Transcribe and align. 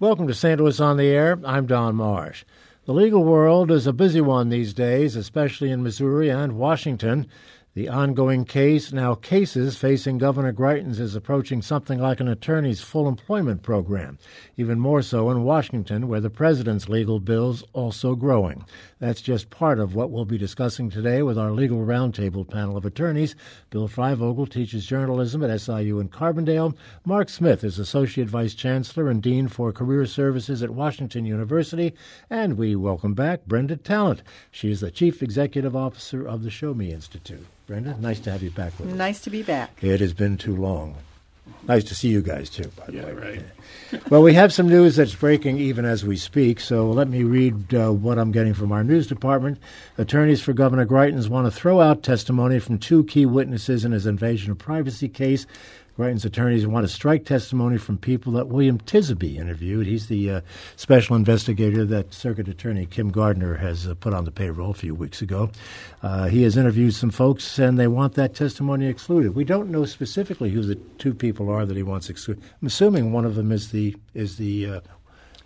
Welcome 0.00 0.28
to 0.28 0.34
St. 0.34 0.58
Louis 0.58 0.80
on 0.80 0.96
the 0.96 1.08
Air. 1.08 1.38
I'm 1.44 1.66
Don 1.66 1.94
Marsh. 1.94 2.46
The 2.86 2.94
legal 2.94 3.22
world 3.22 3.70
is 3.70 3.86
a 3.86 3.92
busy 3.92 4.22
one 4.22 4.48
these 4.48 4.72
days, 4.72 5.14
especially 5.14 5.70
in 5.70 5.82
Missouri 5.82 6.30
and 6.30 6.54
Washington. 6.54 7.26
The 7.74 7.90
ongoing 7.90 8.46
case, 8.46 8.94
now 8.94 9.14
cases, 9.14 9.76
facing 9.76 10.16
Governor 10.16 10.54
Greitens 10.54 10.98
is 10.98 11.14
approaching 11.14 11.60
something 11.60 11.98
like 11.98 12.18
an 12.18 12.28
attorney's 12.28 12.80
full 12.80 13.08
employment 13.08 13.62
program, 13.62 14.18
even 14.56 14.80
more 14.80 15.02
so 15.02 15.28
in 15.30 15.44
Washington, 15.44 16.08
where 16.08 16.20
the 16.20 16.30
president's 16.30 16.88
legal 16.88 17.20
bill's 17.20 17.62
also 17.74 18.14
growing. 18.14 18.64
That's 19.00 19.22
just 19.22 19.48
part 19.48 19.78
of 19.78 19.94
what 19.94 20.10
we'll 20.10 20.26
be 20.26 20.36
discussing 20.36 20.90
today 20.90 21.22
with 21.22 21.38
our 21.38 21.52
legal 21.52 21.78
roundtable 21.78 22.48
panel 22.48 22.76
of 22.76 22.84
attorneys. 22.84 23.34
Bill 23.70 23.88
Freivogel 23.88 24.48
teaches 24.48 24.84
journalism 24.84 25.42
at 25.42 25.58
SIU 25.58 25.98
in 26.00 26.10
Carbondale. 26.10 26.76
Mark 27.06 27.30
Smith 27.30 27.64
is 27.64 27.78
Associate 27.78 28.28
Vice 28.28 28.52
Chancellor 28.54 29.08
and 29.08 29.22
Dean 29.22 29.48
for 29.48 29.72
Career 29.72 30.04
Services 30.04 30.62
at 30.62 30.68
Washington 30.68 31.24
University. 31.24 31.94
And 32.28 32.58
we 32.58 32.76
welcome 32.76 33.14
back 33.14 33.46
Brenda 33.46 33.78
Talent. 33.78 34.22
She 34.50 34.70
is 34.70 34.80
the 34.80 34.90
Chief 34.90 35.22
Executive 35.22 35.74
Officer 35.74 36.28
of 36.28 36.42
the 36.42 36.50
Show 36.50 36.74
Me 36.74 36.92
Institute. 36.92 37.46
Brenda, 37.66 37.96
nice 37.98 38.20
to 38.20 38.30
have 38.30 38.42
you 38.42 38.50
back 38.50 38.78
with 38.78 38.90
us. 38.90 38.94
Nice 38.96 39.20
to 39.22 39.30
be 39.30 39.42
back. 39.42 39.82
It 39.82 40.00
has 40.00 40.12
been 40.12 40.36
too 40.36 40.54
long. 40.54 40.96
Nice 41.68 41.84
to 41.84 41.94
see 41.94 42.08
you 42.08 42.22
guys 42.22 42.50
too. 42.50 42.70
By 42.76 42.86
the 42.86 42.92
Yeah, 42.94 43.04
way. 43.06 43.12
right. 43.12 43.42
Well, 44.08 44.22
we 44.22 44.34
have 44.34 44.52
some 44.52 44.68
news 44.68 44.94
that's 44.96 45.14
breaking 45.16 45.58
even 45.58 45.84
as 45.84 46.04
we 46.04 46.16
speak. 46.16 46.60
So 46.60 46.90
let 46.90 47.08
me 47.08 47.24
read 47.24 47.74
uh, 47.74 47.90
what 47.92 48.18
I'm 48.20 48.30
getting 48.30 48.54
from 48.54 48.70
our 48.70 48.84
news 48.84 49.08
department. 49.08 49.58
Attorneys 49.98 50.40
for 50.40 50.52
Governor 50.52 50.86
Greitens 50.86 51.28
want 51.28 51.48
to 51.48 51.50
throw 51.50 51.80
out 51.80 52.04
testimony 52.04 52.60
from 52.60 52.78
two 52.78 53.02
key 53.04 53.26
witnesses 53.26 53.84
in 53.84 53.90
his 53.90 54.06
invasion 54.06 54.52
of 54.52 54.58
privacy 54.58 55.08
case. 55.08 55.44
Greitens' 56.00 56.24
attorneys 56.24 56.66
want 56.66 56.84
to 56.86 56.88
strike 56.92 57.26
testimony 57.26 57.76
from 57.76 57.98
people 57.98 58.32
that 58.32 58.48
William 58.48 58.78
Tisby 58.78 59.36
interviewed. 59.36 59.86
He's 59.86 60.06
the 60.06 60.30
uh, 60.30 60.40
special 60.76 61.14
investigator 61.14 61.84
that 61.84 62.14
Circuit 62.14 62.48
Attorney 62.48 62.86
Kim 62.86 63.10
Gardner 63.10 63.56
has 63.56 63.86
uh, 63.86 63.94
put 63.94 64.14
on 64.14 64.24
the 64.24 64.30
payroll 64.30 64.70
a 64.70 64.74
few 64.74 64.94
weeks 64.94 65.20
ago. 65.20 65.50
Uh, 66.02 66.28
he 66.28 66.42
has 66.44 66.56
interviewed 66.56 66.94
some 66.94 67.10
folks, 67.10 67.58
and 67.58 67.78
they 67.78 67.86
want 67.86 68.14
that 68.14 68.34
testimony 68.34 68.86
excluded. 68.86 69.34
We 69.34 69.44
don't 69.44 69.68
know 69.68 69.84
specifically 69.84 70.48
who 70.48 70.62
the 70.62 70.76
two 70.96 71.12
people 71.12 71.50
are 71.50 71.66
that 71.66 71.76
he 71.76 71.82
wants 71.82 72.08
excluded. 72.08 72.42
I'm 72.62 72.68
assuming 72.68 73.12
one 73.12 73.26
of 73.26 73.34
them 73.34 73.52
is 73.52 73.70
the 73.70 73.94
is 74.14 74.38
the 74.38 74.66
uh, 74.70 74.80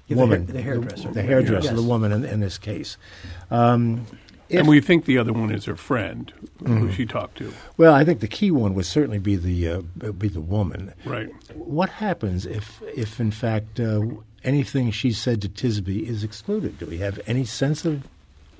the 0.06 0.14
woman, 0.14 0.46
hair- 0.46 0.54
the 0.54 0.62
hairdresser. 0.62 1.12
the, 1.12 1.22
hairdresser, 1.22 1.64
Yes. 1.68 1.74
the 1.74 1.82
woman 1.82 2.12
in, 2.12 2.24
in 2.24 2.38
this 2.38 2.58
case. 2.58 2.96
Um, 3.50 4.06
if- 4.48 4.58
and 4.60 4.68
we 4.68 4.80
think 4.80 5.04
the 5.06 5.18
other 5.18 5.32
one 5.32 5.50
is 5.52 5.64
her 5.64 5.76
friend 5.76 6.32
who 6.60 6.64
Mm-hmm. 6.66 6.90
she 6.92 7.06
talked 7.06 7.38
to. 7.38 7.52
well, 7.76 7.94
I 7.94 8.04
think 8.04 8.20
the 8.20 8.28
key 8.28 8.50
one 8.50 8.74
would 8.74 8.86
certainly 8.86 9.18
be 9.18 9.36
the 9.36 9.68
uh, 9.68 9.80
be 10.12 10.28
the 10.28 10.40
woman. 10.40 10.92
Right. 11.04 11.28
What 11.54 11.88
happens 11.90 12.46
if, 12.46 12.80
if 12.96 13.18
in 13.20 13.30
fact, 13.30 13.80
uh, 13.80 14.02
anything 14.42 14.90
she 14.90 15.12
said 15.12 15.40
to 15.42 15.48
Tisby 15.48 16.06
is 16.08 16.22
excluded? 16.24 16.78
Do 16.78 16.86
we 16.86 16.98
have 16.98 17.20
any 17.26 17.44
sense 17.44 17.84
of? 17.84 18.06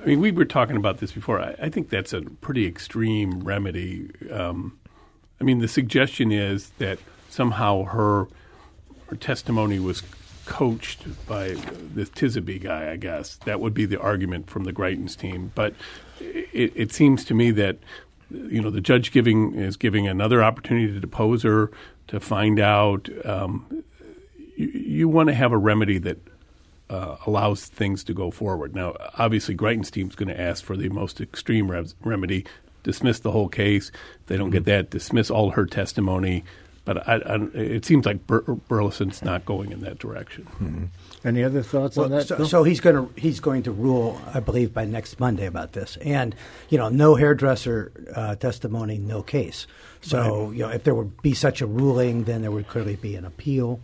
I 0.03 0.07
mean, 0.07 0.21
we 0.21 0.33
were 0.33 0.45
talking 0.45 0.77
about 0.77 0.99
this 0.99 1.13
before. 1.13 1.41
I, 1.41 1.55
I 1.63 1.69
think 1.71 1.89
that's 1.89 2.13
a 2.13 2.21
pretty 2.23 2.67
extreme 2.67 3.41
remedy. 3.43 4.11
Um, 4.31 4.79
I 5.41 5.45
mean, 5.45 5.61
the 5.61 5.69
suggestion 5.69 6.31
is 6.31 6.71
that 6.79 6.99
somehow 7.31 7.85
her, 7.85 8.27
her 9.07 9.17
testimony 9.17 9.79
was 9.79 10.03
coached 10.47 11.27
by 11.27 11.49
the 11.49 12.05
Tisby 12.05 12.63
guy, 12.63 12.91
I 12.91 12.97
guess. 12.97 13.37
That 13.45 13.61
would 13.61 13.75
be 13.75 13.87
the 13.87 14.01
argument 14.01 14.49
from 14.49 14.65
the 14.65 14.73
Greitens 14.73 15.17
team. 15.17 15.53
But 15.55 15.75
it, 16.21 16.73
it 16.75 16.93
seems 16.93 17.25
to 17.27 17.35
me 17.35 17.51
that 17.53 17.79
you 18.31 18.61
know 18.61 18.71
the 18.71 18.81
judge 18.81 19.13
giving 19.13 19.55
is 19.55 19.77
giving 19.77 20.09
another 20.09 20.43
opportunity 20.43 20.93
to 20.93 21.01
depose 21.01 21.43
her 21.43 21.71
to 22.09 22.21
find 22.21 22.59
out. 22.61 23.09
Um, 23.25 23.85
you, 24.57 24.69
you 24.69 25.09
want 25.09 25.29
to 25.29 25.35
have 25.35 25.53
a 25.53 25.59
remedy 25.59 25.99
that 25.99 26.19
uh, 26.91 27.17
allows 27.27 27.67
things 27.67 28.05
to 28.05 28.15
go 28.15 28.31
forward. 28.31 28.75
Now, 28.75 28.95
obviously, 29.19 29.57
Greitens' 29.57 29.91
team's 29.91 30.15
going 30.15 30.29
to 30.29 30.41
ask 30.41 30.65
for 30.65 30.77
the 30.77 30.89
most 30.89 31.21
extreme 31.21 31.71
remedy, 32.03 32.45
dismiss 32.83 33.21
the 33.21 33.33
whole 33.33 33.49
case. 33.49 33.91
If 34.21 34.27
they 34.27 34.37
don't 34.37 34.51
get 34.51 34.65
that, 34.65 34.91
dismiss 34.91 35.31
all 35.31 35.51
her 35.51 35.67
testimony. 35.67 36.45
But 36.85 37.09
I, 37.09 37.15
I, 37.15 37.37
it 37.55 37.85
seems 37.87 38.05
like 38.05 38.27
Bur- 38.27 38.43
Burlison's 38.43 39.23
not 39.23 39.47
going 39.47 39.73
in 39.73 39.81
that 39.81 39.99
direction. 39.99 40.91
Any 41.25 41.43
other 41.43 41.63
thoughts 41.63 41.97
on 41.97 42.11
that? 42.11 42.29
so, 42.29 42.45
so 42.45 42.63
he's 42.63 42.81
going 42.81 42.97
to 42.97 43.21
he's 43.21 43.41
going 43.41 43.63
to 43.63 43.73
rule, 43.73 44.21
I 44.35 44.41
believe, 44.41 44.75
by 44.75 44.85
next 44.85 45.19
Monday 45.19 45.47
about 45.47 45.73
this. 45.73 45.97
And 46.03 46.35
you 46.69 46.77
know, 46.77 46.91
no 46.91 47.15
hairdresser 47.15 47.91
uh, 48.15 48.35
testimony, 48.37 48.99
no 48.99 49.23
case. 49.23 49.67
So 50.03 50.51
you 50.51 50.59
know, 50.59 50.69
if 50.69 50.85
there 50.85 50.95
would 50.95 51.23
be 51.23 51.33
such 51.33 51.63
a 51.63 51.67
ruling, 51.67 52.25
then 52.25 52.43
there 52.43 52.51
would 52.51 52.69
clearly 52.69 52.97
be 52.97 53.17
an 53.17 53.25
appeal 53.25 53.81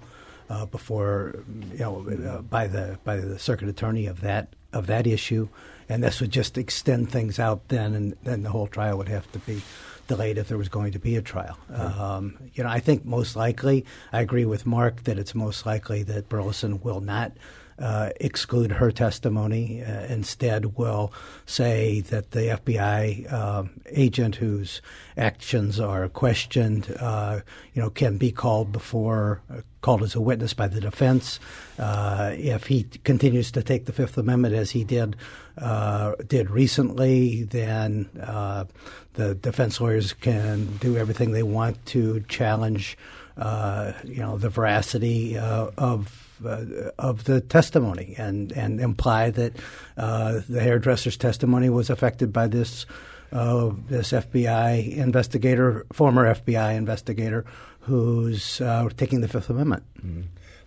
uh, 0.51 0.67
before 0.67 1.43
you 1.73 1.79
know 1.79 2.07
uh, 2.29 2.43
by 2.43 2.67
the 2.67 2.99
by 3.05 3.17
the 3.17 3.39
circuit 3.39 3.69
attorney 3.69 4.07
of 4.07 4.21
that 4.21 4.49
of 4.75 4.89
that 4.89 5.07
issue, 5.07 5.49
and 5.89 6.05
this 6.05 6.21
would 6.21 6.31
just 6.31 6.59
extend 6.59 7.11
things 7.11 7.39
out. 7.39 7.69
Then, 7.69 7.95
and 7.95 8.17
then 8.25 8.43
the 8.43 8.51
whole 8.51 8.67
trial 8.67 8.99
would 8.99 9.09
have 9.09 9.31
to 9.33 9.39
be 9.39 9.63
delayed 10.11 10.37
if 10.39 10.49
there 10.49 10.59
was 10.59 10.69
going 10.69 10.93
to 10.93 10.99
be 10.99 11.15
a 11.17 11.23
trial. 11.23 11.57
Um, 11.73 12.37
you 12.55 12.65
know, 12.65 12.71
I 12.79 12.81
think 12.81 13.05
most 13.05 13.37
likely, 13.37 13.87
I 14.13 14.21
agree 14.21 14.45
with 14.45 14.67
Mark 14.67 15.05
that 15.05 15.19
it's 15.19 15.35
most 15.35 15.65
likely 15.65 16.03
that 16.03 16.29
Burlison 16.29 16.83
will 16.83 17.01
not 17.01 17.31
uh, 17.79 18.11
exclude 18.21 18.73
her 18.73 18.91
testimony. 18.91 19.83
Uh, 19.83 20.05
instead, 20.17 20.77
will 20.77 21.13
say 21.47 22.01
that 22.13 22.33
the 22.33 22.59
FBI 22.61 23.33
um 23.33 23.71
agent 23.87 24.37
whose 24.37 24.83
actions 25.17 25.81
are 25.81 26.09
questioned, 26.09 26.85
uh, 27.01 27.41
you 27.73 27.81
know, 27.81 27.91
can 27.91 28.19
be 28.19 28.33
called 28.33 28.73
before. 28.73 29.41
Uh, 29.51 29.61
Called 29.83 30.03
as 30.03 30.15
a 30.15 30.21
witness 30.21 30.53
by 30.53 30.69
the 30.69 30.79
defense. 30.79 31.41
Uh, 31.79 32.33
if 32.37 32.67
he 32.67 32.83
continues 33.03 33.51
to 33.53 33.63
take 33.63 33.87
the 33.87 33.95
Fifth 33.95 34.19
Amendment 34.19 34.55
as 34.55 34.73
he 34.73 34.85
did 34.85 35.17
uh, 35.61 36.15
did 36.27 36.51
recently, 36.51 37.45
then 37.45 38.09
uh, 38.23 38.65
the 39.15 39.35
defense 39.35 39.81
lawyers 39.81 40.13
can 40.13 40.67
do 40.79 40.97
everything 40.97 41.33
they 41.33 41.43
want 41.43 41.85
to 41.87 42.25
challenge, 42.29 42.97
uh, 43.37 43.93
you 44.05 44.21
know, 44.21 44.39
the 44.39 44.49
veracity 44.49 45.37
uh, 45.37 45.71
of 45.77 46.41
uh, 46.45 46.65
of 46.99 47.25
the 47.25 47.41
testimony 47.43 48.15
and 48.17 48.53
and 48.53 48.81
imply 48.81 49.31
that 49.31 49.55
the 49.97 50.61
hairdresser's 50.61 51.19
testimony 51.19 51.69
was 51.69 51.91
affected 51.91 52.33
by 52.33 52.47
this 52.47 52.87
this 53.31 54.13
FBI 54.13 54.97
investigator, 54.97 55.87
former 55.93 56.35
FBI 56.35 56.75
investigator, 56.77 57.45
who's 57.81 58.63
taking 58.97 59.21
the 59.21 59.29
Fifth 59.29 59.51
Amendment. 59.51 59.85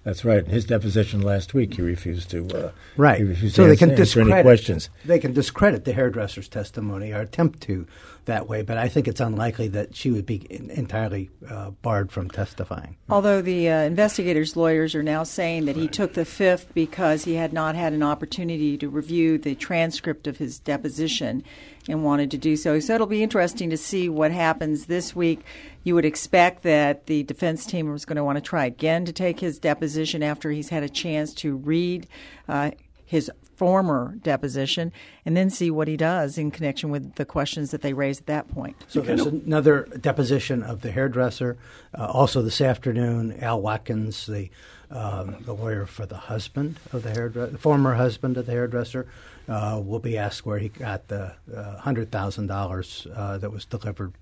That's 0.03 0.25
right. 0.25 0.43
In 0.43 0.51
his 0.51 0.65
deposition 0.65 1.21
last 1.21 1.53
week, 1.53 1.75
he 1.75 1.81
refused 1.81 2.29
to. 2.31 2.47
Uh, 2.47 2.71
Right. 2.97 3.19
He 3.19 3.23
refused 3.23 3.55
so 3.55 3.63
to 3.63 3.69
they 3.69 3.75
can 3.75 3.95
discredit 3.95 4.33
any 4.33 4.43
questions. 4.43 4.89
They 5.05 5.17
can 5.17 5.33
discredit 5.33 5.85
the 5.85 5.93
hairdresser's 5.93 6.47
testimony 6.47 7.11
or 7.11 7.21
attempt 7.21 7.61
to 7.61 7.87
that 8.25 8.47
way, 8.47 8.61
but 8.61 8.77
I 8.77 8.87
think 8.87 9.07
it's 9.07 9.19
unlikely 9.19 9.67
that 9.69 9.95
she 9.95 10.11
would 10.11 10.25
be 10.25 10.35
in, 10.49 10.69
entirely 10.69 11.29
uh, 11.49 11.71
barred 11.71 12.11
from 12.11 12.29
testifying. 12.29 12.97
Although 13.09 13.41
the 13.41 13.69
uh, 13.69 13.79
investigators' 13.81 14.55
lawyers 14.55 14.95
are 14.95 15.03
now 15.03 15.23
saying 15.23 15.65
that 15.65 15.75
he 15.75 15.87
took 15.87 16.13
the 16.13 16.25
fifth 16.25 16.73
because 16.73 17.23
he 17.25 17.35
had 17.35 17.51
not 17.53 17.75
had 17.75 17.93
an 17.93 18.03
opportunity 18.03 18.77
to 18.77 18.89
review 18.89 19.37
the 19.37 19.55
transcript 19.55 20.27
of 20.27 20.37
his 20.37 20.59
deposition 20.59 21.43
and 21.88 22.03
wanted 22.03 22.31
to 22.31 22.38
do 22.38 22.55
so. 22.55 22.79
So 22.79 22.95
it'll 22.95 23.07
be 23.07 23.23
interesting 23.23 23.69
to 23.69 23.77
see 23.77 24.09
what 24.09 24.31
happens 24.31 24.85
this 24.85 25.16
week. 25.16 25.41
You 25.83 25.95
would 25.95 26.05
expect 26.05 26.63
that 26.63 27.07
the 27.07 27.23
defense 27.23 27.66
team 27.66 27.91
was 27.91 28.05
going 28.05 28.16
to 28.16 28.23
want 28.23 28.38
to 28.38 28.41
try 28.41 28.66
again 28.66 29.05
to 29.05 29.13
take 29.13 29.39
his 29.39 29.59
deposition 29.59 30.23
after 30.23 30.51
he's 30.51 30.69
had 30.69 30.83
a 30.83 30.89
chance 30.89 31.33
to 31.35 31.55
read 31.57 32.07
uh, 32.47 32.71
his 33.05 33.29
former 33.55 34.16
deposition 34.23 34.91
and 35.25 35.38
then 35.38 35.49
see 35.49 35.69
what 35.69 35.88
he 35.88 35.95
does 35.95 36.38
in 36.38 36.51
connection 36.51 36.89
with 36.89 37.16
the 37.16 37.25
questions 37.25 37.71
that 37.71 37.81
they 37.81 37.94
raised 37.94 38.21
at 38.21 38.25
that 38.25 38.47
point. 38.50 38.75
So 38.88 39.01
there's 39.01 39.25
another 39.25 39.88
deposition 40.00 40.63
of 40.63 40.81
the 40.81 40.91
hairdresser. 40.91 41.57
Uh, 41.97 42.05
also 42.05 42.41
this 42.41 42.61
afternoon, 42.61 43.39
Al 43.41 43.61
Watkins, 43.61 44.25
the 44.25 44.50
um, 44.89 45.38
the 45.41 45.53
lawyer 45.53 45.88
for 45.88 46.05
the 46.05 46.17
husband 46.17 46.79
of 46.91 47.01
the 47.01 47.09
hairdresser, 47.09 47.57
former 47.57 47.95
husband 47.95 48.38
of 48.38 48.45
the 48.45 48.51
hairdresser, 48.51 49.07
uh, 49.48 49.81
will 49.84 50.00
be 50.00 50.18
asked 50.18 50.45
where 50.45 50.60
he 50.60 50.69
got 50.69 51.07
the 51.07 51.34
uh, 51.56 51.78
hundred 51.78 52.12
thousand 52.12 52.48
dollars 52.48 53.07
uh, 53.16 53.38
that 53.38 53.51
was 53.51 53.66
delivered 53.66 54.13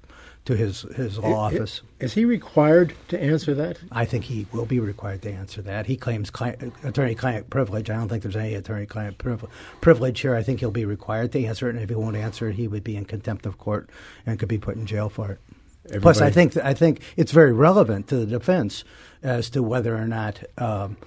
to 0.46 0.56
his 0.56 0.82
his 0.96 1.20
law 1.20 1.46
office. 1.46 1.82
Is 2.00 2.14
he 2.14 2.26
required 2.26 2.96
to 3.10 3.22
answer 3.22 3.54
that? 3.54 3.78
I 3.92 4.06
think 4.06 4.26
he 4.26 4.48
will 4.52 4.66
be 4.66 4.80
required 4.80 5.22
to 5.24 5.32
answer 5.32 5.62
that. 5.62 5.86
He 5.86 5.98
claims 5.98 6.32
client, 6.32 6.74
attorney-client 6.84 7.50
privilege. 7.50 7.90
I 7.90 7.96
don't 7.96 8.10
think 8.10 8.24
there's 8.24 8.36
any 8.36 8.56
attorney-client 8.56 9.20
priv- 9.20 9.46
privilege 9.82 10.20
here. 10.22 10.36
I 10.36 10.42
think 10.42 10.60
he'll 10.60 10.72
be 10.72 10.86
required 10.86 11.32
to 11.34 11.46
answer 11.46 11.68
it, 11.68 11.76
and 11.76 11.84
if 11.84 11.90
he 11.90 11.96
won't 11.96 12.16
answer 12.16 12.50
it, 12.50 12.56
he 12.56 12.68
would 12.68 12.84
be 12.84 12.96
in 12.96 13.06
contempt 13.06 13.46
of 13.46 13.60
court 13.60 13.90
and 14.26 14.40
could 14.40 14.50
be 14.50 14.58
put 14.58 14.76
in 14.76 14.86
jail 14.88 15.10
for 15.10 15.32
it. 15.34 16.02
Plus, 16.02 16.22
I 16.22 16.30
think 16.30 16.58
I 16.58 16.74
think 16.74 17.02
it's 17.18 17.32
very 17.32 17.54
relevant 17.54 18.08
to 18.10 18.16
the 18.16 18.26
defense 18.26 18.84
as 19.24 19.50
to 19.52 19.62
whether 19.64 19.96
or 19.96 20.08
not 20.08 20.44
um, 20.58 20.98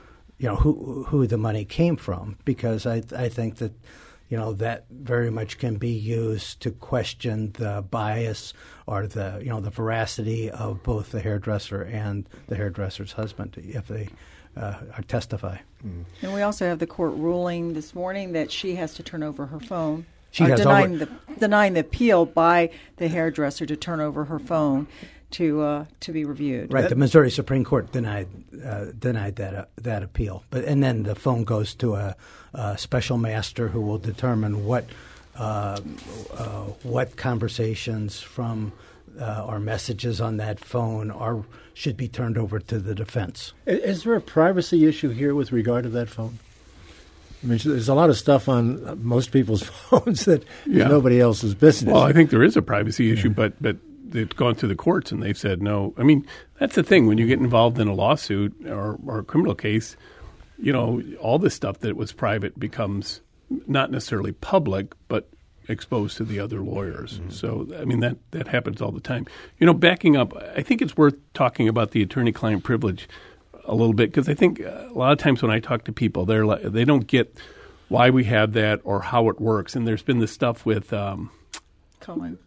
you 0.45 0.51
know 0.51 0.57
who 0.57 1.05
who 1.09 1.27
the 1.27 1.39
money 1.39 1.65
came 1.65 1.97
from, 1.97 2.37
because 2.45 2.85
I 2.85 3.03
I 3.17 3.31
think 3.31 3.57
that 3.57 3.73
you 4.29 4.37
know 4.37 4.53
that 4.53 4.85
very 4.91 5.31
much 5.31 5.57
can 5.57 5.77
be 5.77 5.89
used 5.89 6.61
to 6.61 6.71
question 6.71 7.53
the 7.55 7.83
bias 7.91 8.53
or 8.87 9.07
the 9.07 9.41
you 9.43 9.49
know 9.49 9.61
the 9.61 9.71
veracity 9.71 10.51
of 10.51 10.83
both 10.83 11.13
the 11.13 11.21
hairdresser 11.21 11.81
and 11.81 12.29
the 12.49 12.57
hairdresser's 12.57 13.13
husband 13.13 13.57
if 13.57 13.89
they 13.89 14.11
uh, 14.55 14.75
testify. 15.09 15.57
And 16.21 16.35
we 16.35 16.43
also 16.43 16.67
have 16.67 16.79
the 16.79 16.87
court 16.87 17.15
ruling 17.15 17.73
this 17.73 17.95
morning 17.95 18.33
that 18.33 18.53
she 18.53 18.75
has 18.75 18.93
to 18.95 19.03
turn 19.03 19.23
over 19.23 19.47
her 19.47 19.61
phone. 19.61 20.05
She 20.31 20.45
has 20.45 20.61
denying 20.61 20.97
over- 20.97 21.07
the 21.07 21.41
denying 21.41 21.73
the 21.73 21.81
appeal 21.81 22.27
by 22.27 22.69
the 22.99 23.09
hairdresser 23.09 23.65
to 23.65 23.77
turn 23.77 24.01
over 24.01 24.27
her 24.27 24.39
phone 24.39 24.89
to 25.33 25.61
uh, 25.63 25.85
to 26.01 26.13
be 26.13 26.25
reviewed. 26.25 26.73
Right, 26.73 26.89
the 26.89 26.95
Missouri 26.97 27.31
Supreme 27.31 27.65
Court 27.65 27.91
denied 27.93 28.29
uh, 28.65 28.87
denied 28.99 29.37
that 29.37 29.55
uh, 29.55 29.65
that 29.83 30.03
appeal, 30.03 30.45
but 30.51 30.65
and 30.65 30.83
then 30.83 31.03
the 31.05 31.15
phone 31.15 31.45
goes 31.45 31.75
to 31.77 31.95
a, 31.95 32.17
a 32.55 32.79
special 32.79 33.19
master 33.19 33.69
who 33.69 33.81
will 33.81 33.99
determine 33.99 34.65
what 34.65 34.87
uh, 35.37 35.81
uh, 36.37 36.45
what 36.83 37.17
conversations 37.17 38.21
from 38.21 38.73
uh, 39.21 39.45
or 39.47 39.59
messages 39.59 40.21
on 40.21 40.37
that 40.39 40.61
phone 40.61 41.11
are 41.11 41.45
should 41.73 41.97
be 41.97 42.07
turned 42.09 42.39
over 42.39 42.59
to 42.61 42.79
the 42.79 42.95
defense. 42.95 43.53
Is 43.67 44.05
there 44.05 44.15
a 44.15 44.21
privacy 44.21 44.87
issue 44.87 45.11
here 45.11 45.35
with 45.35 45.51
regard 45.53 45.83
to 45.85 45.91
that 45.91 46.09
phone? 46.09 46.39
I 47.43 47.47
mean, 47.47 47.59
there's 47.63 47.89
a 47.91 47.95
lot 47.95 48.09
of 48.09 48.17
stuff 48.17 48.49
on 48.49 48.87
uh, 48.87 48.95
most 48.95 49.31
people's 49.33 49.63
phones 49.91 50.25
that 50.25 50.45
Yeah. 50.67 50.85
is 50.85 50.91
nobody 50.91 51.21
else's 51.21 51.55
business. 51.55 51.93
Well, 51.93 52.03
I 52.03 52.13
think 52.13 52.31
there 52.31 52.43
is 52.45 52.57
a 52.57 52.63
privacy 52.63 53.11
issue, 53.11 53.31
but 53.31 53.61
but 53.61 53.77
it's 54.15 54.35
gone 54.35 54.55
through 54.55 54.71
the 54.71 54.77
courts 54.77 55.13
and 55.13 55.23
they've 55.23 55.37
said 55.37 55.63
no. 55.63 55.95
I 55.99 56.03
mean, 56.03 56.27
that's 56.59 56.75
the 56.77 56.83
thing 56.83 57.07
when 57.07 57.19
you 57.19 57.27
get 57.27 57.41
involved 57.41 57.79
in 57.79 57.89
a 57.89 57.95
lawsuit 57.95 58.55
or, 58.67 58.99
or 59.07 59.19
a 59.19 59.25
criminal 59.25 59.55
case, 59.55 59.97
you 60.59 60.73
know, 60.73 61.03
all 61.21 61.39
this 61.39 61.55
stuff 61.55 61.81
that 61.81 61.97
was 61.97 62.13
private 62.13 62.59
becomes 62.59 63.21
not 63.67 63.91
necessarily 63.91 64.33
public, 64.33 64.95
but 65.09 65.29
exposed 65.69 66.17
to 66.19 66.25
the 66.25 66.39
other 66.39 66.61
lawyers. 66.61 67.21
So, 67.29 67.67
I 67.79 67.85
mean, 67.85 68.01
that 68.01 68.17
that 68.33 68.49
happens 68.49 68.81
all 68.81 68.93
the 68.93 69.01
time. 69.01 69.27
You 69.59 69.67
know, 69.67 69.75
backing 69.75 70.17
up, 70.17 70.37
I 70.57 70.63
think 70.63 70.83
it's 70.83 70.97
worth 70.97 71.17
talking 71.33 71.69
about 71.69 71.93
the 71.93 72.03
attorney-client 72.03 72.65
privilege 72.65 73.09
a 73.65 73.75
little 73.75 73.95
bit 73.95 74.11
because 74.11 74.29
I 74.29 74.35
think 74.35 74.61
uh, 74.61 74.89
a 74.91 74.93
lot 74.93 75.13
of 75.13 75.19
times 75.19 75.43
when 75.43 75.51
I 75.51 75.61
talk 75.61 75.85
to 75.85 75.93
people, 75.93 76.27
they're 76.27 76.47
like, 76.47 76.63
they 76.63 76.85
don't 76.85 77.07
get 77.07 77.37
why 77.89 78.11
we 78.11 78.25
have 78.25 78.53
that 78.53 78.81
or 78.85 79.01
how 79.01 79.29
it 79.29 79.41
works. 79.41 79.75
And 79.75 79.87
there's 79.87 80.03
been 80.03 80.19
this 80.19 80.33
stuff 80.33 80.67
with. 80.67 80.93
Um, 80.93 81.31
Cohen. 82.01 82.39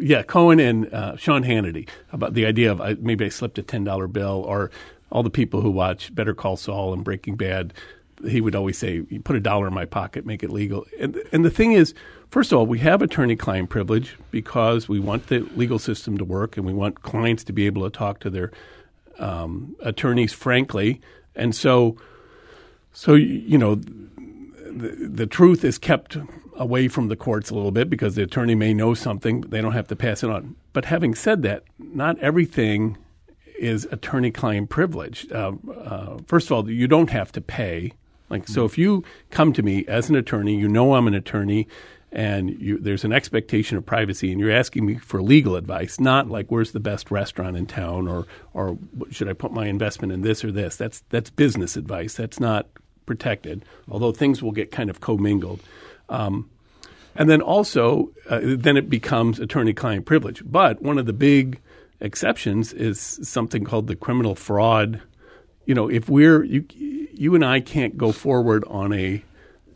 Yeah, 0.00 0.22
Cohen 0.22 0.60
and 0.60 0.92
uh, 0.92 1.16
Sean 1.16 1.44
Hannity 1.44 1.88
about 2.12 2.34
the 2.34 2.46
idea 2.46 2.72
of 2.72 2.80
uh, 2.80 2.94
maybe 3.00 3.24
I 3.24 3.28
slipped 3.28 3.58
a 3.58 3.62
ten 3.62 3.84
dollar 3.84 4.06
bill, 4.06 4.44
or 4.46 4.70
all 5.10 5.22
the 5.22 5.30
people 5.30 5.60
who 5.60 5.70
watch 5.70 6.14
Better 6.14 6.34
Call 6.34 6.56
Saul 6.56 6.92
and 6.92 7.04
Breaking 7.04 7.36
Bad. 7.36 7.72
He 8.26 8.40
would 8.40 8.54
always 8.54 8.76
say, 8.76 9.02
"You 9.08 9.20
put 9.20 9.36
a 9.36 9.40
dollar 9.40 9.66
in 9.66 9.74
my 9.74 9.86
pocket, 9.86 10.26
make 10.26 10.42
it 10.42 10.50
legal." 10.50 10.86
And 10.98 11.20
and 11.32 11.44
the 11.44 11.50
thing 11.50 11.72
is, 11.72 11.94
first 12.30 12.52
of 12.52 12.58
all, 12.58 12.66
we 12.66 12.78
have 12.80 13.00
attorney-client 13.00 13.70
privilege 13.70 14.16
because 14.30 14.88
we 14.88 15.00
want 15.00 15.28
the 15.28 15.40
legal 15.56 15.78
system 15.78 16.18
to 16.18 16.24
work, 16.24 16.56
and 16.56 16.66
we 16.66 16.74
want 16.74 17.02
clients 17.02 17.44
to 17.44 17.52
be 17.52 17.66
able 17.66 17.82
to 17.88 17.90
talk 17.90 18.20
to 18.20 18.30
their 18.30 18.52
um, 19.18 19.76
attorneys 19.80 20.32
frankly, 20.32 21.00
and 21.34 21.54
so 21.54 21.96
so 22.92 23.14
you 23.14 23.56
know 23.56 23.80
the, 24.70 25.08
the 25.08 25.26
truth 25.26 25.64
is 25.64 25.78
kept 25.78 26.16
away 26.54 26.88
from 26.88 27.08
the 27.08 27.16
courts 27.16 27.50
a 27.50 27.54
little 27.54 27.70
bit 27.70 27.88
because 27.88 28.14
the 28.14 28.22
attorney 28.22 28.54
may 28.54 28.74
know 28.74 28.94
something, 28.94 29.40
but 29.40 29.50
they 29.50 29.60
don't 29.60 29.72
have 29.72 29.88
to 29.88 29.96
pass 29.96 30.22
it 30.22 30.30
on. 30.30 30.56
But 30.72 30.84
having 30.86 31.14
said 31.14 31.42
that, 31.42 31.64
not 31.78 32.18
everything 32.18 32.96
is 33.58 33.86
attorney-client 33.90 34.70
privilege. 34.70 35.30
Uh, 35.30 35.52
uh, 35.74 36.18
first 36.26 36.46
of 36.48 36.52
all, 36.52 36.70
you 36.70 36.88
don't 36.88 37.10
have 37.10 37.32
to 37.32 37.40
pay. 37.40 37.92
Like 38.28 38.46
so, 38.46 38.64
if 38.64 38.78
you 38.78 39.04
come 39.30 39.52
to 39.54 39.62
me 39.62 39.84
as 39.86 40.08
an 40.08 40.14
attorney, 40.14 40.56
you 40.56 40.68
know 40.68 40.94
I'm 40.94 41.08
an 41.08 41.14
attorney, 41.14 41.66
and 42.12 42.50
you, 42.60 42.78
there's 42.78 43.04
an 43.04 43.12
expectation 43.12 43.76
of 43.76 43.84
privacy, 43.84 44.30
and 44.30 44.40
you're 44.40 44.52
asking 44.52 44.86
me 44.86 44.96
for 44.96 45.20
legal 45.20 45.56
advice, 45.56 45.98
not 45.98 46.28
like 46.28 46.46
where's 46.48 46.70
the 46.70 46.80
best 46.80 47.10
restaurant 47.10 47.56
in 47.56 47.66
town, 47.66 48.06
or 48.06 48.26
or 48.54 48.78
should 49.10 49.28
I 49.28 49.32
put 49.32 49.52
my 49.52 49.66
investment 49.66 50.12
in 50.12 50.22
this 50.22 50.44
or 50.44 50.52
this. 50.52 50.76
That's 50.76 51.02
that's 51.08 51.28
business 51.28 51.76
advice. 51.76 52.14
That's 52.14 52.38
not 52.38 52.68
protected. 53.10 53.56
Although 53.90 54.12
things 54.12 54.40
will 54.42 54.52
get 54.60 54.70
kind 54.78 54.88
of 54.90 55.00
commingled. 55.00 55.60
Um, 56.08 56.48
and 57.16 57.28
then 57.28 57.42
also, 57.42 58.10
uh, 58.28 58.40
then 58.42 58.76
it 58.76 58.88
becomes 58.88 59.40
attorney-client 59.40 60.06
privilege. 60.06 60.42
But 60.44 60.80
one 60.80 60.96
of 61.00 61.06
the 61.06 61.12
big 61.12 61.58
exceptions 62.00 62.72
is 62.72 63.18
something 63.22 63.64
called 63.64 63.88
the 63.88 63.96
criminal 63.96 64.36
fraud. 64.36 65.00
You 65.66 65.74
know, 65.74 65.90
if 65.90 66.08
we're 66.08 66.44
you, 66.44 66.64
you 67.22 67.34
and 67.34 67.44
I 67.44 67.60
can't 67.60 67.98
go 67.98 68.12
forward 68.12 68.62
on 68.68 68.92
a, 68.92 69.24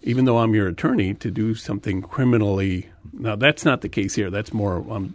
even 0.03 0.25
though 0.27 0.39
I'm 0.39 0.55
your 0.55 0.69
attorney, 0.69 1.15
to 1.15 1.31
do 1.31 1.55
something 1.55 2.03
criminally. 2.03 2.89
Now 3.13 3.37
that's 3.37 3.65
not 3.65 3.81
the 3.81 3.89
case 3.89 4.15
here. 4.15 4.31
That's 4.31 4.53
more 4.53 4.77
um, 4.89 5.15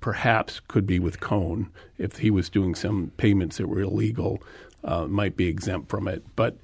perhaps 0.00 0.60
could 0.66 0.86
be 0.86 0.98
with 0.98 1.20
Cohen 1.20 1.68
if 1.96 2.18
he 2.18 2.30
was 2.30 2.50
doing 2.50 2.74
some 2.74 3.12
payments 3.16 3.56
that 3.58 3.68
were 3.68 3.82
illegal, 3.82 4.42
uh, 4.82 5.06
might 5.06 5.36
be 5.36 5.46
exempt 5.46 5.88
from 5.88 6.08
it. 6.08 6.22
But 6.34 6.56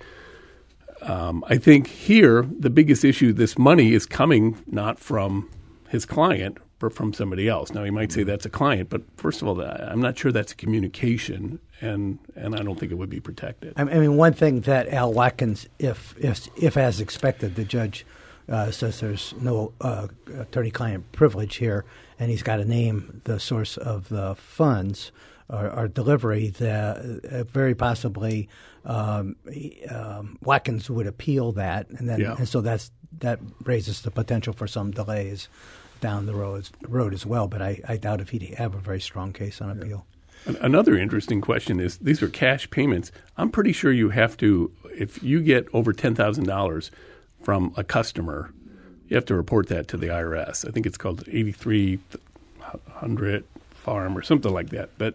um, 1.02 1.44
I 1.48 1.58
think 1.58 1.86
here 1.86 2.42
the 2.42 2.70
biggest 2.70 3.04
issue, 3.04 3.32
this 3.32 3.58
money 3.58 3.92
is 3.92 4.06
coming 4.06 4.62
not 4.66 4.98
from 4.98 5.48
his 5.88 6.06
client, 6.06 6.58
but 6.78 6.92
from 6.92 7.12
somebody 7.12 7.48
else. 7.48 7.72
Now 7.72 7.84
he 7.84 7.90
might 7.90 8.12
say 8.12 8.22
that's 8.22 8.44
a 8.44 8.50
client, 8.50 8.90
but 8.90 9.02
first 9.16 9.42
of 9.42 9.48
all, 9.48 9.60
I'm 9.60 10.00
not 10.00 10.18
sure 10.18 10.32
that's 10.32 10.52
a 10.52 10.56
communication, 10.56 11.58
and 11.80 12.18
and 12.34 12.54
I 12.54 12.62
don't 12.62 12.78
think 12.78 12.92
it 12.92 12.96
would 12.96 13.10
be 13.10 13.20
protected. 13.20 13.72
I 13.76 13.82
I 13.82 13.98
mean, 13.98 14.16
one 14.16 14.34
thing 14.34 14.60
that 14.62 14.88
Al 14.88 15.12
Watkins, 15.12 15.68
if 15.78 16.14
if, 16.18 16.48
if 16.56 16.76
as 16.76 17.00
expected, 17.00 17.54
the 17.54 17.64
judge 17.64 18.04
uh, 18.48 18.70
says 18.70 19.00
there's 19.00 19.34
no 19.40 19.72
uh, 19.80 20.08
attorney-client 20.38 21.12
privilege 21.12 21.56
here, 21.56 21.84
and 22.18 22.30
he's 22.30 22.42
got 22.42 22.56
to 22.56 22.64
name 22.64 23.22
the 23.24 23.40
source 23.40 23.76
of 23.76 24.08
the 24.08 24.34
funds 24.36 25.12
or, 25.48 25.70
or 25.70 25.88
delivery. 25.88 26.48
That 26.50 26.96
uh, 27.30 27.44
very 27.44 27.74
possibly 27.74 28.48
um, 28.84 29.36
um, 29.90 30.38
Watkins 30.42 30.90
would 30.90 31.06
appeal 31.06 31.52
that, 31.52 31.88
and 31.90 32.08
then 32.08 32.20
Yeah. 32.20 32.36
and 32.38 32.48
so 32.48 32.60
that's 32.60 32.90
that 33.18 33.38
raises 33.64 34.02
the 34.02 34.10
potential 34.10 34.52
for 34.52 34.66
some 34.66 34.90
delays 34.90 35.48
down 36.00 36.26
the 36.26 36.34
road 36.34 36.68
road 36.88 37.14
as 37.14 37.24
well. 37.24 37.48
But 37.48 37.62
I, 37.62 37.80
I 37.88 37.96
doubt 37.96 38.20
if 38.20 38.30
he'd 38.30 38.42
have 38.54 38.74
a 38.74 38.78
very 38.78 39.00
strong 39.00 39.32
case 39.32 39.60
on 39.60 39.70
appeal. 39.70 40.06
An- 40.44 40.56
Another 40.60 40.96
interesting 40.98 41.40
question 41.40 41.80
is 41.80 41.96
these 41.98 42.22
are 42.22 42.28
cash 42.28 42.68
payments. 42.70 43.10
I'm 43.36 43.50
pretty 43.50 43.72
sure 43.72 43.90
you 43.90 44.10
have 44.10 44.36
to, 44.38 44.70
if 44.94 45.22
you 45.22 45.40
get 45.40 45.66
over 45.72 45.92
$10,000 45.94 46.90
from 47.42 47.72
a 47.76 47.82
customer, 47.82 48.52
you 49.08 49.16
have 49.16 49.24
to 49.26 49.34
report 49.34 49.68
that 49.68 49.88
to 49.88 49.96
the 49.96 50.08
IRS. 50.08 50.68
I 50.68 50.72
think 50.72 50.84
it's 50.86 50.98
called 50.98 51.24
8300 51.28 53.44
farm 53.86 54.18
or 54.18 54.22
something 54.22 54.52
like 54.52 54.70
that. 54.70 54.90
But 54.98 55.14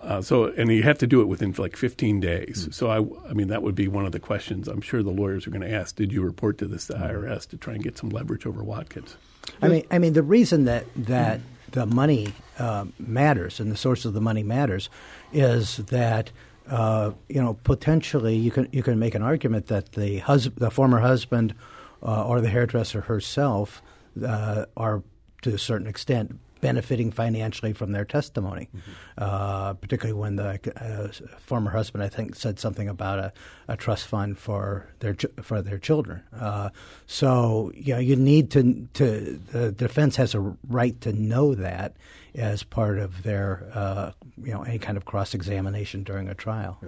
uh, 0.00 0.22
so, 0.22 0.46
and 0.46 0.70
you 0.70 0.82
have 0.82 0.98
to 0.98 1.06
do 1.06 1.20
it 1.20 1.26
within 1.26 1.54
like 1.56 1.76
15 1.76 2.18
days. 2.20 2.68
So, 2.72 2.88
I, 2.88 3.28
I 3.28 3.34
mean, 3.34 3.48
that 3.48 3.62
would 3.62 3.74
be 3.74 3.88
one 3.88 4.06
of 4.06 4.12
the 4.12 4.20
questions 4.20 4.68
I'm 4.68 4.80
sure 4.80 5.02
the 5.02 5.10
lawyers 5.10 5.46
are 5.46 5.50
going 5.50 5.62
to 5.62 5.72
ask. 5.72 5.96
Did 5.96 6.12
you 6.12 6.22
report 6.22 6.58
to 6.58 6.66
this 6.66 6.86
to 6.88 6.94
IRS 6.94 7.48
to 7.50 7.56
try 7.56 7.74
and 7.74 7.82
get 7.82 7.96
some 7.96 8.08
leverage 8.08 8.46
over 8.46 8.64
Watkins? 8.64 9.16
I 9.60 9.68
mean, 9.68 9.86
I 9.90 9.98
mean, 9.98 10.14
the 10.14 10.22
reason 10.22 10.64
that 10.64 10.86
that 10.96 11.40
the 11.72 11.86
money 11.86 12.32
uh, 12.58 12.86
matters 12.98 13.60
and 13.60 13.70
the 13.70 13.76
source 13.76 14.04
of 14.04 14.14
the 14.14 14.20
money 14.20 14.42
matters 14.42 14.88
is 15.32 15.76
that 15.76 16.30
uh, 16.68 17.10
you 17.28 17.42
know 17.42 17.54
potentially 17.64 18.36
you 18.36 18.50
can 18.50 18.68
you 18.72 18.82
can 18.82 18.98
make 18.98 19.14
an 19.14 19.22
argument 19.22 19.66
that 19.66 19.92
the 19.92 20.18
hus- 20.18 20.48
the 20.56 20.70
former 20.70 21.00
husband 21.00 21.54
uh, 22.02 22.26
or 22.26 22.40
the 22.40 22.48
hairdresser 22.48 23.02
herself 23.02 23.82
uh, 24.24 24.64
are 24.76 25.02
to 25.42 25.54
a 25.54 25.58
certain 25.58 25.86
extent 25.86 26.38
benefiting 26.64 27.10
financially 27.10 27.74
from 27.74 27.92
their 27.92 28.06
testimony, 28.06 28.70
uh, 29.18 29.74
particularly 29.74 30.18
when 30.18 30.36
the 30.36 30.58
uh, 30.80 31.08
former 31.38 31.70
husband, 31.70 32.02
I 32.02 32.08
think, 32.08 32.34
said 32.34 32.58
something 32.58 32.88
about 32.88 33.18
a, 33.18 33.32
a 33.68 33.76
trust 33.76 34.06
fund 34.06 34.38
for 34.38 34.88
their 35.00 35.12
ch- 35.12 35.26
for 35.42 35.60
their 35.60 35.76
children. 35.76 36.22
Uh, 36.34 36.70
so 37.06 37.70
you 37.74 37.92
know, 37.92 38.00
you 38.00 38.16
need 38.16 38.50
to 38.52 38.88
to 38.94 39.38
the 39.52 39.72
defense 39.72 40.16
has 40.16 40.34
a 40.34 40.40
right 40.66 40.98
to 41.02 41.12
know 41.12 41.54
that 41.54 41.96
as 42.34 42.62
part 42.62 42.98
of 42.98 43.24
their 43.24 43.68
uh, 43.74 44.12
you 44.42 44.54
know 44.54 44.62
any 44.62 44.78
kind 44.78 44.96
of 44.96 45.04
cross 45.04 45.34
examination 45.34 46.02
during 46.02 46.30
a 46.30 46.34
trial. 46.34 46.80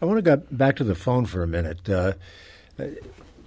I 0.00 0.06
want 0.06 0.16
to 0.16 0.22
go 0.22 0.36
back 0.50 0.76
to 0.76 0.84
the 0.84 0.94
phone 0.94 1.26
for 1.26 1.42
a 1.42 1.46
minute. 1.46 1.86
Uh, 1.86 2.14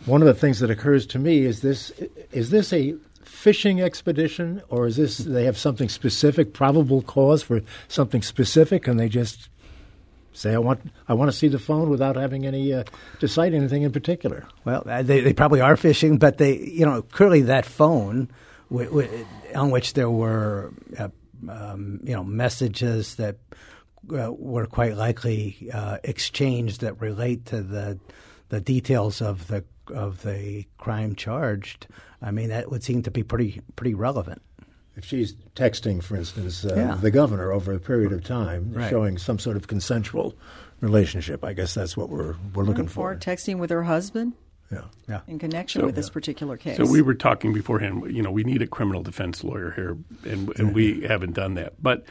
one 0.05 0.21
of 0.21 0.27
the 0.27 0.35
things 0.35 0.59
that 0.59 0.69
occurs 0.69 1.07
to 1.07 1.17
me 1.17 1.39
is 1.39 1.61
this: 1.61 1.91
is 2.31 2.51
this 2.51 2.71
a 2.71 2.95
fishing 3.25 3.81
expedition, 3.81 4.61
or 4.69 4.87
is 4.87 4.97
this 4.97 5.17
they 5.17 5.45
have 5.45 5.57
something 5.57 5.89
specific, 5.89 6.53
probable 6.53 7.01
cause 7.01 7.43
for 7.43 7.61
something 7.87 8.21
specific, 8.21 8.87
and 8.87 8.99
they 8.99 9.09
just 9.09 9.49
say, 10.33 10.53
"I 10.53 10.57
want, 10.59 10.81
I 11.07 11.13
want 11.13 11.31
to 11.31 11.37
see 11.37 11.47
the 11.47 11.59
phone," 11.59 11.89
without 11.89 12.15
having 12.15 12.45
any 12.45 12.73
uh, 12.73 12.83
to 13.19 13.27
cite 13.27 13.53
anything 13.53 13.83
in 13.83 13.91
particular? 13.91 14.47
Well, 14.63 14.83
uh, 14.85 15.01
they, 15.01 15.21
they 15.21 15.33
probably 15.33 15.61
are 15.61 15.77
fishing, 15.77 16.17
but 16.17 16.37
they, 16.37 16.57
you 16.57 16.85
know, 16.85 17.01
clearly 17.01 17.41
that 17.43 17.65
phone 17.65 18.29
w- 18.69 18.89
w- 18.89 19.25
on 19.53 19.71
which 19.71 19.93
there 19.93 20.09
were, 20.09 20.73
uh, 20.97 21.09
um, 21.49 21.99
you 22.03 22.13
know, 22.13 22.23
messages 22.23 23.15
that 23.15 23.37
uh, 24.13 24.31
were 24.31 24.65
quite 24.65 24.95
likely 24.95 25.69
uh, 25.73 25.97
exchanged 26.03 26.81
that 26.81 27.01
relate 27.01 27.45
to 27.47 27.61
the 27.61 27.99
the 28.49 28.61
details 28.61 29.21
of 29.21 29.47
the 29.47 29.63
of 29.91 30.23
the 30.23 30.65
crime 30.77 31.15
charged. 31.15 31.87
I 32.21 32.31
mean, 32.31 32.49
that 32.49 32.71
would 32.71 32.83
seem 32.83 33.03
to 33.03 33.11
be 33.11 33.23
pretty 33.23 33.61
pretty 33.75 33.93
relevant. 33.93 34.41
If 34.95 35.03
she's 35.03 35.35
texting, 35.55 36.01
for 36.01 36.15
instance, 36.15 36.63
uh, 36.63 36.73
Yeah. 36.75 36.95
the 36.95 37.11
governor 37.11 37.51
over 37.51 37.73
a 37.73 37.79
period 37.79 38.13
of 38.13 38.23
time, 38.23 38.71
Right. 38.73 38.89
showing 38.89 39.17
some 39.17 39.39
sort 39.39 39.57
of 39.57 39.67
consensual 39.67 40.35
relationship. 40.81 41.43
I 41.43 41.53
guess 41.53 41.73
that's 41.73 41.97
what 41.97 42.09
we're 42.09 42.35
we're 42.53 42.63
looking 42.63 42.87
for. 42.87 43.11
Or 43.11 43.15
texting 43.15 43.57
with 43.59 43.69
her 43.71 43.83
husband 43.83 44.33
Yeah. 44.71 44.81
Yeah. 45.07 45.21
in 45.27 45.37
connection 45.39 45.81
So- 45.81 45.85
with 45.87 45.95
this 45.95 46.09
particular 46.09 46.57
case. 46.57 46.77
So 46.77 46.85
we 46.89 47.01
were 47.01 47.13
talking 47.13 47.53
beforehand. 47.53 48.03
You 48.15 48.21
know, 48.23 48.31
we 48.31 48.43
need 48.43 48.61
a 48.61 48.67
criminal 48.67 49.03
defense 49.03 49.43
lawyer 49.43 49.71
here, 49.71 49.97
and 50.25 50.51
and 50.57 50.73
we 50.73 51.01
haven't 51.01 51.33
done 51.33 51.55
that. 51.55 51.73
But 51.81 52.05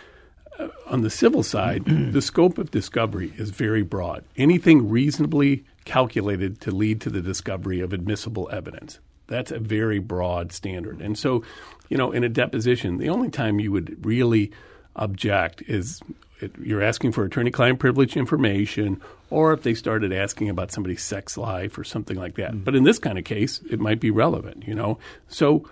uh, 0.59 0.69
on 0.87 1.01
the 1.03 1.11
civil 1.11 1.43
side, 1.43 1.85
the 1.87 2.23
scope 2.23 2.59
of 2.59 2.71
discovery 2.71 3.33
is 3.37 3.51
very 3.51 3.83
broad. 3.83 4.25
Anything 4.37 4.89
reasonably 4.89 5.65
calculated 5.85 6.61
to 6.63 6.71
lead 6.71 7.01
to 7.03 7.11
the 7.11 7.21
discovery 7.21 7.81
of 7.81 7.93
admissible 7.93 8.49
evidence. 8.53 8.99
That's 9.27 9.51
a 9.51 9.59
very 9.59 9.99
broad 9.99 10.53
standard. 10.53 11.01
And 11.01 11.19
so, 11.19 11.43
you 11.89 11.97
know, 11.97 12.13
in 12.13 12.25
a 12.25 12.29
deposition, 12.29 12.99
the 12.99 13.09
only 13.09 13.31
time 13.31 13.59
you 13.59 13.73
would 13.73 14.05
really 14.05 14.53
object 14.97 15.63
is 15.67 16.01
it, 16.41 16.53
you're 16.61 16.83
asking 16.83 17.13
for 17.13 17.25
attorney-client 17.25 17.79
privilege 17.79 18.17
information, 18.17 19.01
or 19.31 19.53
if 19.53 19.63
they 19.63 19.75
started 19.75 20.13
asking 20.13 20.51
about 20.51 20.73
somebody's 20.73 21.03
sex 21.03 21.37
life 21.37 21.79
or 21.79 21.85
something 21.85 22.17
like 22.17 22.35
that. 22.35 22.65
But 22.65 22.75
in 22.75 22.85
this 22.85 22.99
kind 22.99 23.19
of 23.19 23.25
case, 23.25 23.61
it 23.71 23.81
might 23.81 24.01
be 24.01 24.11
relevant. 24.11 24.67
You 24.67 24.75
know, 24.75 24.99
so 25.29 25.69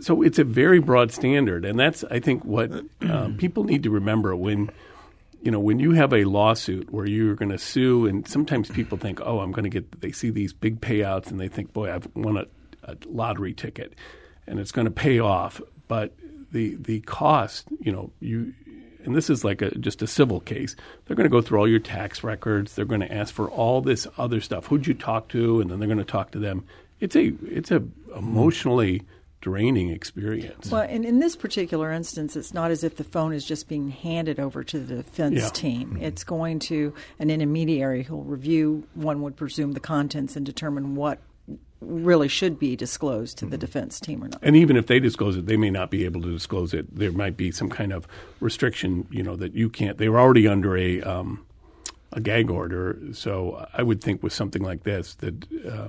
so 0.00 0.22
it's 0.22 0.38
a 0.38 0.44
very 0.44 0.78
broad 0.78 1.12
standard, 1.12 1.64
and 1.64 1.78
that's 1.78 2.04
I 2.04 2.20
think 2.20 2.44
what 2.44 2.70
uh, 3.02 3.30
people 3.36 3.64
need 3.64 3.82
to 3.82 3.90
remember 3.90 4.34
when 4.34 4.70
you 5.42 5.50
know 5.50 5.60
when 5.60 5.78
you 5.78 5.92
have 5.92 6.12
a 6.12 6.24
lawsuit 6.24 6.92
where 6.92 7.06
you're 7.06 7.34
going 7.34 7.50
to 7.50 7.58
sue, 7.58 8.06
and 8.06 8.26
sometimes 8.26 8.70
people 8.70 8.98
think, 8.98 9.20
oh, 9.22 9.40
I'm 9.40 9.52
going 9.52 9.64
to 9.64 9.70
get. 9.70 10.00
They 10.00 10.12
see 10.12 10.30
these 10.30 10.52
big 10.52 10.80
payouts, 10.80 11.30
and 11.30 11.38
they 11.38 11.48
think, 11.48 11.72
boy, 11.72 11.92
I've 11.92 12.08
won 12.14 12.36
a, 12.36 12.46
a 12.84 12.96
lottery 13.06 13.54
ticket, 13.54 13.94
and 14.46 14.58
it's 14.58 14.72
going 14.72 14.86
to 14.86 14.90
pay 14.90 15.18
off. 15.18 15.60
But 15.86 16.12
the 16.52 16.76
the 16.76 17.00
cost, 17.00 17.68
you 17.80 17.92
know, 17.92 18.10
you. 18.20 18.54
And 19.04 19.16
this 19.16 19.30
is 19.30 19.42
like 19.42 19.62
a, 19.62 19.70
just 19.78 20.02
a 20.02 20.06
civil 20.06 20.40
case. 20.40 20.76
They're 21.06 21.16
going 21.16 21.24
to 21.24 21.30
go 21.30 21.40
through 21.40 21.60
all 21.60 21.68
your 21.68 21.78
tax 21.78 22.22
records. 22.22 22.74
They're 22.74 22.84
going 22.84 23.00
to 23.00 23.10
ask 23.10 23.32
for 23.32 23.48
all 23.48 23.80
this 23.80 24.06
other 24.18 24.40
stuff. 24.40 24.66
Who'd 24.66 24.86
you 24.86 24.92
talk 24.92 25.28
to? 25.28 25.60
And 25.60 25.70
then 25.70 25.78
they're 25.78 25.88
going 25.88 25.98
to 25.98 26.04
talk 26.04 26.32
to 26.32 26.38
them. 26.38 26.66
It's 27.00 27.16
a 27.16 27.32
it's 27.44 27.70
a 27.70 27.82
emotionally 28.16 29.04
draining 29.40 29.90
experience. 29.90 30.70
Well, 30.70 30.82
and 30.82 31.04
in 31.04 31.20
this 31.20 31.36
particular 31.36 31.92
instance, 31.92 32.34
it's 32.36 32.52
not 32.52 32.70
as 32.70 32.82
if 32.82 32.96
the 32.96 33.04
phone 33.04 33.32
is 33.32 33.44
just 33.44 33.68
being 33.68 33.90
handed 33.90 34.40
over 34.40 34.64
to 34.64 34.78
the 34.78 34.96
defense 34.96 35.40
Yeah. 35.40 35.48
team. 35.50 35.98
It's 36.00 36.24
going 36.24 36.58
to 36.60 36.92
an 37.18 37.30
intermediary 37.30 38.02
who'll 38.02 38.24
review, 38.24 38.84
one 38.94 39.22
would 39.22 39.36
presume, 39.36 39.72
the 39.72 39.80
contents 39.80 40.34
and 40.36 40.44
determine 40.44 40.96
what 40.96 41.20
really 41.80 42.26
should 42.26 42.58
be 42.58 42.74
disclosed 42.74 43.38
to 43.38 43.46
the 43.46 43.56
defense 43.56 44.00
team 44.00 44.24
or 44.24 44.28
not. 44.28 44.40
And 44.42 44.56
even 44.56 44.76
if 44.76 44.88
they 44.88 44.98
disclose 44.98 45.36
it, 45.36 45.46
they 45.46 45.56
may 45.56 45.70
not 45.70 45.90
be 45.92 46.04
able 46.04 46.20
to 46.22 46.32
disclose 46.32 46.74
it. 46.74 46.92
There 46.92 47.12
might 47.12 47.36
be 47.36 47.52
some 47.52 47.68
kind 47.68 47.92
of 47.92 48.08
restriction, 48.40 49.06
you 49.12 49.22
know, 49.22 49.36
that 49.36 49.54
you 49.54 49.68
can't. 49.70 49.96
They 49.98 50.08
were 50.08 50.18
already 50.18 50.48
under 50.48 50.76
a 50.76 51.00
um, 51.02 51.46
a 52.12 52.20
gag 52.20 52.50
order, 52.50 52.98
so 53.12 53.64
I 53.72 53.84
would 53.84 54.00
think 54.02 54.22
with 54.24 54.32
something 54.32 54.62
like 54.62 54.82
this 54.82 55.14
that 55.16 55.46
uh, 55.70 55.88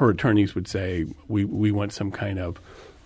her 0.00 0.10
attorneys 0.10 0.54
would 0.54 0.66
say 0.66 1.06
we 1.28 1.44
we 1.44 1.70
want 1.70 1.92
some 1.92 2.10
kind 2.10 2.38
of 2.38 2.58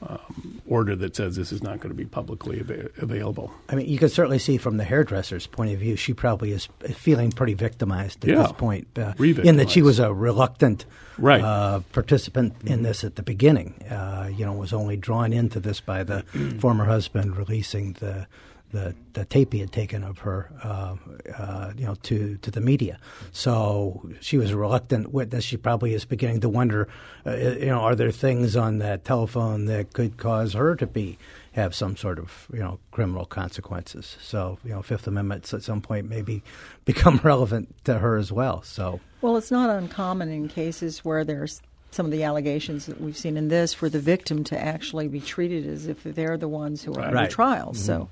um, 0.02 0.60
order 0.66 0.94
that 0.96 1.16
says 1.16 1.34
this 1.36 1.50
is 1.50 1.62
not 1.62 1.80
going 1.80 1.88
to 1.88 1.94
be 1.96 2.04
publicly 2.04 2.58
ava- 2.60 2.90
available. 2.98 3.50
I 3.70 3.74
mean, 3.74 3.88
you 3.88 3.96
can 3.98 4.08
certainly 4.10 4.38
see 4.38 4.58
from 4.58 4.76
the 4.76 4.84
hairdresser's 4.84 5.46
point 5.46 5.72
of 5.72 5.78
view, 5.78 5.96
she 5.96 6.12
probably 6.12 6.52
is 6.52 6.68
feeling 6.94 7.32
pretty 7.32 7.54
victimized 7.54 8.22
at 8.24 8.30
Yeah. 8.30 8.42
this 8.42 8.52
point, 8.52 8.86
uh, 8.98 9.14
in 9.18 9.56
that 9.56 9.70
she 9.70 9.80
was 9.82 9.98
a 9.98 10.12
reluctant 10.12 10.84
Right. 11.16 11.40
uh, 11.42 11.80
participant 11.92 12.52
in 12.66 12.82
this 12.82 13.02
at 13.02 13.16
the 13.16 13.22
beginning. 13.22 13.74
Uh, 13.90 14.28
you 14.36 14.44
know, 14.44 14.52
was 14.52 14.72
only 14.74 14.96
drawn 14.96 15.32
into 15.32 15.58
this 15.58 15.80
by 15.80 16.04
the 16.04 16.22
former 16.60 16.84
husband 16.84 17.36
releasing 17.36 17.94
the. 17.94 18.26
The, 18.75 18.95
the 19.12 19.25
tape 19.25 19.52
he 19.52 19.61
had 19.61 19.71
taken 19.71 20.02
of 20.02 20.19
her, 20.19 20.50
uh, 20.64 20.97
uh, 21.38 21.73
you 21.76 21.87
know, 21.87 21.95
to, 22.02 22.37
to 22.38 22.50
the 22.50 22.61
media. 22.61 22.99
So 23.31 24.11
she 24.21 24.37
was 24.37 24.50
a 24.50 24.57
reluctant 24.57 25.12
witness. 25.12 25.45
She 25.45 25.57
probably 25.57 25.95
is 25.95 26.04
beginning 26.04 26.40
to 26.40 26.49
wonder, 26.49 26.88
uh, 27.25 27.37
you 27.37 27.66
know, 27.66 27.78
are 27.81 27.95
there 27.95 28.11
things 28.11 28.57
on 28.57 28.78
that 28.78 29.04
telephone 29.04 29.66
that 29.66 29.93
could 29.93 30.16
cause 30.16 30.54
her 30.54 30.75
to 30.75 30.88
be 30.88 31.19
have 31.54 31.73
some 31.73 31.97
sort 31.97 32.19
of 32.19 32.49
you 32.52 32.59
know 32.59 32.78
criminal 32.90 33.25
consequences. 33.25 34.16
So 34.21 34.59
you 34.64 34.71
know, 34.71 34.83
Fifth 34.83 35.07
Amendment 35.07 35.52
at 35.52 35.62
some 35.62 35.81
point 35.81 36.09
maybe 36.09 36.43
become 36.85 37.21
relevant 37.23 37.75
to 37.85 37.99
her 37.99 38.16
as 38.16 38.33
well. 38.33 38.62
So 38.62 39.00
Well, 39.21 39.37
it's 39.37 39.50
not 39.50 39.71
uncommon 39.71 40.31
in 40.31 40.49
cases 40.49 41.04
where 41.04 41.25
there's 41.25 41.62
some 41.94 42.06
of 42.06 42.12
the 42.12 42.24
allegations 42.24 42.86
that 42.86 43.00
we've 43.00 43.16
seen 43.16 43.36
in 43.36 43.48
this 43.48 43.72
for 43.72 43.88
the 43.88 43.98
victim 44.00 44.44
to 44.44 44.58
actually 44.58 45.08
be 45.08 45.20
treated 45.20 45.66
as 45.66 45.86
if 45.86 46.02
they're 46.02 46.36
the 46.36 46.48
ones 46.48 46.82
who 46.82 46.92
are 46.94 47.02
under 47.02 47.14
Right. 47.14 47.30
trial. 47.30 47.72
So, 47.74 48.08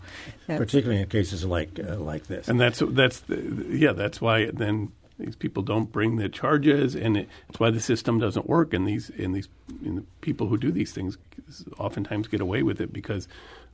that's, 0.47 0.59
Particularly 0.59 1.03
in 1.03 1.09
cases 1.09 1.45
like 1.45 1.79
uh, 1.79 1.97
like 1.97 2.27
this. 2.29 2.49
And 2.49 2.61
that's 2.61 2.81
that's 2.87 3.21
the, 3.21 3.67
yeah, 3.69 3.93
that's 3.93 4.21
why 4.21 4.47
then 4.53 4.93
these 5.19 5.37
people 5.37 5.63
don't 5.63 5.91
bring 5.93 6.17
the 6.17 6.29
charges, 6.29 6.95
and 6.95 7.17
it, 7.17 7.29
it's 7.49 7.61
why 7.61 7.71
the 7.71 7.81
system 7.81 8.19
doesn't 8.19 8.49
work. 8.49 8.73
And 8.73 8.87
these 8.87 9.11
and 9.19 9.35
these 9.35 9.49
and 9.85 9.99
the 9.99 10.05
people 10.21 10.47
who 10.47 10.57
do 10.57 10.71
these 10.71 10.93
things 10.93 11.19
oftentimes 11.79 12.29
get 12.29 12.41
away 12.41 12.63
with 12.63 12.81
it 12.81 12.93
because 12.93 13.29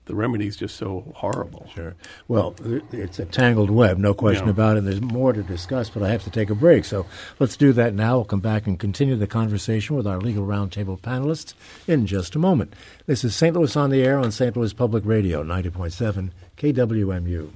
the 0.09 0.15
remedy 0.17 0.47
is 0.49 0.57
just 0.57 0.77
so 0.77 1.05
horrible. 1.15 1.69
Sure. 1.73 1.95
Well, 2.27 2.55
it's 2.91 3.19
a 3.21 3.25
tangled 3.27 3.71
web, 3.71 3.99
no 3.99 4.15
question 4.15 4.47
Yeah. 4.47 4.51
about 4.53 4.77
it. 4.77 4.85
There's 4.85 5.01
more 5.01 5.33
to 5.33 5.43
discuss, 5.43 5.89
but 5.91 6.03
I 6.03 6.09
have 6.09 6.25
to 6.25 6.31
take 6.31 6.51
a 6.51 6.55
break. 6.57 6.85
So 6.85 7.07
let's 7.39 7.57
do 7.57 7.73
that 7.75 7.95
now. 7.95 8.17
We'll 8.17 8.25
come 8.25 8.41
back 8.41 8.67
and 8.67 8.79
continue 8.79 9.15
the 9.17 9.27
conversation 9.29 9.95
with 9.95 10.07
our 10.07 10.19
legal 10.19 10.45
roundtable 10.47 10.99
panelists 10.99 11.55
in 11.87 12.07
just 12.07 12.35
a 12.35 12.39
moment. 12.39 12.75
This 13.07 13.23
is 13.23 13.37
St. 13.37 13.55
Louis 13.55 13.77
on 13.77 13.91
the 13.91 14.03
Air 14.03 14.19
on 14.19 14.33
St. 14.33 14.57
Louis 14.57 14.73
Public 14.73 15.05
Radio, 15.07 15.43
90.7 15.45 16.31
KWMU. 16.57 17.51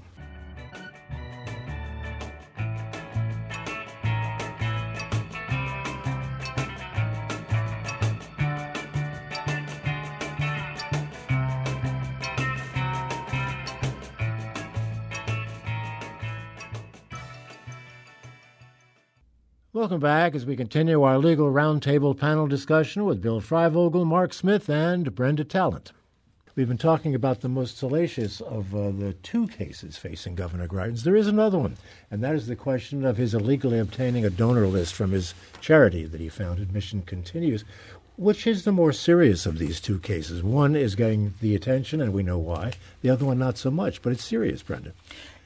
Welcome 19.82 19.98
back 19.98 20.36
as 20.36 20.46
we 20.46 20.54
continue 20.54 21.02
our 21.02 21.18
legal 21.18 21.50
roundtable 21.50 22.16
panel 22.16 22.46
discussion 22.46 23.04
with 23.04 23.20
Bill 23.20 23.40
Freivogel, 23.40 24.06
Mark 24.06 24.32
Smith, 24.32 24.70
and 24.70 25.12
Brenda 25.12 25.42
Talent. 25.42 25.90
We've 26.54 26.68
been 26.68 26.78
talking 26.78 27.16
about 27.16 27.40
the 27.40 27.48
most 27.48 27.78
salacious 27.78 28.40
of 28.40 28.76
uh, 28.76 28.92
the 28.92 29.14
two 29.24 29.48
cases 29.48 29.98
facing 29.98 30.36
Governor 30.36 30.68
Greitens. 30.68 31.02
There 31.02 31.16
is 31.16 31.26
another 31.26 31.58
one, 31.58 31.78
and 32.12 32.22
that 32.22 32.36
is 32.36 32.46
the 32.46 32.54
question 32.54 33.04
of 33.04 33.16
his 33.16 33.34
illegally 33.34 33.80
obtaining 33.80 34.24
a 34.24 34.30
donor 34.30 34.68
list 34.68 34.94
from 34.94 35.10
his 35.10 35.34
charity 35.60 36.04
that 36.06 36.20
he 36.20 36.28
founded, 36.28 36.72
Mission 36.72 37.02
Continues. 37.02 37.64
Which 38.16 38.46
is 38.46 38.62
the 38.62 38.70
more 38.70 38.92
serious 38.92 39.46
of 39.46 39.58
these 39.58 39.80
two 39.80 39.98
cases? 39.98 40.44
One 40.44 40.76
is 40.76 40.94
getting 40.94 41.34
the 41.40 41.56
attention, 41.56 42.00
and 42.00 42.12
we 42.12 42.22
know 42.22 42.38
why. 42.38 42.74
The 43.00 43.10
other 43.10 43.24
one, 43.24 43.40
not 43.40 43.58
so 43.58 43.72
much, 43.72 44.00
but 44.00 44.12
it's 44.12 44.22
serious, 44.22 44.62
Brenda. 44.62 44.92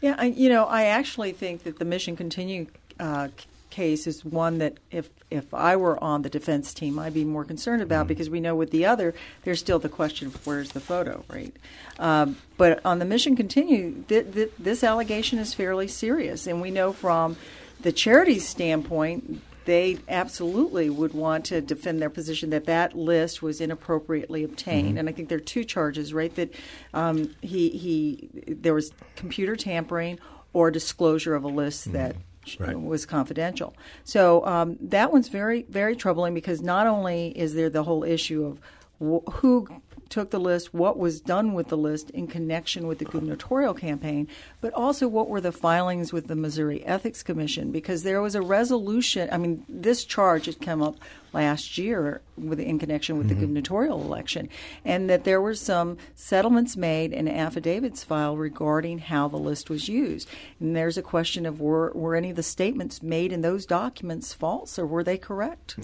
Yeah, 0.02 0.14
I, 0.18 0.26
you 0.26 0.50
know, 0.50 0.66
I 0.66 0.84
actually 0.84 1.32
think 1.32 1.62
that 1.62 1.78
the 1.78 1.86
Mission 1.86 2.16
Continue 2.16 2.66
uh, 3.00 3.28
case 3.70 4.06
is 4.06 4.24
one 4.24 4.58
that 4.58 4.78
if 4.90 5.10
if 5.30 5.52
I 5.52 5.76
were 5.76 6.02
on 6.02 6.22
the 6.22 6.30
defense 6.30 6.72
team, 6.72 6.98
I'd 6.98 7.14
be 7.14 7.24
more 7.24 7.44
concerned 7.44 7.82
about 7.82 8.06
because 8.06 8.30
we 8.30 8.40
know 8.40 8.54
with 8.54 8.70
the 8.70 8.86
other, 8.86 9.14
there's 9.42 9.58
still 9.58 9.78
the 9.78 9.88
question 9.88 10.28
of 10.28 10.46
where's 10.46 10.72
the 10.72 10.80
photo, 10.80 11.24
right? 11.28 11.54
Um, 11.98 12.36
but 12.56 12.84
on 12.84 13.00
the 13.00 13.04
Mission 13.04 13.34
Continue, 13.34 14.04
th- 14.08 14.32
th- 14.32 14.52
this 14.58 14.84
allegation 14.84 15.38
is 15.38 15.52
fairly 15.52 15.88
serious, 15.88 16.46
and 16.46 16.62
we 16.62 16.70
know 16.70 16.92
from 16.92 17.36
the 17.80 17.92
charity's 17.92 18.46
standpoint. 18.48 19.42
They 19.64 19.98
absolutely 20.08 20.88
would 20.90 21.12
want 21.12 21.46
to 21.46 21.60
defend 21.60 22.00
their 22.00 22.08
position 22.08 22.50
that 22.50 22.66
that 22.66 22.96
list 22.96 23.42
was 23.42 23.60
inappropriately 23.60 24.44
obtained, 24.44 24.96
and 24.96 25.08
I 25.08 25.12
think 25.12 25.28
there 25.28 25.38
are 25.38 25.40
two 25.40 25.64
charges, 25.64 26.14
right? 26.14 26.32
That 26.36 26.54
um, 26.94 27.34
he 27.42 27.70
he 27.70 28.28
there 28.46 28.74
was 28.74 28.92
computer 29.16 29.56
tampering 29.56 30.20
or 30.52 30.70
disclosure 30.70 31.34
of 31.34 31.42
a 31.42 31.48
list 31.48 31.92
that 31.92 32.14
Right. 32.58 32.80
was 32.80 33.06
confidential. 33.06 33.74
So 34.04 34.46
um, 34.46 34.76
that 34.80 35.12
one's 35.12 35.28
very, 35.28 35.66
very 35.68 35.96
troubling 35.96 36.34
because 36.34 36.62
not 36.62 36.86
only 36.86 37.28
is 37.36 37.54
there 37.54 37.70
the 37.70 37.82
whole 37.82 38.04
issue 38.04 38.44
of 38.44 38.60
wh- 39.00 39.30
who 39.36 39.68
took 40.08 40.30
the 40.30 40.38
list, 40.38 40.72
what 40.72 40.98
was 40.98 41.20
done 41.20 41.52
with 41.52 41.68
the 41.68 41.76
list 41.76 42.10
in 42.10 42.26
connection 42.26 42.86
with 42.86 42.98
the 42.98 43.04
gubernatorial 43.04 43.74
campaign, 43.74 44.28
but 44.60 44.72
also 44.72 45.08
what 45.08 45.28
were 45.28 45.40
the 45.40 45.52
filings 45.52 46.12
with 46.12 46.28
the 46.28 46.36
Missouri 46.36 46.84
Ethics 46.84 47.22
Commission 47.22 47.72
because 47.72 48.02
there 48.02 48.22
was 48.22 48.34
a 48.34 48.42
resolution. 48.42 49.28
I 49.32 49.38
mean, 49.38 49.64
this 49.68 50.04
charge 50.04 50.46
had 50.46 50.60
come 50.60 50.82
up 50.82 50.96
last 51.36 51.76
year 51.76 52.20
with 52.36 52.60
in 52.60 52.78
connection 52.78 53.18
with 53.18 53.28
the 53.28 53.34
gubernatorial 53.34 54.00
election, 54.02 54.48
and 54.84 55.08
that 55.10 55.24
there 55.24 55.40
were 55.40 55.54
some 55.54 55.96
settlements 56.14 56.76
made 56.76 57.12
and 57.12 57.28
affidavits 57.28 58.02
filed 58.04 58.38
regarding 58.38 58.98
how 59.12 59.28
the 59.28 59.36
list 59.48 59.68
was 59.68 59.88
used. 59.88 60.26
And 60.60 60.74
there's 60.74 60.98
a 60.98 61.02
question 61.02 61.46
of 61.46 61.60
were 61.60 61.92
were 61.94 62.16
any 62.16 62.30
of 62.30 62.36
the 62.36 62.42
statements 62.42 63.02
made 63.02 63.32
in 63.32 63.42
those 63.42 63.66
documents 63.66 64.32
false 64.32 64.78
or 64.78 64.86
were 64.86 65.04
they 65.04 65.18
correct? 65.18 65.78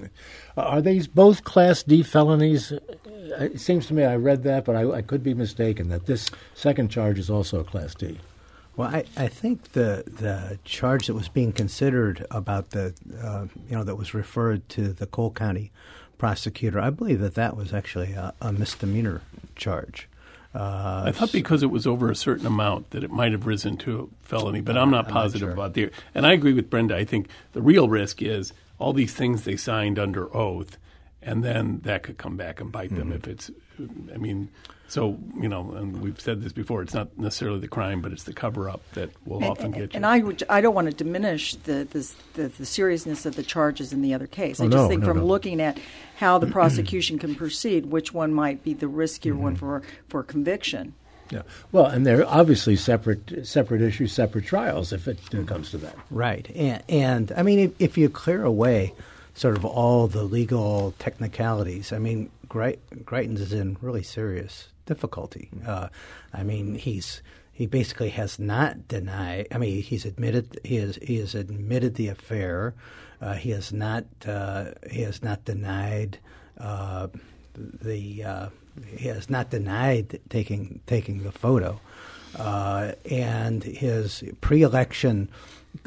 Are 0.56 0.82
these 0.82 1.06
both 1.06 1.44
Class 1.44 1.82
D 1.82 2.02
felonies? 2.02 2.72
Uh, 2.72 2.78
It 3.54 3.60
seems 3.60 3.86
to 3.86 3.94
me 3.94 4.02
I 4.04 4.16
read 4.16 4.42
that, 4.44 4.64
but 4.64 4.74
I, 4.76 4.82
I 4.98 5.02
could 5.02 5.22
be 5.22 5.34
mistaken 5.34 5.88
that 5.88 6.06
this 6.06 6.30
second 6.54 6.88
charge 6.90 7.18
is 7.18 7.30
also 7.30 7.60
a 7.60 7.64
Class 7.64 7.94
D. 7.94 8.18
Well, 8.76 8.88
I, 8.88 9.04
I 9.16 9.28
think 9.28 9.72
the 9.72 10.02
the 10.06 10.58
charge 10.64 11.06
that 11.06 11.14
was 11.14 11.28
being 11.28 11.52
considered 11.52 12.26
about 12.30 12.70
the 12.70 12.94
uh, 13.22 13.46
you 13.68 13.76
know 13.76 13.84
that 13.84 13.96
was 13.96 14.14
referred 14.14 14.68
to 14.70 14.92
the 14.92 15.06
Cole 15.06 15.30
County 15.30 15.70
prosecutor, 16.18 16.80
I 16.80 16.90
believe 16.90 17.20
that 17.20 17.34
that 17.34 17.56
was 17.56 17.72
actually 17.74 18.12
a, 18.12 18.32
a 18.40 18.52
misdemeanor 18.52 19.20
charge. 19.56 20.08
Uh, 20.54 21.04
I 21.06 21.12
thought 21.12 21.32
because 21.32 21.62
it 21.62 21.70
was 21.70 21.86
over 21.86 22.10
a 22.10 22.14
certain 22.16 22.46
amount 22.46 22.90
that 22.90 23.02
it 23.02 23.10
might 23.10 23.32
have 23.32 23.46
risen 23.46 23.76
to 23.78 24.10
a 24.22 24.26
felony, 24.26 24.60
but 24.60 24.76
I'm 24.76 24.90
not 24.90 25.06
I'm 25.06 25.14
not 25.14 25.22
positive 25.22 25.46
sure. 25.48 25.52
about 25.52 25.74
the. 25.74 25.90
And 26.14 26.26
I 26.26 26.32
agree 26.32 26.52
with 26.52 26.70
Brenda. 26.70 26.96
I 26.96 27.04
think 27.04 27.28
the 27.52 27.62
real 27.62 27.88
risk 27.88 28.20
is 28.22 28.52
all 28.78 28.92
these 28.92 29.14
things 29.14 29.44
they 29.44 29.56
signed 29.56 29.98
under 29.98 30.34
oath, 30.36 30.76
and 31.22 31.42
then 31.42 31.80
that 31.84 32.02
could 32.02 32.18
come 32.18 32.36
back 32.36 32.60
and 32.60 32.70
bite 32.72 32.90
Mm-hmm. 32.90 32.98
them 32.98 33.12
if 33.12 33.26
it's. 33.28 33.50
I 34.14 34.16
mean, 34.18 34.48
so 34.88 35.18
you 35.40 35.48
know, 35.48 35.72
and 35.72 36.00
we've 36.02 36.20
said 36.20 36.42
this 36.42 36.52
before. 36.52 36.82
It's 36.82 36.94
not 36.94 37.16
necessarily 37.18 37.60
the 37.60 37.68
crime, 37.68 38.00
but 38.02 38.12
it's 38.12 38.24
the 38.24 38.32
cover 38.32 38.68
up 38.68 38.82
that 38.92 39.10
will 39.26 39.44
often 39.44 39.66
and, 39.66 39.74
get 39.74 39.82
you. 39.82 39.96
and 39.96 40.04
I, 40.06 40.18
would, 40.18 40.42
I 40.48 40.60
don't 40.60 40.74
want 40.74 40.88
to 40.90 40.94
diminish 40.94 41.54
the, 41.56 41.86
the, 41.90 42.10
the, 42.34 42.48
the 42.48 42.66
seriousness 42.66 43.24
of 43.26 43.36
the 43.36 43.42
charges 43.42 43.92
in 43.92 44.02
the 44.02 44.12
other 44.14 44.26
case. 44.26 44.60
I 44.60 44.64
Oh, 44.64 44.68
just 44.68 44.76
no, 44.82 44.88
think 44.88 45.00
no, 45.02 45.06
from 45.08 45.18
no. 45.18 45.24
looking 45.26 45.60
at 45.60 45.78
how 46.16 46.38
the 46.38 46.46
prosecution 46.46 47.18
can 47.18 47.34
proceed, 47.34 47.86
which 47.86 48.12
one 48.12 48.32
might 48.34 48.62
be 48.62 48.74
the 48.74 48.86
riskier 48.86 49.34
one 49.34 49.54
Mm-hmm. 49.56 49.60
for, 49.60 49.82
for 50.08 50.22
conviction. 50.22 50.94
Yeah. 51.30 51.42
Well, 51.72 51.86
and 51.86 52.06
they're 52.06 52.26
obviously 52.28 52.76
separate 52.76 53.46
separate 53.46 53.80
issues, 53.80 54.12
separate 54.12 54.44
trials 54.44 54.92
if 54.92 55.08
it 55.08 55.18
uh, 55.34 55.42
comes 55.44 55.70
to 55.70 55.78
that. 55.78 55.96
Right, 56.10 56.46
and, 56.54 56.82
and 56.90 57.32
I 57.34 57.42
mean, 57.42 57.58
if, 57.58 57.72
if 57.78 57.96
you 57.98 58.10
clear 58.10 58.44
away 58.44 58.92
sort 59.34 59.56
of 59.56 59.64
all 59.64 60.06
the 60.08 60.22
legal 60.22 60.94
technicalities, 60.98 61.92
I 61.92 61.98
mean, 61.98 62.30
Greit- 62.48 62.80
Greitens 63.04 63.38
is 63.40 63.52
in 63.52 63.76
really 63.80 64.02
serious 64.02 64.68
difficulty. 64.86 65.48
Uh, 65.66 65.88
I 66.32 66.42
mean, 66.42 66.74
he's 66.74 67.22
he 67.52 67.66
basically 67.66 68.10
has 68.10 68.38
not 68.38 68.88
denied. 68.88 69.48
I 69.52 69.58
mean, 69.58 69.82
he's 69.82 70.04
admitted 70.04 70.58
he 70.64 70.76
has 70.76 70.96
he 70.96 71.18
has 71.18 71.34
admitted 71.34 71.94
the 71.94 72.08
affair. 72.08 72.74
Uh, 73.20 73.34
he 73.34 73.50
has 73.50 73.72
not 73.72 74.04
uh, 74.26 74.72
he 74.90 75.02
has 75.02 75.22
not 75.22 75.44
denied 75.44 76.18
uh, 76.58 77.08
the 77.54 78.24
uh, 78.24 78.46
he 78.96 79.08
has 79.08 79.30
not 79.30 79.50
denied 79.50 80.20
taking 80.28 80.80
taking 80.86 81.22
the 81.22 81.32
photo, 81.32 81.80
uh, 82.36 82.92
and 83.10 83.62
his 83.62 84.24
pre-election 84.40 85.28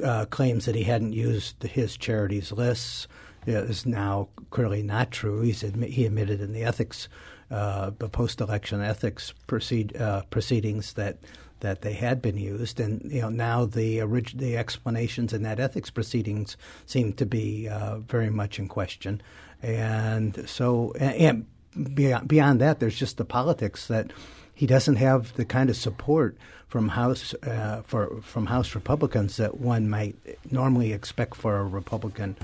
uh, 0.03 0.25
claims 0.25 0.65
that 0.65 0.75
he 0.75 0.83
hadn't 0.83 1.13
used 1.13 1.61
his 1.63 1.97
charities 1.97 2.51
lists 2.51 3.07
is 3.47 3.85
now 3.85 4.29
clearly 4.49 4.83
not 4.83 5.11
true. 5.11 5.41
He's 5.41 5.63
admi- 5.63 5.89
he 5.89 6.05
admitted 6.05 6.41
in 6.41 6.53
the 6.53 6.63
ethics, 6.63 7.07
uh, 7.51 7.91
the 7.97 8.09
post-election 8.09 8.81
ethics 8.81 9.33
proceed, 9.47 9.95
uh, 9.97 10.23
proceedings 10.29 10.93
that 10.93 11.17
that 11.61 11.81
they 11.81 11.93
had 11.93 12.21
been 12.21 12.37
used, 12.37 12.79
and 12.79 13.01
you 13.11 13.21
know 13.21 13.29
now 13.29 13.65
the 13.65 14.01
orig- 14.01 14.37
the 14.37 14.57
explanations 14.57 15.33
in 15.33 15.43
that 15.43 15.59
ethics 15.59 15.89
proceedings 15.89 16.57
seem 16.85 17.13
to 17.13 17.25
be 17.25 17.67
uh, 17.69 17.99
very 17.99 18.29
much 18.29 18.59
in 18.59 18.67
question, 18.67 19.21
and 19.63 20.47
so 20.47 20.91
and 20.99 21.45
beyond, 21.93 22.27
beyond 22.27 22.61
that, 22.61 22.79
there's 22.79 22.97
just 22.97 23.17
the 23.17 23.25
politics 23.25 23.87
that 23.87 24.11
he 24.53 24.65
doesn't 24.65 24.95
have 24.95 25.33
the 25.33 25.45
kind 25.45 25.69
of 25.69 25.75
support 25.75 26.37
from 26.67 26.89
House 26.89 27.33
uh, 27.43 27.81
for 27.85 28.21
from 28.21 28.47
House 28.47 28.75
Republicans 28.75 29.37
that 29.37 29.59
one 29.59 29.89
might 29.89 30.15
normally 30.51 30.93
expect 30.93 31.35
for 31.35 31.57
a 31.57 31.63
Republican. 31.63 32.35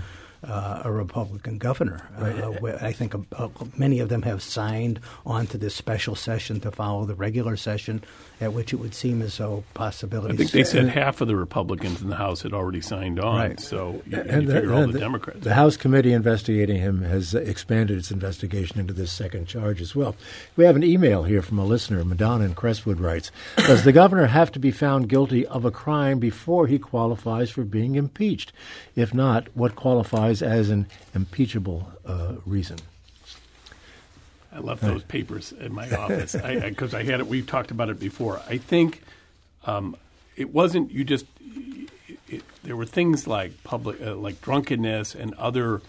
Uh, 0.44 0.82
a 0.86 0.92
Republican 0.92 1.60
governor. 1.60 2.02
Uh, 2.18 2.76
I 2.82 2.94
think 2.94 3.14
uh, 3.14 3.20
uh, 3.38 3.50
many 3.78 4.00
of 4.00 4.10
them 4.10 4.24
have 4.24 4.42
signed 4.42 5.00
on 5.24 5.46
to 5.48 5.58
this 5.60 5.76
special 5.76 6.16
session 6.16 6.60
to 6.62 6.72
follow 6.72 7.06
the 7.06 7.14
regular 7.14 7.56
session, 7.56 8.04
at 8.42 8.52
which 8.54 8.74
it 8.74 8.78
would 8.78 8.94
seem 8.96 9.22
as 9.22 9.38
though 9.38 9.64
I 9.76 9.92
think 9.92 10.52
they 10.52 10.64
said 10.64 10.90
half 10.90 11.22
of 11.22 11.28
the 11.28 11.36
Republicans 11.36 12.02
in 12.02 12.10
the 12.10 12.16
House 12.16 12.42
had 12.42 12.54
already 12.54 12.82
signed 12.82 13.20
on. 13.20 13.38
Right. 13.38 13.60
So 13.60 14.02
you, 14.08 14.18
you 14.18 14.24
And 14.28 14.48
the, 14.48 14.54
figure 14.56 14.74
all 14.74 14.82
and 14.84 14.94
the 14.94 15.00
Democrats. 15.00 15.42
the 15.42 15.54
House 15.54 15.78
committee 15.78 16.12
investigating 16.12 16.78
him 16.78 17.04
has 17.04 17.36
expanded 17.36 18.00
its 18.00 18.10
investigation 18.10 18.80
into 18.80 18.94
this 18.94 19.12
second 19.12 19.46
charge 19.48 19.80
as 19.80 19.96
well. 19.96 20.16
We 20.56 20.66
have 20.66 20.76
an 20.76 20.84
email 20.84 21.24
here 21.24 21.42
from 21.44 21.60
a 21.60 21.66
listener. 21.66 22.04
Madonna 22.04 22.46
in 22.46 22.56
Crestwood 22.56 23.00
writes 23.00 23.32
Does 23.58 23.84
the 23.84 23.92
governor 23.92 24.26
have 24.26 24.52
to 24.54 24.60
be 24.60 24.72
found 24.72 25.08
guilty 25.08 25.46
of 25.46 25.64
a 25.64 25.72
crime 25.72 26.18
before 26.20 26.66
he 26.68 26.80
qualifies 26.80 27.52
for 27.52 27.64
being 27.64 27.96
impeached? 27.96 28.52
If 28.96 29.14
not, 29.14 29.48
what 29.56 29.76
qualifies 29.76 30.42
as 30.42 30.70
an 30.70 30.88
impeachable 31.14 31.92
uh, 32.06 32.36
reason? 32.46 32.78
I 34.54 34.60
left 34.60 34.82
those 34.82 35.04
papers 35.04 35.54
in 35.54 35.74
my 35.74 35.90
office 35.92 36.34
because 36.34 36.94
I, 36.94 37.04
had 37.04 37.20
it. 37.22 37.28
We've 37.28 37.48
talked 37.48 37.72
about 37.72 37.90
it 37.90 38.00
before. 38.00 38.42
I 38.50 38.58
think 38.58 39.02
um, 39.66 39.96
it 40.36 40.54
wasn't 40.54 40.92
you 40.92 41.04
just. 41.04 41.26
It, 42.28 42.44
there 42.64 42.76
were 42.76 42.86
things 42.86 43.28
like 43.28 43.64
public, 43.64 44.02
uh, 44.02 44.16
like 44.16 44.42
drunkenness 44.42 45.16
and 45.16 45.34
other 45.36 45.82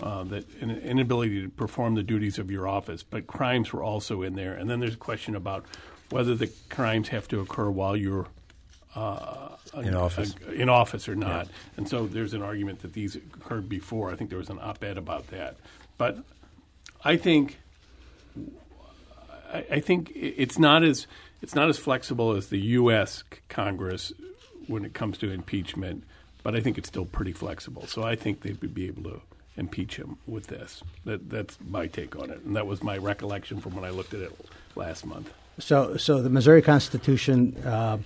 uh, 0.00 0.24
that 0.24 0.44
an 0.60 0.70
inability 0.70 1.42
to 1.42 1.48
perform 1.48 1.94
the 1.94 2.02
duties 2.02 2.38
of 2.38 2.50
your 2.50 2.66
office, 2.66 3.02
but 3.02 3.26
crimes 3.26 3.72
were 3.72 3.82
also 3.82 4.22
in 4.22 4.34
there. 4.34 4.54
And 4.54 4.68
then 4.68 4.80
there's 4.80 4.94
a 4.94 4.98
question 4.98 5.34
about 5.34 5.64
whether 6.10 6.34
the 6.34 6.50
crimes 6.68 7.08
have 7.08 7.28
to 7.28 7.40
occur 7.40 7.70
while 7.70 7.96
you're 7.96 8.26
uh, 8.94 9.50
In 9.74 9.94
office. 9.94 10.34
in 10.52 10.68
office 10.68 11.08
or 11.08 11.14
not. 11.14 11.48
And 11.76 11.88
so 11.88 12.06
there's 12.06 12.34
an 12.34 12.42
argument 12.42 12.80
that 12.80 12.92
these 12.92 13.14
occurred 13.16 13.68
before. 13.68 14.10
I 14.10 14.16
think 14.16 14.30
there 14.30 14.38
was 14.38 14.50
an 14.50 14.58
op-ed 14.60 14.98
about 14.98 15.28
that. 15.28 15.56
But 15.96 16.18
I 17.04 17.16
think 17.16 17.58
I, 19.52 19.64
I 19.70 19.80
think 19.80 20.12
it's 20.14 20.58
not 20.58 20.82
as 20.82 21.06
it's 21.42 21.54
not 21.54 21.68
as 21.68 21.78
flexible 21.78 22.32
as 22.32 22.48
the 22.48 22.58
U.S. 22.58 23.24
Congress 23.48 24.12
when 24.66 24.84
it 24.84 24.92
comes 24.92 25.18
to 25.18 25.30
impeachment, 25.30 26.04
but 26.42 26.54
I 26.54 26.60
think 26.60 26.78
it's 26.78 26.88
still 26.88 27.06
pretty 27.06 27.32
flexible. 27.32 27.86
So 27.86 28.02
I 28.02 28.14
think 28.14 28.42
they 28.42 28.52
would 28.52 28.74
be 28.74 28.86
able 28.86 29.04
to 29.04 29.22
impeach 29.56 29.96
him 29.96 30.18
with 30.26 30.46
this. 30.48 30.82
That, 31.04 31.28
that's 31.30 31.58
my 31.66 31.86
take 31.86 32.16
on 32.16 32.30
it, 32.30 32.42
and 32.44 32.56
that 32.56 32.66
was 32.66 32.82
my 32.82 32.98
recollection 32.98 33.60
from 33.60 33.74
when 33.74 33.84
I 33.84 33.90
looked 33.90 34.14
at 34.14 34.20
it 34.20 34.32
last 34.76 35.06
month. 35.06 35.32
So, 35.58 35.96
so 35.96 36.22
the 36.22 36.30
Missouri 36.30 36.62
Constitution 36.62 37.56
uh, 37.64 37.98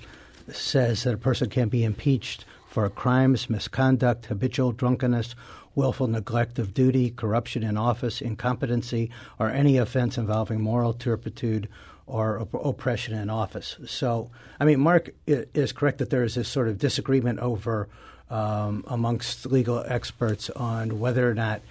says 0.53 1.05
that 1.05 1.15
a 1.15 1.19
person 1.19 1.49
can 1.49 1.69
be 1.69 1.85
impeached 1.85 2.45
for 2.69 2.89
crimes, 2.91 3.49
misconduct, 3.49 4.27
habitual 4.27 4.73
drunkenness, 4.73 5.37
willful 5.75 6.07
neglect 6.07 6.59
of 6.59 6.75
duty, 6.75 7.11
corruption 7.11 7.63
in 7.63 7.77
office, 7.77 8.21
incompetency, 8.21 9.11
or 9.39 9.51
any 9.51 9.77
offense 9.77 10.17
involving 10.19 10.61
moral 10.61 10.93
turpitude 10.93 11.69
or 12.07 12.41
op- 12.41 12.65
oppression 12.65 13.15
in 13.15 13.31
office. 13.31 13.77
So, 13.87 14.31
I 14.61 14.65
mean, 14.65 14.81
Mark 14.81 15.11
is 15.27 15.73
correct 15.73 15.99
that 15.99 16.11
there 16.11 16.23
is 16.23 16.35
this 16.35 16.49
sort 16.49 16.69
of 16.69 16.79
disagreement 16.79 17.39
over 17.41 17.89
um, 18.31 18.85
amongst 18.87 19.47
legal 19.47 19.85
experts 19.87 20.51
on 20.51 20.99
whether 20.99 21.29
or 21.29 21.35
not 21.35 21.63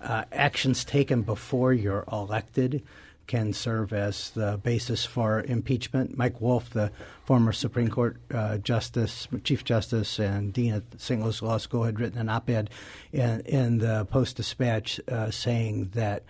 uh, 0.00 0.24
actions 0.32 0.84
taken 0.84 1.22
before 1.22 1.72
you're 1.72 2.04
elected 2.10 2.82
can 3.26 3.52
serve 3.52 3.92
as 3.92 4.30
the 4.30 4.58
basis 4.62 5.04
for 5.04 5.42
impeachment. 5.42 6.16
Mike 6.16 6.40
Wolff, 6.40 6.70
the 6.70 6.90
former 7.24 7.52
Supreme 7.52 7.88
Court 7.88 8.16
uh, 8.32 8.58
Justice, 8.58 9.28
Chief 9.44 9.64
Justice, 9.64 10.18
and 10.18 10.52
Dean 10.52 10.74
at 10.74 11.00
St. 11.00 11.22
Louis 11.22 11.40
Law 11.42 11.58
School, 11.58 11.84
had 11.84 12.00
written 12.00 12.18
an 12.18 12.28
op-ed 12.28 12.70
in, 13.12 13.40
in 13.40 13.78
the 13.78 14.04
Post 14.06 14.36
Dispatch 14.36 15.00
uh, 15.08 15.30
saying 15.30 15.90
that 15.94 16.24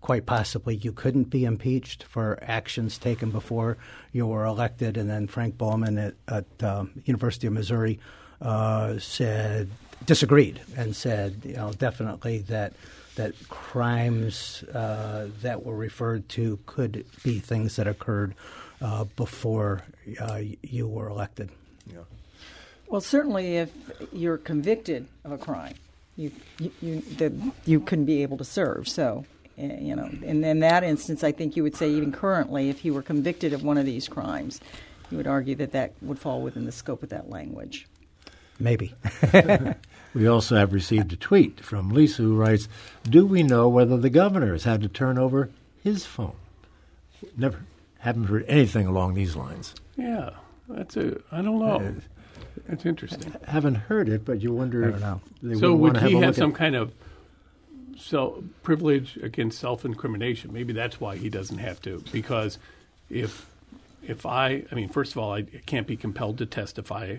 quite 0.00 0.26
possibly 0.26 0.76
you 0.76 0.92
couldn't 0.92 1.30
be 1.30 1.44
impeached 1.44 2.02
for 2.02 2.38
actions 2.42 2.98
taken 2.98 3.30
before 3.30 3.76
you 4.12 4.26
were 4.26 4.44
elected. 4.44 4.96
And 4.96 5.08
then 5.08 5.26
Frank 5.26 5.56
Bowman 5.56 5.98
at, 5.98 6.14
at 6.28 6.62
um, 6.62 7.02
University 7.04 7.46
of 7.46 7.52
Missouri 7.52 7.98
uh, 8.40 8.98
said 8.98 9.70
disagreed 10.04 10.60
and 10.76 10.94
said, 10.94 11.40
you 11.44 11.54
know, 11.54 11.72
definitely 11.72 12.38
that 12.38 12.72
that 13.16 13.34
crimes 13.48 14.62
uh, 14.74 15.28
that 15.42 15.64
were 15.64 15.76
referred 15.76 16.28
to 16.30 16.58
could 16.66 17.04
be 17.22 17.38
things 17.38 17.76
that 17.76 17.86
occurred 17.86 18.34
uh, 18.80 19.04
before 19.16 19.82
uh, 20.20 20.40
you 20.62 20.86
were 20.86 21.08
elected. 21.08 21.50
Yeah. 21.90 22.00
Well, 22.88 23.00
certainly, 23.00 23.56
if 23.56 23.70
you're 24.12 24.38
convicted 24.38 25.06
of 25.24 25.32
a 25.32 25.38
crime, 25.38 25.74
you 26.16 26.30
you 26.58 26.70
you, 26.80 27.00
the, 27.00 27.52
you 27.64 27.80
couldn't 27.80 28.04
be 28.04 28.22
able 28.22 28.36
to 28.38 28.44
serve. 28.44 28.88
So, 28.88 29.24
eh, 29.58 29.78
you 29.80 29.96
know, 29.96 30.04
and 30.04 30.44
in 30.44 30.60
that 30.60 30.84
instance, 30.84 31.24
I 31.24 31.32
think 31.32 31.56
you 31.56 31.62
would 31.62 31.74
say 31.74 31.90
even 31.90 32.12
currently, 32.12 32.68
if 32.70 32.80
he 32.80 32.90
were 32.90 33.02
convicted 33.02 33.52
of 33.52 33.62
one 33.62 33.76
of 33.76 33.86
these 33.86 34.08
crimes, 34.08 34.60
you 35.10 35.16
would 35.16 35.26
argue 35.26 35.54
that 35.56 35.72
that 35.72 35.92
would 36.00 36.18
fall 36.18 36.42
within 36.42 36.64
the 36.64 36.72
scope 36.72 37.02
of 37.02 37.08
that 37.08 37.28
language. 37.28 37.86
Maybe. 38.58 38.94
We 40.14 40.26
also 40.26 40.56
have 40.56 40.72
received 40.72 41.12
a 41.12 41.16
tweet 41.16 41.60
from 41.60 41.90
Lisa 41.90 42.22
who 42.22 42.36
writes, 42.36 42.68
Do 43.04 43.26
we 43.26 43.42
know 43.42 43.68
whether 43.68 43.96
the 43.96 44.10
governor 44.10 44.52
has 44.52 44.64
had 44.64 44.80
to 44.82 44.88
turn 44.88 45.18
over 45.18 45.50
his 45.82 46.06
phone? 46.06 46.36
Never. 47.36 47.60
Haven't 47.98 48.24
heard 48.24 48.44
anything 48.48 48.86
along 48.86 49.14
these 49.14 49.36
lines. 49.36 49.74
Yeah, 49.96 50.30
that's 50.68 50.96
a. 50.96 51.20
I 51.32 51.42
don't 51.42 51.58
know. 51.58 51.76
Uh, 51.76 51.92
that's 52.68 52.86
interesting. 52.86 53.34
I 53.46 53.50
Haven't 53.50 53.74
heard 53.74 54.08
it, 54.08 54.24
but 54.24 54.40
you 54.42 54.52
wonder 54.52 54.88
if 54.88 55.00
know. 55.00 55.20
they 55.42 55.54
So 55.54 55.72
would 55.72 55.80
would 55.80 55.92
want 55.94 55.96
have 55.98 56.10
he 56.10 56.16
have 56.18 56.36
some 56.36 56.52
kind 56.52 56.76
of 56.76 56.92
self 57.98 58.42
privilege 58.62 59.16
against 59.22 59.58
self 59.58 59.84
incrimination? 59.84 60.52
Maybe 60.52 60.72
that's 60.72 61.00
why 61.00 61.16
he 61.16 61.28
doesn't 61.28 61.58
have 61.58 61.80
to. 61.82 62.02
Because 62.12 62.58
if 63.10 63.46
if 64.02 64.24
I, 64.26 64.64
I 64.70 64.74
mean, 64.74 64.88
first 64.88 65.12
of 65.12 65.18
all, 65.18 65.32
I 65.32 65.42
can't 65.42 65.86
be 65.86 65.96
compelled 65.96 66.38
to 66.38 66.46
testify, 66.46 67.16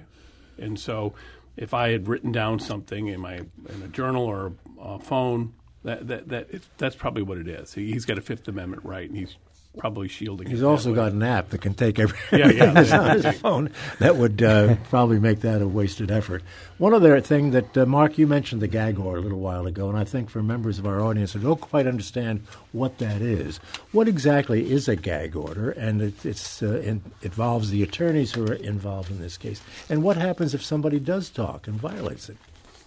and 0.58 0.80
so 0.80 1.14
if 1.58 1.74
I 1.74 1.90
had 1.90 2.08
written 2.08 2.32
down 2.32 2.60
something 2.60 3.08
in 3.08 3.20
my 3.20 3.36
in 3.36 3.82
a 3.84 3.88
journal 3.88 4.24
or 4.24 4.54
a 4.80 5.00
phone, 5.00 5.54
that 5.84 6.08
that 6.08 6.30
that 6.30 6.48
that's 6.78 6.96
probably 6.96 7.24
what 7.24 7.38
it 7.38 7.48
is. 7.48 7.74
He's 7.74 8.06
got 8.06 8.18
a 8.18 8.22
Fifth 8.22 8.48
Amendment 8.48 8.86
right, 8.86 9.10
and 9.10 9.18
he's 9.18 9.36
probably 9.78 10.08
shielding. 10.08 10.50
He's 10.50 10.64
also 10.64 10.94
got 10.94 11.12
an 11.12 11.24
app 11.24 11.50
that 11.50 11.62
can 11.62 11.74
take 11.74 12.00
every 12.00 12.18
Yeah, 12.32 12.50
yeah. 12.50 12.64
everything 12.76 13.00
on 13.00 13.22
his 13.22 13.40
phone. 13.40 13.72
That 14.00 14.18
would 14.18 14.42
uh, 14.42 14.76
probably 14.90 15.20
make 15.20 15.42
that 15.42 15.62
a 15.62 15.68
wasted 15.68 16.12
effort. 16.12 16.44
One 16.78 16.94
other 16.94 17.20
thing 17.22 17.52
that 17.52 17.78
uh, 17.78 17.86
Mark, 17.86 18.18
you 18.18 18.28
mentioned 18.28 18.62
the 18.62 18.68
gag 18.68 19.00
order 19.00 19.20
a 19.20 19.22
little 19.22 19.40
while 19.40 19.66
ago, 19.66 19.90
and 19.90 19.98
I 19.98 20.04
think 20.04 20.30
for 20.30 20.44
members 20.44 20.80
of 20.80 20.86
our 20.86 21.02
audience 21.02 21.34
who 21.34 21.40
don't 21.40 21.62
quite 21.62 21.88
understand 21.88 22.46
what 22.72 22.98
that 23.00 23.22
is, 23.22 23.58
what 23.92 24.08
exactly 24.08 24.72
is 24.72 24.88
a 24.88 24.96
gag 24.96 25.36
order? 25.36 25.72
And 25.72 26.02
it 26.02 26.26
it's, 26.26 26.62
uh, 26.62 26.80
in, 26.80 27.02
involves 27.22 27.70
the 27.72 27.84
attorneys 27.84 28.34
who 28.34 28.46
are 28.48 28.54
involved 28.54 29.10
in 29.12 29.20
this 29.20 29.38
case. 29.38 29.62
And 29.90 30.04
what 30.04 30.18
happens 30.18 30.54
if 30.54 30.64
somebody 30.64 31.00
does 31.00 31.30
talk 31.30 31.68
and 31.68 31.76
violates 31.80 32.30
it? 32.30 32.38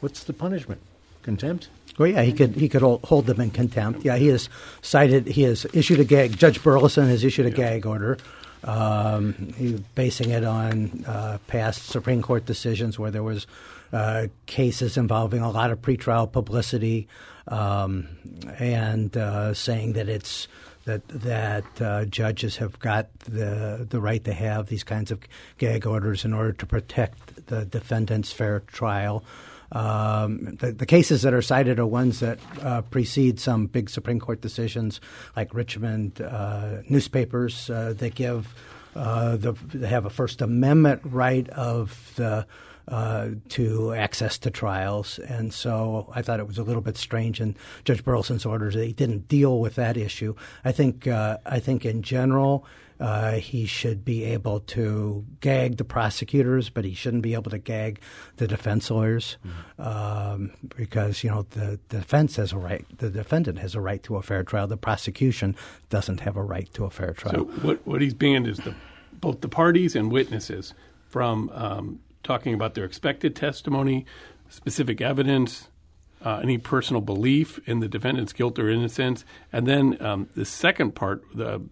What's 0.00 0.24
the 0.24 0.33
punishment? 0.33 0.81
Contempt? 1.22 1.68
Well, 1.98 2.09
yeah, 2.09 2.22
he 2.22 2.33
could 2.33 2.57
he 2.57 2.68
could 2.68 2.83
hold, 2.83 3.03
hold 3.05 3.26
them 3.26 3.40
in 3.40 3.50
contempt. 3.50 4.05
Yeah, 4.05 4.16
he 4.16 4.29
has 4.29 4.48
cited 4.83 5.26
he 5.26 5.42
has 5.42 5.66
issued 5.72 6.00
a 6.00 6.05
gag. 6.05 6.37
Judge 6.37 6.61
Burlison 6.61 7.09
has 7.09 7.24
issued 7.24 7.46
a 7.46 7.50
gag 7.50 7.87
order. 7.87 8.18
Um, 8.62 9.55
basing 9.94 10.31
it 10.31 10.44
on 10.44 11.05
uh, 11.07 11.38
past 11.46 11.87
Supreme 11.87 12.20
Court 12.20 12.44
decisions 12.44 12.98
where 12.98 13.11
there 13.11 13.22
was 13.22 13.46
uh, 13.90 14.26
cases 14.44 14.98
involving 14.98 15.40
a 15.40 15.50
lot 15.50 15.70
of 15.70 15.81
pretrial 15.81 16.31
publicity, 16.31 17.09
um, 17.48 18.07
and 18.59 19.16
uh, 19.16 19.55
saying 19.55 19.94
that 19.94 20.11
it's 20.11 20.46
that 20.85 21.07
that 21.09 21.64
uh, 21.81 22.05
judges 22.05 22.59
have 22.59 22.79
got 22.81 23.09
the 23.20 23.87
the 23.88 24.00
right 24.00 24.24
to 24.24 24.33
have 24.33 24.66
these 24.66 24.85
kinds 24.85 25.11
of 25.11 25.20
gag 25.59 25.87
orders 25.87 26.24
in 26.24 26.35
order 26.35 26.53
to 26.53 26.66
protect 26.66 27.46
the 27.46 27.64
defendant's 27.64 28.33
fair 28.33 28.61
trial. 28.61 29.24
Um, 29.72 30.56
the, 30.61 30.72
the 30.72 30.87
cases 30.87 31.22
that 31.22 31.33
are 31.33 31.42
cited 31.42 31.78
are 31.78 31.87
ones 31.87 32.20
that 32.20 32.38
uh, 32.62 32.83
precede 32.83 33.38
some 33.38 33.66
big 33.66 33.88
Supreme 33.88 34.18
Court 34.18 34.40
decisions, 34.40 35.00
like 35.37 35.54
Richmond 35.54 36.20
uh, 36.20 36.83
newspapers. 36.88 37.70
Uh, 37.70 37.94
they 37.96 38.11
give 38.11 38.54
uh, 38.96 39.37
the, 39.37 39.52
they 39.72 39.88
have 39.88 40.06
a 40.06 40.11
First 40.11 40.42
Amendment 40.42 41.02
right 41.04 41.48
of 41.50 42.12
the 42.16 42.46
uh, 42.88 43.28
to 43.50 43.94
access 43.94 44.37
to 44.38 44.50
trials, 44.50 45.20
and 45.20 45.54
so 45.54 46.11
I 46.12 46.22
thought 46.22 46.40
it 46.40 46.46
was 46.48 46.59
a 46.59 46.64
little 46.64 46.83
bit 46.83 46.96
strange 46.96 47.40
in 47.40 47.54
Judge 47.85 48.04
Burlison's 48.04 48.44
orders 48.44 48.74
that 48.74 48.85
he 48.85 48.92
didn't 48.92 49.28
deal 49.28 49.61
with 49.61 49.76
that 49.76 49.96
issue. 49.96 50.35
I 50.64 50.72
think 50.72 51.06
uh, 51.06 51.38
I 51.46 51.61
think 51.61 51.85
in 51.85 52.02
general. 52.02 52.66
Uh, 53.00 53.32
he 53.32 53.64
should 53.64 54.04
be 54.04 54.24
able 54.24 54.60
to 54.60 55.24
gag 55.40 55.78
the 55.78 55.84
prosecutors, 55.84 56.68
but 56.68 56.84
he 56.84 56.92
shouldn't 56.92 57.22
be 57.22 57.32
able 57.32 57.50
to 57.50 57.58
gag 57.58 57.98
the 58.36 58.46
defense 58.46 58.90
lawyers 58.90 59.38
um, 59.78 60.52
because 60.76 61.24
you 61.24 61.30
know 61.30 61.46
the, 61.50 61.80
the 61.88 61.98
defense 61.98 62.36
has 62.36 62.52
a 62.52 62.58
right, 62.58 62.84
the 62.98 63.08
defendant 63.08 63.58
has 63.58 63.74
a 63.74 63.80
right 63.80 64.02
to 64.02 64.16
a 64.16 64.22
fair 64.22 64.42
trial. 64.44 64.66
The 64.66 64.76
prosecution 64.76 65.56
doesn't 65.88 66.20
have 66.20 66.36
a 66.36 66.42
right 66.42 66.72
to 66.74 66.84
a 66.84 66.90
fair 66.90 67.12
trial. 67.12 67.34
So 67.34 67.44
what 67.62 67.86
what 67.86 68.02
he's 68.02 68.14
banned 68.14 68.46
is 68.46 68.58
the 68.58 68.74
both 69.12 69.40
the 69.40 69.48
parties 69.48 69.96
and 69.96 70.12
witnesses 70.12 70.74
from 71.08 71.50
um, 71.54 72.00
talking 72.22 72.54
about 72.54 72.74
their 72.74 72.84
expected 72.84 73.34
testimony, 73.34 74.06
specific 74.48 75.00
evidence, 75.00 75.68
uh, 76.24 76.40
any 76.42 76.58
personal 76.58 77.00
belief 77.00 77.58
in 77.66 77.80
the 77.80 77.88
defendant's 77.88 78.32
guilt 78.32 78.58
or 78.58 78.68
innocence, 78.68 79.24
and 79.52 79.66
then 79.66 79.96
um, 80.02 80.28
the 80.36 80.44
second 80.44 80.94
part, 80.94 81.22
the 81.34 81.62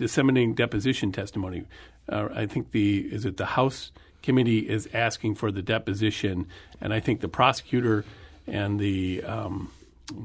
disseminating 0.00 0.54
deposition 0.54 1.12
testimony. 1.12 1.64
Uh, 2.08 2.28
I 2.34 2.46
think 2.46 2.72
the 2.72 3.00
is 3.00 3.26
it 3.26 3.36
the 3.36 3.44
House 3.44 3.92
committee 4.22 4.60
is 4.60 4.88
asking 4.94 5.34
for 5.34 5.52
the 5.52 5.60
deposition, 5.60 6.46
and 6.80 6.94
I 6.94 7.00
think 7.00 7.20
the 7.20 7.28
prosecutor 7.28 8.06
and 8.46 8.80
the 8.80 9.22
um, 9.24 9.70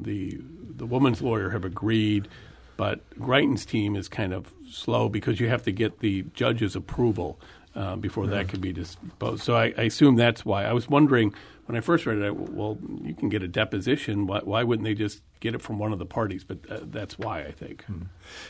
the 0.01 0.39
the 0.77 0.85
woman's 0.85 1.21
lawyer 1.21 1.49
have 1.49 1.65
agreed, 1.65 2.29
but 2.77 3.01
Greitens' 3.19 3.65
team 3.65 3.97
is 3.97 4.07
kind 4.07 4.33
of 4.33 4.53
slow 4.71 5.09
because 5.09 5.41
you 5.41 5.49
have 5.49 5.63
to 5.63 5.73
get 5.73 5.99
the 5.99 6.23
judge's 6.33 6.77
approval 6.77 7.38
uh, 7.75 7.97
before 7.97 8.27
that 8.27 8.47
can 8.47 8.61
be 8.61 8.71
disposed. 8.71 9.43
So 9.43 9.57
I, 9.57 9.73
I 9.77 9.83
assume 9.83 10.15
that's 10.15 10.45
why. 10.45 10.63
I 10.63 10.71
was 10.71 10.89
wondering 10.89 11.33
when 11.65 11.78
I 11.78 11.82
first 11.82 12.06
read 12.06 12.19
it. 12.19 12.25
I, 12.25 12.30
well, 12.30 12.78
you 13.04 13.13
can 13.13 13.30
get 13.30 13.41
a 13.43 13.47
deposition. 13.47 14.28
Why, 14.28 14.39
why 14.43 14.63
wouldn't 14.63 14.86
they 14.86 14.93
just 14.93 15.21
get 15.39 15.56
it 15.56 15.62
from 15.62 15.80
one 15.80 15.91
of 15.91 15.99
the 15.99 16.06
parties? 16.06 16.43
But 16.43 16.60
uh, 16.69 16.80
that's 16.84 17.17
why 17.17 17.41
I 17.41 17.51
think. 17.51 17.86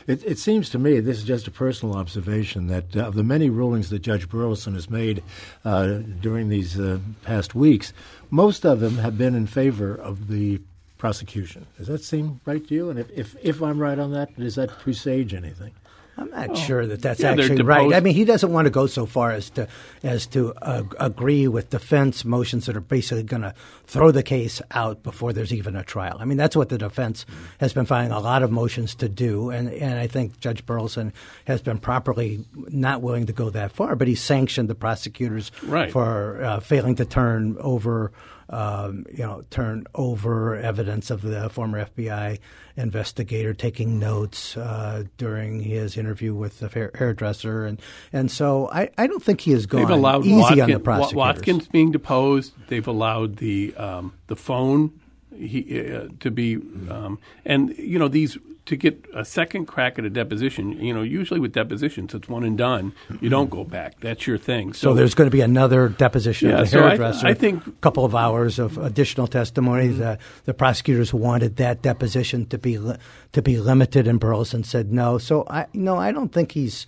It, 0.06 0.24
it 0.24 0.38
seems 0.38 0.70
to 0.70 0.78
me, 0.78 1.00
this 1.00 1.18
is 1.18 1.24
just 1.24 1.46
a 1.46 1.50
personal 1.50 1.96
observation, 1.96 2.66
that 2.68 2.96
uh, 2.96 3.06
of 3.06 3.14
the 3.14 3.24
many 3.24 3.50
rulings 3.50 3.90
that 3.90 4.00
Judge 4.00 4.28
Burlison 4.28 4.74
has 4.74 4.90
made 4.90 5.22
uh, 5.64 5.98
during 6.20 6.48
these 6.48 6.78
uh, 6.78 6.98
past 7.22 7.54
weeks, 7.54 7.92
most 8.30 8.64
of 8.64 8.80
them 8.80 8.98
have 8.98 9.16
been 9.16 9.34
in 9.34 9.46
favor 9.46 9.94
of 9.94 10.28
the 10.28 10.60
prosecution. 10.98 11.66
Does 11.78 11.88
that 11.88 12.02
seem 12.02 12.40
right 12.44 12.66
to 12.68 12.74
you? 12.74 12.90
And 12.90 12.98
if, 12.98 13.10
if, 13.10 13.36
if 13.42 13.62
I'm 13.62 13.78
right 13.78 13.98
on 13.98 14.12
that, 14.12 14.36
does 14.38 14.54
that 14.54 14.70
presage 14.78 15.34
anything? 15.34 15.72
I'm 16.18 16.30
not 16.30 16.56
sure 16.56 16.86
that 16.86 17.02
that's 17.02 17.20
Yeah, 17.20 17.32
actually 17.32 17.60
right. 17.62 17.92
I 17.92 18.00
mean, 18.00 18.14
he 18.14 18.24
doesn't 18.24 18.50
want 18.50 18.64
to 18.66 18.70
go 18.70 18.86
so 18.86 19.04
far 19.04 19.32
as 19.32 19.50
to 19.50 19.68
as 20.02 20.26
to 20.28 20.54
uh, 20.62 20.82
agree 20.98 21.46
with 21.46 21.68
defense 21.70 22.24
motions 22.24 22.64
that 22.66 22.76
are 22.76 22.80
basically 22.80 23.22
going 23.22 23.42
to 23.42 23.54
throw 23.84 24.10
the 24.10 24.22
case 24.22 24.62
out 24.70 25.02
before 25.02 25.32
there's 25.34 25.52
even 25.52 25.76
a 25.76 25.82
trial. 25.84 26.16
I 26.18 26.24
mean, 26.24 26.38
that's 26.38 26.56
what 26.56 26.70
the 26.70 26.78
defense 26.78 27.26
has 27.60 27.72
been 27.74 27.84
filing 27.84 28.12
a 28.12 28.20
lot 28.20 28.42
of 28.42 28.50
motions 28.50 28.94
to 28.96 29.08
do, 29.10 29.50
and 29.50 29.68
and 29.70 29.98
I 29.98 30.06
think 30.06 30.40
Judge 30.40 30.64
Burlison 30.64 31.12
has 31.46 31.60
been 31.60 31.78
properly 31.78 32.44
not 32.54 33.02
willing 33.02 33.26
to 33.26 33.32
go 33.34 33.50
that 33.50 33.72
far, 33.72 33.94
but 33.94 34.08
he 34.08 34.14
sanctioned 34.14 34.70
the 34.70 34.74
prosecutors 34.74 35.52
Right. 35.64 35.92
for 35.92 36.42
uh, 36.42 36.60
failing 36.60 36.94
to 36.96 37.04
turn 37.04 37.56
over. 37.60 38.10
Um, 38.48 39.06
you 39.10 39.24
know, 39.24 39.42
turn 39.50 39.86
over 39.92 40.54
evidence 40.54 41.10
of 41.10 41.20
the 41.20 41.50
former 41.50 41.84
FBI 41.84 42.38
investigator 42.76 43.54
taking 43.54 43.98
notes 43.98 44.56
uh, 44.56 45.02
during 45.16 45.60
his 45.60 45.96
interview 45.96 46.32
with 46.32 46.60
the 46.60 46.68
hair- 46.68 46.92
hairdresser, 46.94 47.66
and 47.66 47.82
and 48.12 48.30
so 48.30 48.68
I, 48.70 48.90
I 48.96 49.08
don't 49.08 49.22
think 49.22 49.40
he 49.40 49.50
has 49.50 49.66
gone 49.66 49.90
easy 50.24 50.36
Watkin- 50.36 50.60
on 50.60 50.70
the 50.70 50.78
prosecutors. 50.78 51.16
Watkins 51.16 51.68
being 51.68 51.90
deposed. 51.90 52.52
They've 52.68 52.86
allowed 52.86 53.38
the 53.38 53.74
um, 53.76 54.12
the 54.28 54.36
phone 54.36 55.00
he, 55.38 55.90
uh, 55.92 56.08
to 56.20 56.30
be, 56.30 56.56
um, 56.90 57.18
and 57.44 57.76
you 57.78 57.98
know 57.98 58.08
these 58.08 58.38
to 58.66 58.74
get 58.76 59.04
a 59.14 59.24
second 59.24 59.66
crack 59.66 59.96
at 59.96 60.04
a 60.04 60.10
deposition. 60.10 60.72
You 60.72 60.92
know, 60.92 61.02
usually 61.02 61.38
with 61.38 61.52
depositions, 61.52 62.14
it's 62.14 62.28
one 62.28 62.42
and 62.42 62.58
done. 62.58 62.92
You 63.20 63.28
don't 63.28 63.48
go 63.48 63.62
back. 63.62 64.00
That's 64.00 64.26
your 64.26 64.38
thing. 64.38 64.72
So 64.72 64.92
there's 64.92 65.14
going 65.14 65.30
to 65.30 65.36
be 65.36 65.40
another 65.40 65.88
deposition 65.88 66.48
Yeah, 66.48 66.56
of 66.56 66.60
the 66.62 66.66
so 66.72 66.84
I- 66.84 66.88
hairdresser. 66.88 67.26
I 67.28 67.34
think- 67.34 67.64
a 67.66 67.70
couple 67.80 68.04
of 68.04 68.14
hours 68.16 68.58
of 68.58 68.76
additional 68.78 69.28
testimony. 69.28 69.88
Mm-hmm. 69.88 69.98
The 69.98 70.18
the 70.46 70.54
prosecutors 70.54 71.14
wanted 71.14 71.56
that 71.56 71.82
deposition 71.82 72.46
to 72.46 72.58
be 72.58 72.78
li- 72.78 72.96
to 73.32 73.42
be 73.42 73.58
limited, 73.58 74.08
and 74.08 74.20
Burlison 74.20 74.64
said 74.64 74.92
no. 74.92 75.18
So 75.18 75.44
I 75.48 75.66
no, 75.72 75.96
I 75.96 76.10
don't 76.12 76.32
think 76.32 76.52
he's. 76.52 76.86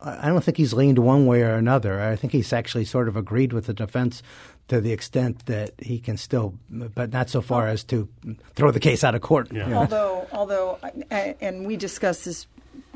I 0.00 0.28
don't 0.28 0.44
think 0.44 0.56
he's 0.56 0.72
leaned 0.72 1.00
one 1.00 1.26
way 1.26 1.42
or 1.42 1.54
another. 1.56 2.00
I 2.00 2.14
think 2.14 2.32
he's 2.32 2.52
actually 2.52 2.84
sort 2.84 3.08
of 3.08 3.16
agreed 3.16 3.52
with 3.52 3.66
the 3.66 3.74
defense 3.74 4.22
to 4.68 4.80
the 4.80 4.92
extent 4.92 5.46
that 5.46 5.72
he 5.78 5.98
can 5.98 6.16
still, 6.16 6.54
but 6.70 7.10
not 7.12 7.30
so 7.30 7.40
far 7.40 7.68
as 7.68 7.84
to 7.84 8.08
throw 8.54 8.70
the 8.70 8.80
case 8.80 9.02
out 9.02 9.14
of 9.14 9.20
court. 9.22 9.50
Yeah. 9.52 9.74
Although, 9.74 10.26
although, 10.32 10.78
and 11.10 11.66
we 11.66 11.76
discussed 11.76 12.24
this 12.24 12.46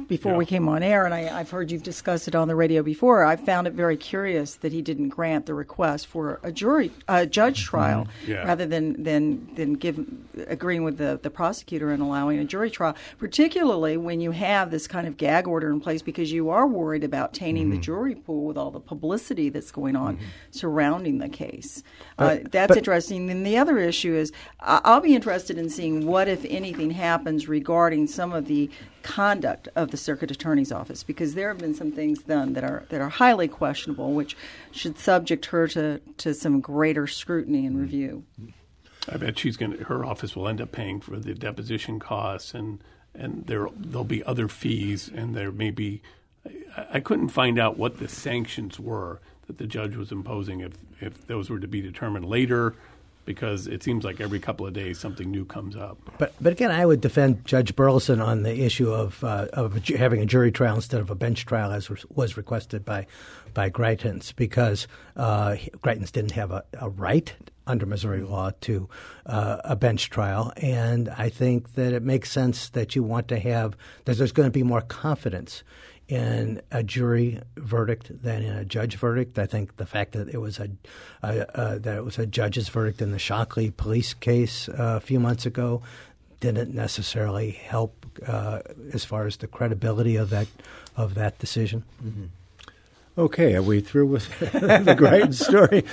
before 0.09 0.33
Yeah. 0.33 0.38
we 0.38 0.46
came 0.46 0.68
on 0.68 0.83
air, 0.83 1.05
and 1.05 1.14
I, 1.14 1.38
I've 1.38 1.50
heard 1.50 1.70
you've 1.70 1.83
discussed 1.83 2.26
it 2.26 2.35
on 2.35 2.48
the 2.48 2.55
radio 2.55 2.83
before. 2.83 3.24
I 3.24 3.37
found 3.37 3.66
it 3.66 3.74
very 3.74 3.96
curious 3.96 4.55
that 4.57 4.72
he 4.72 4.83
didn't 4.83 5.11
grant 5.11 5.46
the 5.46 5.55
request 5.55 6.07
for 6.07 6.40
a 6.42 6.50
jury, 6.50 6.90
a 7.09 7.26
judge 7.26 7.61
mm-hmm. 7.61 7.70
trial, 7.70 8.09
Yeah. 8.26 8.44
rather 8.44 8.66
than 8.66 9.02
than 9.02 9.55
than 9.55 9.74
give 9.74 10.05
agreeing 10.48 10.83
with 10.83 10.98
the 10.98 11.20
the 11.22 11.31
prosecutor 11.31 11.90
and 11.90 12.02
allowing 12.02 12.38
a 12.38 12.44
jury 12.44 12.70
trial. 12.70 12.96
Particularly 13.18 13.96
when 13.96 14.20
you 14.20 14.31
have 14.31 14.70
this 14.70 14.87
kind 14.87 15.07
of 15.07 15.16
gag 15.16 15.46
order 15.46 15.70
in 15.70 15.81
place, 15.81 16.02
because 16.02 16.33
you 16.33 16.48
are 16.50 16.66
worried 16.66 17.05
about 17.05 17.33
tainting 17.33 17.70
the 17.70 17.76
mm-hmm. 17.76 17.83
jury 17.83 18.14
pool 18.14 18.46
with 18.46 18.57
all 18.57 18.70
the 18.70 18.81
publicity 18.81 19.50
that's 19.50 19.70
going 19.70 19.96
on 19.96 20.16
mm-hmm. 20.16 20.26
surrounding 20.50 21.18
the 21.18 21.28
case. 21.28 21.83
Uh, 22.18 22.38
that's 22.50 22.68
but- 22.68 22.78
interesting. 22.78 23.26
Then 23.26 23.42
the 23.42 23.59
other 23.59 23.78
issue 23.78 24.14
is 24.14 24.33
I'll 24.61 25.00
be 25.00 25.14
interested 25.14 25.59
in 25.59 25.68
seeing 25.68 26.07
what, 26.07 26.28
if 26.28 26.44
anything, 26.46 26.92
happens 26.92 27.48
regarding 27.48 28.07
some 28.07 28.33
of 28.33 28.46
the 28.46 28.70
conduct 29.02 29.68
of 29.76 29.90
the 29.90 29.96
circuit 29.96 30.30
attorney's 30.30 30.72
office 30.72 31.02
because 31.02 31.34
there 31.34 31.48
have 31.48 31.58
been 31.58 31.74
some 31.74 31.92
things 31.92 32.20
done 32.22 32.52
that 32.54 32.64
are 32.64 32.84
that 32.88 33.00
are 33.00 33.08
highly 33.08 33.48
questionable, 33.48 34.12
which 34.12 34.36
should 34.70 34.98
subject 34.98 35.46
her 35.46 35.68
to, 35.68 36.00
to 36.18 36.34
some 36.34 36.60
greater 36.60 37.06
scrutiny 37.06 37.66
and 37.66 37.76
mm-hmm. 37.76 37.82
review. 37.82 38.24
I 39.08 39.16
bet 39.16 39.38
she's 39.38 39.56
going 39.56 39.76
to. 39.76 39.84
Her 39.84 40.04
office 40.04 40.36
will 40.36 40.48
end 40.48 40.60
up 40.60 40.72
paying 40.72 41.00
for 41.00 41.18
the 41.18 41.34
deposition 41.34 41.98
costs, 41.98 42.54
and 42.54 42.82
and 43.14 43.46
there 43.46 43.68
there'll 43.76 44.04
be 44.04 44.24
other 44.24 44.48
fees, 44.48 45.10
and 45.12 45.34
there 45.34 45.50
may 45.50 45.70
be. 45.70 46.02
I, 46.76 46.86
I 46.94 47.00
couldn't 47.00 47.28
find 47.30 47.58
out 47.58 47.76
what 47.76 47.98
the 47.98 48.08
sanctions 48.08 48.78
were 48.78 49.20
that 49.46 49.58
the 49.58 49.66
judge 49.66 49.96
was 49.96 50.12
imposing. 50.12 50.60
If 50.60 50.74
if 51.00 51.26
those 51.26 51.50
were 51.50 51.58
to 51.58 51.68
be 51.68 51.80
determined 51.80 52.26
later, 52.26 52.74
because 53.24 53.66
it 53.66 53.82
seems 53.82 54.04
like 54.04 54.20
every 54.20 54.38
couple 54.38 54.66
of 54.66 54.72
days 54.72 54.98
something 54.98 55.30
new 55.30 55.44
comes 55.44 55.76
up. 55.76 55.98
But 56.18 56.35
but 56.40 56.52
again, 56.52 56.70
I 56.70 56.85
would 56.85 57.00
defend 57.00 57.44
Judge 57.44 57.74
Burlison 57.74 58.24
on 58.24 58.42
the 58.42 58.64
issue 58.64 58.90
of 58.90 59.22
uh, 59.22 59.48
of 59.52 59.87
having 59.88 60.20
a 60.20 60.26
jury 60.26 60.52
trial 60.52 60.76
instead 60.76 61.00
of 61.00 61.11
a 61.11 61.14
bench 61.14 61.46
trial, 61.46 61.72
as 61.72 61.88
was 62.14 62.37
requested 62.37 62.85
by 62.85 63.06
by 63.54 63.70
Greitens, 63.70 64.35
because 64.35 64.87
uh, 65.16 65.56
Greitens 65.82 66.11
didn't 66.11 66.32
have 66.32 66.50
a, 66.50 66.64
a 66.78 66.88
right 66.90 67.32
under 67.66 67.87
Missouri 67.87 68.22
law 68.22 68.50
to 68.62 68.88
uh, 69.26 69.58
a 69.64 69.76
bench 69.76 70.11
trial, 70.11 70.52
and 70.56 71.08
I 71.11 71.28
think 71.28 71.74
that 71.74 71.92
it 71.92 72.02
makes 72.02 72.30
sense 72.30 72.70
that 72.70 72.96
you 72.96 73.02
want 73.02 73.28
to 73.28 73.38
have 73.38 73.76
that 74.04 74.18
there's 74.18 74.32
going 74.32 74.48
to 74.48 74.52
be 74.52 74.64
more 74.64 74.80
confidence 74.80 75.62
in 76.12 76.61
a 76.70 76.83
jury 76.83 77.40
verdict 77.57 78.22
than 78.22 78.42
in 78.42 78.55
a 78.55 78.66
judge 78.66 78.96
verdict. 78.96 79.38
I 79.38 79.46
think 79.46 79.79
the 79.79 79.87
fact 79.87 80.12
that 80.12 80.29
it 80.29 80.37
was 80.37 80.59
a, 80.59 80.68
a, 81.22 81.46
a 81.55 81.79
that 81.79 81.96
it 81.96 82.05
was 82.05 82.18
a 82.18 82.27
judge's 82.27 82.68
verdict 82.68 83.01
in 83.01 83.12
the 83.12 83.18
Stockley 83.18 83.70
police 83.70 84.12
case 84.12 84.68
uh, 84.68 84.98
a 84.98 85.01
few 85.01 85.18
months 85.18 85.46
ago 85.46 85.81
didn't 86.38 86.75
necessarily 86.75 87.53
help 87.53 88.05
uh, 88.27 88.61
as 88.92 89.07
far 89.07 89.27
as 89.27 89.38
the 89.38 89.46
credibility 89.46 90.16
of 90.16 90.29
that 90.29 90.48
of 90.98 91.14
that 91.14 91.38
decision. 91.38 91.83
Mm-hmm. 92.05 92.27
Okay, 93.18 93.55
are 93.55 93.62
we 93.62 93.81
through 93.81 94.07
with 94.07 94.27
the 94.40 94.96
Greitens 94.98 95.35
story? 95.35 95.85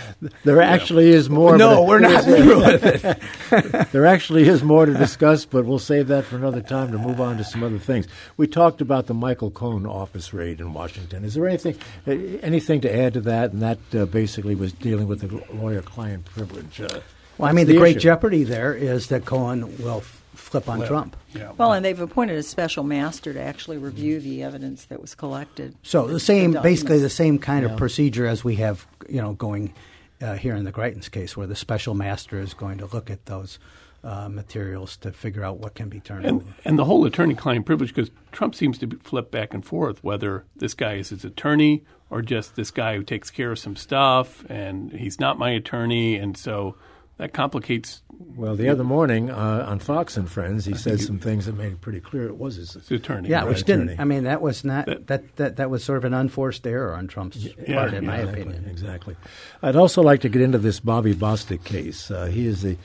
There 0.45 0.61
actually 0.61 1.09
is 1.09 1.29
more. 1.29 1.57
No, 1.57 1.83
we're 1.83 1.99
not 1.99 2.23
through 2.23 2.59
with 2.59 3.05
it. 3.51 3.91
there 3.91 4.05
actually 4.05 4.47
is 4.47 4.63
more 4.63 4.85
to 4.85 4.93
discuss, 4.93 5.43
but 5.43 5.65
we'll 5.65 5.79
save 5.79 6.07
that 6.07 6.23
for 6.23 6.37
another 6.37 6.61
time 6.61 6.93
to 6.93 6.97
move 6.97 7.19
on 7.19 7.35
to 7.35 7.43
some 7.43 7.61
other 7.61 7.77
things. 7.77 8.07
We 8.37 8.47
talked 8.47 8.79
about 8.79 9.07
the 9.07 9.13
Michael 9.13 9.51
Cohen 9.51 9.85
office 9.85 10.33
raid 10.33 10.61
in 10.61 10.73
Washington. 10.73 11.25
Is 11.25 11.33
there 11.33 11.45
anything 11.45 11.77
uh, 12.07 12.11
anything 12.41 12.79
to 12.81 12.95
add 12.95 13.15
to 13.15 13.21
that? 13.21 13.51
And 13.51 13.61
that 13.61 13.79
uh, 13.93 14.05
basically 14.05 14.55
was 14.55 14.71
dealing 14.71 15.09
with 15.09 15.19
the 15.19 15.43
lawyer-client 15.53 16.23
privilege. 16.23 16.79
Uh, 16.79 17.01
well, 17.37 17.49
I 17.49 17.51
mean, 17.51 17.67
the, 17.67 17.73
the 17.73 17.79
great 17.79 17.99
jeopardy 17.99 18.45
there 18.45 18.73
is 18.73 19.07
that 19.07 19.25
Cohen 19.25 19.77
will 19.79 20.03
flip 20.49 20.67
on 20.67 20.77
flip. 20.77 20.89
Trump. 20.89 21.17
Yeah. 21.33 21.51
Well, 21.57 21.73
and 21.73 21.85
they've 21.85 21.99
appointed 21.99 22.37
a 22.37 22.43
special 22.43 22.83
master 22.83 23.33
to 23.33 23.41
actually 23.41 23.77
review 23.77 24.19
the 24.19 24.43
evidence 24.43 24.85
that 24.85 25.01
was 25.01 25.15
collected. 25.15 25.75
So 25.83 26.07
the 26.07 26.19
same, 26.19 26.51
the 26.51 26.61
basically 26.61 26.99
the 26.99 27.09
same 27.09 27.39
kind 27.39 27.65
yeah. 27.65 27.71
of 27.71 27.77
procedure 27.77 28.25
as 28.25 28.43
we 28.43 28.55
have, 28.55 28.85
you 29.07 29.21
know, 29.21 29.33
going 29.33 29.73
uh, 30.21 30.35
here 30.35 30.55
in 30.55 30.65
the 30.65 30.71
Greitens 30.71 31.09
case, 31.09 31.37
where 31.37 31.47
the 31.47 31.55
special 31.55 31.93
master 31.93 32.39
is 32.39 32.53
going 32.53 32.79
to 32.79 32.85
look 32.87 33.09
at 33.09 33.25
those. 33.25 33.59
Uh, 34.01 34.29
materials 34.29 34.95
to 34.95 35.11
figure 35.11 35.43
out 35.43 35.57
what 35.59 35.75
can 35.75 35.89
be 35.89 35.99
turned 35.99 36.25
and, 36.25 36.37
over. 36.37 36.55
And 36.63 36.79
the 36.79 36.85
whole 36.85 37.05
attorney-client 37.05 37.65
privilege, 37.65 37.93
because 37.93 38.09
Trump 38.31 38.55
seems 38.55 38.77
to 38.77 38.87
flip 39.03 39.29
back 39.29 39.53
and 39.53 39.65
forth 39.65 40.01
whether 40.01 40.45
this 40.55 40.73
guy 40.73 40.93
is 40.93 41.09
his 41.09 41.25
attorney 41.25 41.83
or 42.09 42.21
just 42.21 42.55
this 42.55 42.71
guy 42.71 42.95
who 42.95 43.03
takes 43.03 43.29
care 43.29 43.51
of 43.51 43.59
some 43.59 43.75
stuff, 43.75 44.45
and 44.49 44.93
he's 44.93 45.19
not 45.19 45.37
my 45.37 45.49
attorney, 45.49 46.15
and 46.15 46.37
so 46.37 46.77
that 47.19 47.33
complicates. 47.33 48.01
Well, 48.35 48.55
the 48.55 48.69
other 48.69 48.83
morning 48.83 49.29
uh, 49.29 49.65
on 49.67 49.79
Fox 49.79 50.17
and 50.17 50.29
Friends, 50.29 50.65
he 50.65 50.73
said 50.73 51.01
some 51.01 51.19
things 51.19 51.45
that 51.45 51.55
made 51.55 51.73
it 51.73 51.81
pretty 51.81 51.99
clear 51.99 52.25
it 52.27 52.37
was 52.37 52.55
his, 52.55 52.73
his 52.73 52.91
attorney. 52.91 53.29
Yeah, 53.29 53.39
right? 53.39 53.49
which 53.49 53.63
didn't. 53.63 53.99
I 53.99 54.05
mean, 54.05 54.23
that 54.23 54.41
was 54.41 54.63
not 54.63 54.85
that, 54.87 55.07
that, 55.07 55.35
that 55.35 55.55
that 55.57 55.69
was 55.69 55.83
sort 55.83 55.97
of 55.97 56.05
an 56.05 56.13
unforced 56.13 56.65
error 56.65 56.95
on 56.95 57.07
Trump's 57.07 57.37
yeah, 57.37 57.75
part, 57.75 57.93
in 57.93 58.05
my 58.05 58.19
exactly, 58.19 58.41
opinion. 58.41 58.65
Exactly. 58.69 59.15
I'd 59.61 59.75
also 59.75 60.01
like 60.01 60.21
to 60.21 60.29
get 60.29 60.41
into 60.41 60.57
this 60.57 60.79
Bobby 60.79 61.13
Bostic 61.13 61.63
case. 61.65 62.09
Uh, 62.09 62.25
he 62.25 62.47
is 62.47 62.61
the 62.61 62.77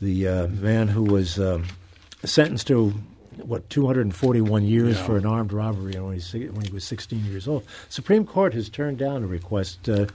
the 0.00 0.28
uh, 0.28 0.46
man 0.48 0.88
who 0.88 1.02
was 1.02 1.40
um, 1.40 1.64
sentenced 2.24 2.66
to 2.68 2.92
what 3.42 3.68
241 3.70 4.64
years 4.64 4.96
yeah. 4.96 5.06
for 5.06 5.16
an 5.16 5.24
armed 5.24 5.52
robbery 5.52 5.98
when 5.98 6.18
he, 6.18 6.48
when 6.48 6.66
he 6.66 6.72
was 6.72 6.84
16 6.84 7.24
years 7.24 7.48
old. 7.48 7.64
Supreme 7.88 8.26
Court 8.26 8.52
has 8.52 8.68
turned 8.68 8.98
down 8.98 9.22
a 9.22 9.26
request 9.26 9.88
uh, 9.88 10.06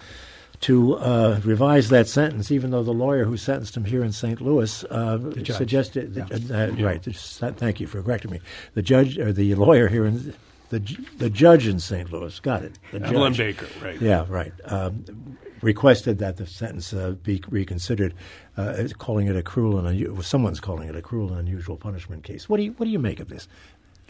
to 0.63 0.95
uh, 0.95 1.41
revise 1.43 1.89
that 1.89 2.07
sentence, 2.07 2.49
even 2.49 2.71
though 2.71 2.83
the 2.83 2.93
lawyer 2.93 3.25
who 3.25 3.35
sentenced 3.35 3.75
him 3.75 3.83
here 3.83 4.03
in 4.03 4.13
St. 4.13 4.39
Louis 4.39 4.83
uh, 4.85 5.19
suggested. 5.45 6.15
Yeah. 6.15 6.55
Uh, 6.55 6.71
yeah. 6.71 6.85
Right. 6.85 7.03
Thank 7.03 7.79
you 7.81 7.87
for 7.87 8.01
correcting 8.01 8.31
me. 8.31 8.39
The 8.73 8.81
judge 8.81 9.17
or 9.17 9.33
the 9.33 9.55
lawyer 9.55 9.89
here 9.89 10.05
in 10.05 10.33
the 10.69 10.79
the 11.17 11.29
judge 11.29 11.67
in 11.67 11.79
St. 11.79 12.11
Louis 12.11 12.39
got 12.39 12.63
it. 12.63 12.79
The 12.91 13.03
Evelyn 13.03 13.33
Baker, 13.33 13.67
right? 13.83 14.01
Yeah, 14.01 14.25
right. 14.27 14.53
Um, 14.65 15.37
requested 15.61 16.17
that 16.19 16.37
the 16.37 16.45
sentence 16.45 16.93
uh, 16.93 17.11
be 17.23 17.41
reconsidered, 17.49 18.13
uh, 18.57 18.87
calling 18.97 19.27
it 19.27 19.35
a 19.35 19.43
cruel 19.43 19.77
and 19.77 19.87
un- 19.87 20.23
someone's 20.23 20.59
calling 20.59 20.89
it 20.89 20.95
a 20.95 21.01
cruel 21.01 21.29
and 21.29 21.39
unusual 21.39 21.77
punishment 21.77 22.23
case. 22.23 22.49
What 22.49 22.57
do 22.57 22.63
you 22.63 22.71
what 22.73 22.85
do 22.85 22.91
you 22.91 22.99
make 22.99 23.19
of 23.19 23.29
this? 23.29 23.47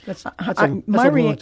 That's, 0.05 0.23
that's, 0.23 0.61
a, 0.61 0.67
that's 0.67 0.87
my, 0.87 1.07
rea- 1.07 1.37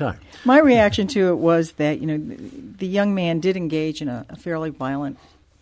my 0.45 0.59
reaction 0.59 1.07
to 1.07 1.29
it 1.29 1.37
was 1.37 1.73
that 1.73 1.99
you 1.99 2.07
know 2.07 2.35
the 2.77 2.87
young 2.87 3.15
man 3.15 3.39
did 3.39 3.57
engage 3.57 4.01
in 4.01 4.07
a, 4.07 4.25
a 4.29 4.35
fairly 4.35 4.69
violent 4.69 5.17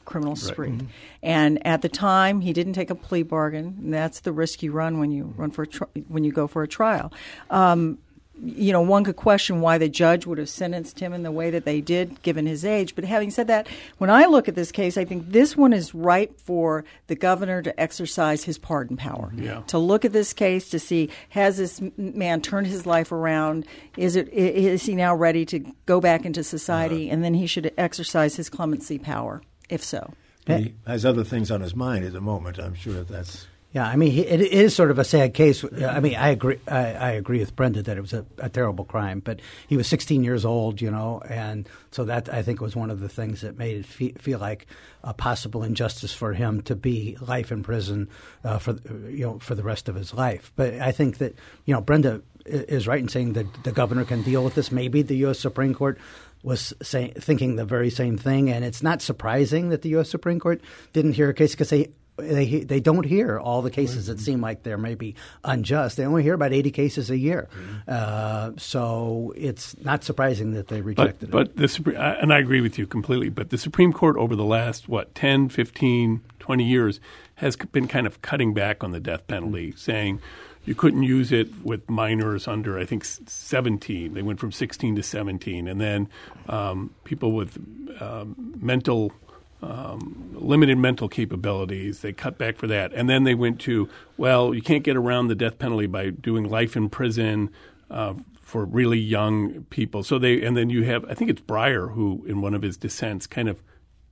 criminal 0.05 0.35
spree, 0.35 0.69
right. 0.69 0.77
mm-hmm. 0.79 0.87
and 1.21 1.65
at 1.65 1.81
the 1.81 1.89
time 1.89 2.41
he 2.41 2.51
didn't 2.51 2.73
take 2.73 2.89
a 2.89 2.95
plea 2.95 3.23
bargain. 3.23 3.77
And 3.79 3.93
that's 3.93 4.21
the 4.21 4.31
risk 4.31 4.63
you 4.63 4.71
run 4.71 4.99
when 4.99 5.11
you 5.11 5.33
run 5.37 5.51
for 5.51 5.65
tri- 5.65 5.87
when 6.07 6.23
you 6.23 6.31
go 6.31 6.47
for 6.47 6.63
a 6.63 6.67
trial. 6.67 7.13
Um, 7.49 7.99
you 8.43 8.71
know, 8.71 8.81
one 8.81 9.03
could 9.03 9.15
question 9.15 9.61
why 9.61 9.77
the 9.77 9.89
judge 9.89 10.25
would 10.25 10.37
have 10.37 10.49
sentenced 10.49 10.99
him 10.99 11.13
in 11.13 11.23
the 11.23 11.31
way 11.31 11.49
that 11.49 11.65
they 11.65 11.81
did, 11.81 12.21
given 12.21 12.45
his 12.45 12.63
age. 12.63 12.95
But 12.95 13.03
having 13.03 13.31
said 13.31 13.47
that, 13.47 13.67
when 13.97 14.09
I 14.09 14.25
look 14.25 14.47
at 14.47 14.55
this 14.55 14.71
case, 14.71 14.97
I 14.97 15.05
think 15.05 15.31
this 15.31 15.57
one 15.57 15.73
is 15.73 15.93
ripe 15.93 16.39
for 16.39 16.85
the 17.07 17.15
governor 17.15 17.61
to 17.61 17.79
exercise 17.79 18.43
his 18.43 18.57
pardon 18.57 18.97
power. 18.97 19.31
Yeah. 19.35 19.61
To 19.67 19.77
look 19.77 20.05
at 20.05 20.13
this 20.13 20.33
case 20.33 20.69
to 20.69 20.79
see 20.79 21.09
has 21.29 21.57
this 21.57 21.81
man 21.97 22.41
turned 22.41 22.67
his 22.67 22.85
life 22.85 23.11
around? 23.11 23.65
Is 23.97 24.15
it 24.15 24.29
is 24.29 24.83
he 24.83 24.95
now 24.95 25.15
ready 25.15 25.45
to 25.45 25.59
go 25.85 25.99
back 25.99 26.25
into 26.25 26.43
society? 26.43 27.09
Uh, 27.09 27.13
and 27.13 27.23
then 27.23 27.33
he 27.33 27.47
should 27.47 27.73
exercise 27.77 28.35
his 28.35 28.49
clemency 28.49 28.97
power, 28.97 29.41
if 29.69 29.83
so. 29.83 30.13
He 30.47 30.73
has 30.87 31.05
other 31.05 31.23
things 31.23 31.51
on 31.51 31.61
his 31.61 31.75
mind 31.75 32.05
at 32.05 32.13
the 32.13 32.21
moment. 32.21 32.57
I'm 32.57 32.73
sure 32.73 33.03
that's 33.03 33.45
yeah, 33.71 33.85
I 33.85 33.97
mean, 33.97 34.17
it 34.17 34.41
is 34.41 34.75
sort 34.75 34.89
of 34.89 34.97
a 34.97 35.03
sad 35.03 35.35
case. 35.35 35.63
I 35.63 35.99
mean, 35.99 36.15
I 36.15 36.29
agree. 36.29 36.57
I, 36.67 36.93
I 36.93 37.11
agree 37.11 37.37
with 37.37 37.55
Brenda 37.55 37.83
that 37.83 37.97
it 37.97 38.01
was 38.01 38.13
a, 38.13 38.25
a, 38.39 38.49
terrible 38.49 38.83
crime, 38.83 39.19
but 39.19 39.41
he 39.67 39.77
was 39.77 39.87
16 39.87 40.23
years 40.23 40.43
old, 40.43 40.81
you 40.81 40.89
know, 40.89 41.21
and 41.29 41.69
so 41.91 42.03
that 42.05 42.33
I 42.33 42.41
think 42.41 42.61
was 42.61 42.75
one 42.75 42.89
of 42.89 42.99
the 42.99 43.09
things 43.09 43.41
that 43.41 43.59
made 43.59 43.77
it 43.77 43.85
fe- 43.85 44.15
feel 44.17 44.39
like 44.39 44.65
a 45.03 45.13
possible 45.13 45.61
injustice 45.61 46.11
for 46.11 46.33
him 46.33 46.63
to 46.63 46.75
be 46.75 47.15
life 47.21 47.51
in 47.51 47.61
prison 47.61 48.09
uh, 48.43 48.57
for 48.57 48.73
you 49.07 49.25
know 49.25 49.37
for 49.37 49.53
the 49.53 49.63
rest 49.63 49.87
of 49.87 49.93
his 49.93 50.15
life. 50.15 50.51
But 50.55 50.73
I 50.75 50.91
think 50.91 51.19
that 51.19 51.35
you 51.65 51.73
know 51.75 51.81
Brenda 51.81 52.23
is 52.47 52.87
right 52.87 52.99
in 52.99 53.07
saying 53.07 53.33
that 53.33 53.45
the 53.63 53.71
governor 53.71 54.03
can 54.03 54.23
deal 54.23 54.43
with 54.43 54.55
this. 54.55 54.71
Maybe 54.71 55.03
the 55.03 55.17
U.S. 55.17 55.39
Supreme 55.39 55.75
Court 55.75 55.99
was 56.41 56.73
say, 56.81 57.13
thinking 57.19 57.55
the 57.55 57.65
very 57.65 57.91
same 57.91 58.17
thing, 58.17 58.49
and 58.49 58.65
it's 58.65 58.81
not 58.81 59.03
surprising 59.03 59.69
that 59.69 59.83
the 59.83 59.89
U.S. 59.89 60.09
Supreme 60.09 60.39
Court 60.39 60.59
didn't 60.91 61.13
hear 61.13 61.29
a 61.29 61.35
case 61.35 61.51
because 61.51 61.69
they 61.69 61.89
they 62.19 62.59
they 62.61 62.79
don't 62.79 63.05
hear 63.05 63.39
all 63.39 63.61
the 63.61 63.71
cases 63.71 64.07
that 64.07 64.19
seem 64.19 64.41
like 64.41 64.63
they're 64.63 64.77
maybe 64.77 65.15
unjust. 65.43 65.97
They 65.97 66.05
only 66.05 66.23
hear 66.23 66.33
about 66.33 66.53
eighty 66.53 66.71
cases 66.71 67.09
a 67.09 67.17
year, 67.17 67.49
mm-hmm. 67.51 67.77
uh, 67.87 68.51
so 68.57 69.33
it's 69.35 69.77
not 69.83 70.03
surprising 70.03 70.53
that 70.53 70.67
they 70.67 70.81
rejected 70.81 71.31
but, 71.31 71.47
it. 71.47 71.55
But 71.55 71.67
the 71.67 72.17
and 72.19 72.33
I 72.33 72.39
agree 72.39 72.61
with 72.61 72.77
you 72.77 72.87
completely. 72.87 73.29
But 73.29 73.49
the 73.49 73.57
Supreme 73.57 73.93
Court 73.93 74.17
over 74.17 74.35
the 74.35 74.43
last 74.43 74.87
what 74.87 75.13
10, 75.15 75.49
15, 75.49 76.21
20 76.39 76.63
years 76.63 76.99
has 77.35 77.55
been 77.55 77.87
kind 77.87 78.05
of 78.05 78.21
cutting 78.21 78.53
back 78.53 78.83
on 78.83 78.91
the 78.91 78.99
death 78.99 79.25
penalty, 79.27 79.73
saying 79.75 80.21
you 80.65 80.75
couldn't 80.75 81.03
use 81.03 81.31
it 81.31 81.49
with 81.63 81.89
minors 81.89 82.47
under 82.47 82.77
I 82.77 82.85
think 82.85 83.05
17. 83.05 84.13
They 84.13 84.21
went 84.21 84.39
from 84.39 84.51
16 84.51 84.95
to 84.95 85.03
17, 85.03 85.67
and 85.67 85.79
then 85.79 86.09
um, 86.47 86.93
people 87.03 87.31
with 87.31 87.57
um, 88.01 88.55
mental 88.59 89.13
um, 89.61 90.31
limited 90.33 90.77
mental 90.77 91.09
capabilities. 91.09 92.01
They 92.01 92.13
cut 92.13 92.37
back 92.37 92.57
for 92.57 92.67
that. 92.67 92.93
And 92.93 93.09
then 93.09 93.23
they 93.23 93.35
went 93.35 93.59
to, 93.61 93.89
well, 94.17 94.53
you 94.53 94.61
can't 94.61 94.83
get 94.83 94.95
around 94.95 95.27
the 95.27 95.35
death 95.35 95.59
penalty 95.59 95.87
by 95.87 96.09
doing 96.11 96.45
life 96.45 96.77
in 96.77 96.89
prison 96.89 97.49
uh, 97.91 98.13
for 98.41 98.65
really 98.65 98.99
young 98.99 99.65
people. 99.69 100.03
So 100.03 100.17
they, 100.17 100.41
and 100.41 100.55
then 100.55 100.69
you 100.69 100.83
have, 100.83 101.05
I 101.05 101.13
think 101.13 101.29
it's 101.29 101.41
Breyer 101.41 101.93
who, 101.93 102.23
in 102.27 102.41
one 102.41 102.53
of 102.53 102.61
his 102.61 102.77
dissents, 102.77 103.27
kind 103.27 103.49
of 103.49 103.61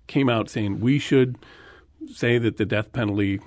came 0.08 0.30
out 0.30 0.50
saying 0.50 0.80
we 0.80 1.00
should 1.00 1.38
say 2.14 2.38
that 2.38 2.58
the 2.58 2.66
death 2.66 2.92
penalty 2.92 3.40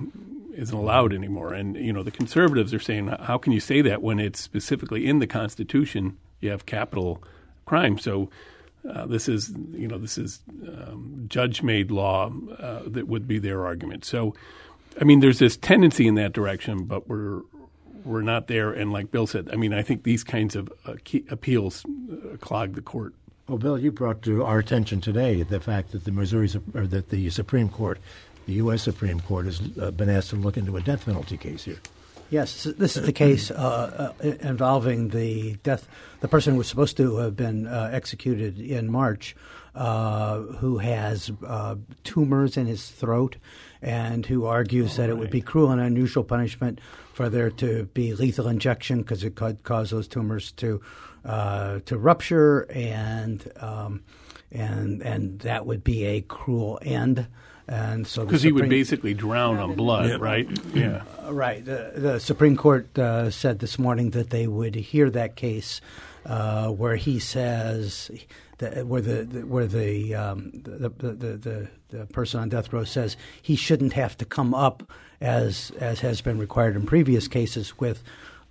isn't 0.55 0.77
allowed 0.77 1.13
anymore. 1.13 1.55
And, 1.55 1.77
you 1.77 1.93
know, 1.93 2.03
the 2.03 2.11
conservatives 2.11 2.75
are 2.75 2.81
saying, 2.81 3.09
how 3.09 3.39
can 3.39 3.53
you 3.53 3.61
say 3.61 3.83
that 3.83 4.03
when 4.03 4.19
it's 4.19 4.41
specifically 4.41 5.07
in 5.07 5.19
the 5.19 5.27
Constitution? 5.27 6.19
You 6.41 6.51
have 6.51 6.67
capital 6.67 7.23
crime. 7.67 7.99
So, 7.99 8.31
uh, 8.89 9.07
this 9.07 9.29
is, 9.29 9.53
you 9.73 9.87
know, 9.87 9.99
this 9.99 10.17
is 10.17 10.41
um, 10.67 11.27
judge-made 11.29 11.91
law 11.91 12.33
uh, 12.59 12.83
that 12.87 13.09
would 13.09 13.29
be 13.29 13.39
their 13.39 13.65
argument. 13.67 14.05
So, 14.05 14.35
I 15.01 15.05
mean, 15.05 15.21
there's 15.21 15.39
this 15.39 15.57
tendency 15.57 16.07
in 16.07 16.15
that 16.15 16.33
direction, 16.33 16.85
but 16.85 17.09
we're 17.09 17.43
we're 18.05 18.23
not 18.23 18.47
there. 18.47 18.73
And 18.73 18.93
like 18.93 19.11
Bill 19.11 19.27
said, 19.27 19.51
I 19.53 19.57
mean, 19.57 19.75
I 19.75 19.83
think 19.83 20.05
these 20.05 20.25
kinds 20.25 20.57
of 20.57 20.73
uh, 20.87 20.95
appeals 21.29 21.85
uh, 21.85 22.37
clog 22.39 22.75
the 22.75 22.83
court. 22.83 23.15
Well, 23.47 23.59
Bill, 23.59 23.79
you 23.79 23.93
brought 23.93 24.23
to 24.23 24.45
our 24.45 24.59
attention 24.59 25.01
today 25.01 25.43
the 25.43 25.61
fact 25.61 25.93
that 25.93 26.05
the 26.05 26.13
Missouri 26.13 26.49
or 26.75 26.87
that 26.87 27.11
the 27.11 27.29
Supreme 27.31 27.69
Court, 27.69 27.99
the 28.47 28.55
U.S. 28.55 28.83
Supreme 28.83 29.21
Court, 29.21 29.47
has 29.47 29.61
uh, 29.81 29.91
been 29.91 30.09
asked 30.09 30.31
to 30.31 30.37
look 30.37 30.57
into 30.57 30.77
a 30.77 30.81
death 30.81 31.05
penalty 31.05 31.37
case 31.37 31.65
here. 31.65 31.81
Yes, 32.31 32.63
this 32.63 32.97
is 32.97 33.05
the 33.05 33.13
case 33.13 33.51
uh, 33.51 34.15
uh, 34.23 34.27
involving 34.41 35.09
the 35.09 35.55
death. 35.65 35.89
The 36.21 36.29
person 36.29 36.53
who 36.53 36.59
was 36.59 36.69
supposed 36.69 36.97
to 36.99 37.17
have 37.17 37.37
been 37.37 37.67
uh, 37.67 37.91
executed 37.93 38.61
in 38.61 38.91
March 38.91 39.35
uh, 39.75 40.41
who 40.41 40.79
has 40.79 41.31
uh, 41.47 41.77
tumors 42.05 42.57
in 42.57 42.67
his 42.67 42.89
throat 42.89 43.37
and 43.83 44.27
who 44.27 44.47
argues 44.47 44.97
that 44.97 45.09
it 45.09 45.17
would 45.17 45.31
be 45.31 45.41
cruel 45.41 45.71
and 45.71 45.81
unusual 45.81 46.25
punishment 46.25 46.81
for 47.13 47.29
there 47.29 47.51
to 47.51 47.85
be 47.95 48.15
lethal 48.15 48.49
injection 48.49 49.03
because 49.03 49.25
it 49.25 49.35
could 49.35 49.63
cause 49.63 49.91
those 49.91 50.09
tumors 50.09 50.53
to 50.53 50.81
uh, 51.25 51.81
to 51.85 51.99
rupture 51.99 52.63
and 52.71 53.51
um, 53.61 54.03
and 54.51 55.03
and 55.03 55.41
that 55.41 55.67
would 55.67 55.85
be 55.85 56.05
a 56.05 56.21
cruel 56.23 56.79
end. 56.83 57.27
And 57.71 58.05
so 58.05 58.25
because 58.25 58.43
he 58.43 58.51
would 58.51 58.69
basically 58.69 59.15
drown 59.15 59.59
on 59.59 59.77
blood, 59.77 60.11
yeah. 60.11 60.17
right? 60.17 60.49
Yeah, 60.75 61.03
uh, 61.25 61.33
right. 61.33 61.65
The, 61.65 61.93
the 61.95 62.19
Supreme 62.19 62.57
Court 62.57 62.99
uh, 62.99 63.31
said 63.31 63.61
this 63.61 63.79
morning 63.79 64.11
that 64.11 64.31
they 64.31 64.49
would 64.49 64.75
hear 64.75 65.09
that 65.11 65.37
case 65.37 65.81
uh, 66.27 66.69
where 66.71 66.97
he 66.97 67.21
says 67.21 68.11
that 68.59 68.89
where 68.89 69.01
the, 69.01 69.23
the 69.23 69.47
where 69.47 69.69
the, 69.69 70.17
um, 70.17 70.51
the, 70.65 70.89
the, 70.89 71.37
the 71.37 71.69
the 71.91 72.07
person 72.07 72.41
on 72.41 72.49
death 72.49 72.73
row 72.73 72.83
says 72.83 73.17
he 73.41 73.55
shouldn't 73.55 73.93
have 73.93 74.19
to 74.19 74.25
come 74.25 74.53
up 74.53 74.83
as 75.21 75.71
as 75.79 76.01
has 76.01 76.21
been 76.21 76.39
required 76.39 76.75
in 76.75 76.87
previous 76.87 77.29
cases 77.29 77.79
with 77.79 78.03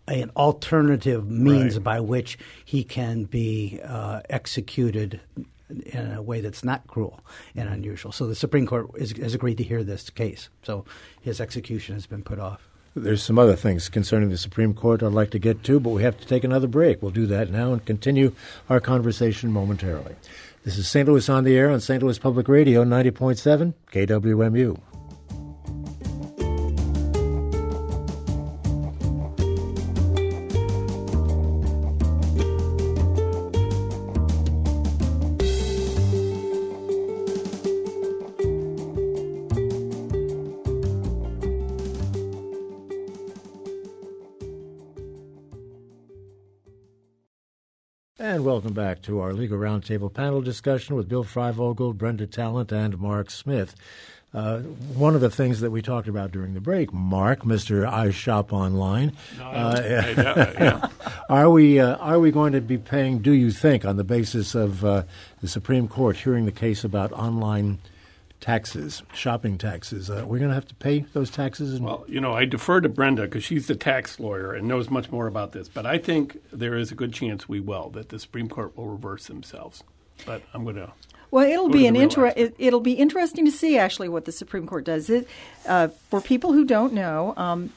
an 0.07 0.31
alternative 0.37 1.29
means 1.29 1.75
right. 1.75 1.83
by 1.83 1.99
which 1.99 2.37
he 2.63 2.85
can 2.85 3.25
be 3.25 3.81
uh, 3.83 4.21
executed 4.29 5.19
in 5.69 6.11
a 6.11 6.21
way 6.21 6.41
that's 6.41 6.63
not 6.63 6.87
cruel 6.87 7.19
and 7.55 7.69
unusual. 7.69 8.11
So 8.11 8.27
the 8.27 8.35
Supreme 8.35 8.65
Court 8.65 8.89
is, 8.95 9.11
has 9.17 9.33
agreed 9.33 9.57
to 9.57 9.63
hear 9.63 9.83
this 9.83 10.09
case. 10.09 10.49
So 10.63 10.85
his 11.21 11.39
execution 11.39 11.95
has 11.95 12.05
been 12.05 12.23
put 12.23 12.39
off. 12.39 12.67
There's 12.95 13.23
some 13.23 13.37
other 13.37 13.55
things 13.55 13.87
concerning 13.87 14.29
the 14.29 14.37
Supreme 14.37 14.73
Court 14.73 15.03
I'd 15.03 15.11
like 15.11 15.29
to 15.31 15.39
get 15.39 15.63
to, 15.63 15.79
but 15.79 15.91
we 15.91 16.03
have 16.03 16.19
to 16.19 16.25
take 16.25 16.43
another 16.43 16.67
break. 16.67 17.01
We'll 17.01 17.11
do 17.11 17.27
that 17.27 17.51
now 17.51 17.71
and 17.71 17.85
continue 17.85 18.33
our 18.67 18.79
conversation 18.79 19.51
momentarily. 19.51 20.15
This 20.63 20.77
is 20.77 20.87
St. 20.87 21.07
Louis 21.07 21.29
on 21.29 21.43
the 21.43 21.55
Air 21.55 21.69
on 21.69 21.79
St. 21.79 22.01
Louis 22.01 22.19
Public 22.19 22.47
Radio 22.47 22.83
90.7 22.83 23.73
KWMU. 23.91 24.88
And 48.39 48.45
welcome 48.45 48.71
back 48.71 49.01
to 49.01 49.19
our 49.19 49.33
Legal 49.33 49.57
Roundtable 49.57 50.13
panel 50.13 50.41
discussion 50.41 50.95
with 50.95 51.09
Bill 51.09 51.25
Freivogel, 51.25 51.93
Brenda 51.93 52.25
Talent, 52.25 52.71
and 52.71 52.97
Mark 52.97 53.29
Smith. 53.31 53.75
Uh, 54.33 54.59
one 54.59 55.13
of 55.13 55.19
the 55.19 55.29
things 55.29 55.59
that 55.59 55.71
we 55.71 55.81
talked 55.81 56.07
about 56.07 56.31
during 56.31 56.53
the 56.53 56.61
break, 56.61 56.93
Mark, 56.93 57.45
Mister 57.45 57.85
I 57.85 58.11
Shop 58.11 58.53
Online, 58.53 59.11
uh, 59.41 59.81
yeah. 59.85 60.87
are 61.27 61.49
we 61.49 61.81
uh, 61.81 61.97
are 61.97 62.21
we 62.21 62.31
going 62.31 62.53
to 62.53 62.61
be 62.61 62.77
paying? 62.77 63.19
Do 63.19 63.33
you 63.33 63.51
think, 63.51 63.83
on 63.83 63.97
the 63.97 64.05
basis 64.05 64.55
of 64.55 64.85
uh, 64.85 65.03
the 65.41 65.49
Supreme 65.49 65.89
Court 65.89 66.15
hearing 66.15 66.45
the 66.45 66.53
case 66.53 66.85
about 66.85 67.11
online 67.11 67.79
taxes, 68.39 69.03
shopping 69.13 69.57
taxes. 69.57 70.09
Uh, 70.09 70.23
we're 70.25 70.39
going 70.39 70.49
to 70.49 70.55
have 70.55 70.67
to 70.67 70.75
pay 70.75 70.99
those 71.13 71.29
taxes. 71.29 71.79
well, 71.79 72.05
you 72.07 72.21
know, 72.21 72.33
I 72.33 72.45
defer 72.45 72.81
to 72.81 72.89
Brenda 72.89 73.23
because 73.23 73.43
she's 73.43 73.67
the 73.67 73.75
tax 73.75 74.19
lawyer 74.19 74.53
and 74.53 74.67
knows 74.67 74.89
much 74.89 75.11
more 75.11 75.27
about 75.27 75.51
this. 75.51 75.67
But 75.67 75.85
I 75.85 75.97
think 75.97 76.37
there 76.51 76.77
is 76.77 76.91
a 76.91 76.95
good 76.95 77.13
chance 77.13 77.49
we 77.49 77.59
will 77.59 77.89
that 77.91 78.09
the 78.09 78.19
Supreme 78.19 78.49
Court 78.49 78.75
will 78.77 78.87
reverse 78.87 79.27
themselves. 79.27 79.83
But 80.25 80.43
I'm 80.53 80.63
going 80.63 80.75
to. 80.75 80.91
Well, 81.31 81.47
it'll 81.47 81.69
be 81.69 81.85
an 81.85 81.95
inter- 81.95 82.33
it, 82.35 82.55
will 82.59 82.79
be 82.79 82.93
interesting 82.93 83.45
to 83.45 83.51
see 83.51 83.77
actually 83.77 84.09
what 84.09 84.25
the 84.25 84.31
Supreme 84.31 84.65
Court 84.65 84.83
does. 84.83 85.09
It, 85.09 85.27
uh, 85.67 85.89
for 86.09 86.21
people 86.21 86.53
who 86.53 86.65
don't 86.65 86.91
know, 86.91 87.35
um, 87.37 87.71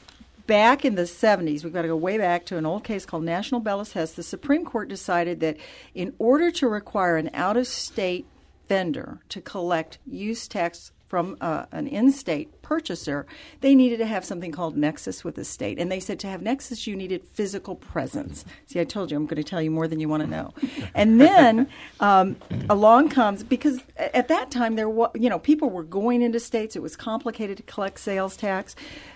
back 0.47 0.83
in 0.83 0.95
the 0.95 1.03
70s, 1.03 1.63
we've 1.63 1.73
got 1.73 1.83
to 1.83 1.87
go 1.87 1.95
way 1.95 2.17
back 2.17 2.45
to 2.47 2.57
an 2.57 2.65
old 2.65 2.83
case 2.83 3.05
called 3.05 3.23
National 3.23 3.61
Bellas 3.61 3.93
Hess. 3.93 4.13
The 4.13 4.23
Supreme 4.23 4.65
Court 4.65 4.89
decided 4.89 5.39
that 5.41 5.57
in 5.93 6.15
order 6.17 6.49
to 6.51 6.67
require 6.67 7.17
an 7.17 7.29
out 7.33 7.55
of 7.55 7.67
state 7.67 8.25
vendor 8.67 9.19
to 9.29 9.41
collect 9.41 9.99
use 10.05 10.47
tax 10.47 10.91
from 11.13 11.37
uh, 11.41 11.67
an 11.71 11.85
in-state 11.85 12.63
purchaser, 12.63 13.27
they 13.61 13.75
needed 13.75 13.97
to 13.97 14.05
have 14.07 14.25
something 14.25 14.51
called 14.51 14.75
nexus 14.75 15.23
with 15.23 15.35
the 15.35 15.45
state. 15.45 15.77
And 15.77 15.91
they 15.91 15.99
said 15.99 16.19
to 16.21 16.27
have 16.27 16.41
nexus, 16.41 16.87
you 16.87 16.95
needed 16.95 17.23
physical 17.23 17.75
presence. 17.75 18.43
See, 18.65 18.79
I 18.79 18.83
told 18.83 19.11
you 19.11 19.17
I'm 19.17 19.27
going 19.27 19.37
to 19.37 19.43
tell 19.43 19.61
you 19.61 19.69
more 19.69 19.87
than 19.87 19.99
you 19.99 20.09
want 20.09 20.23
to 20.23 20.27
know. 20.27 20.55
and 20.95 21.21
then 21.21 21.69
um, 21.99 22.35
along 22.67 23.09
comes 23.09 23.43
because 23.43 23.79
at 23.95 24.27
that 24.29 24.49
time 24.49 24.75
there 24.75 24.89
was, 24.89 25.11
you 25.13 25.29
know, 25.29 25.37
people 25.37 25.69
were 25.69 25.83
going 25.83 26.23
into 26.23 26.39
states. 26.39 26.75
It 26.75 26.81
was 26.81 26.95
complicated 26.95 27.57
to 27.57 27.63
collect 27.63 27.99
sales 27.99 28.35
tax. 28.35 28.75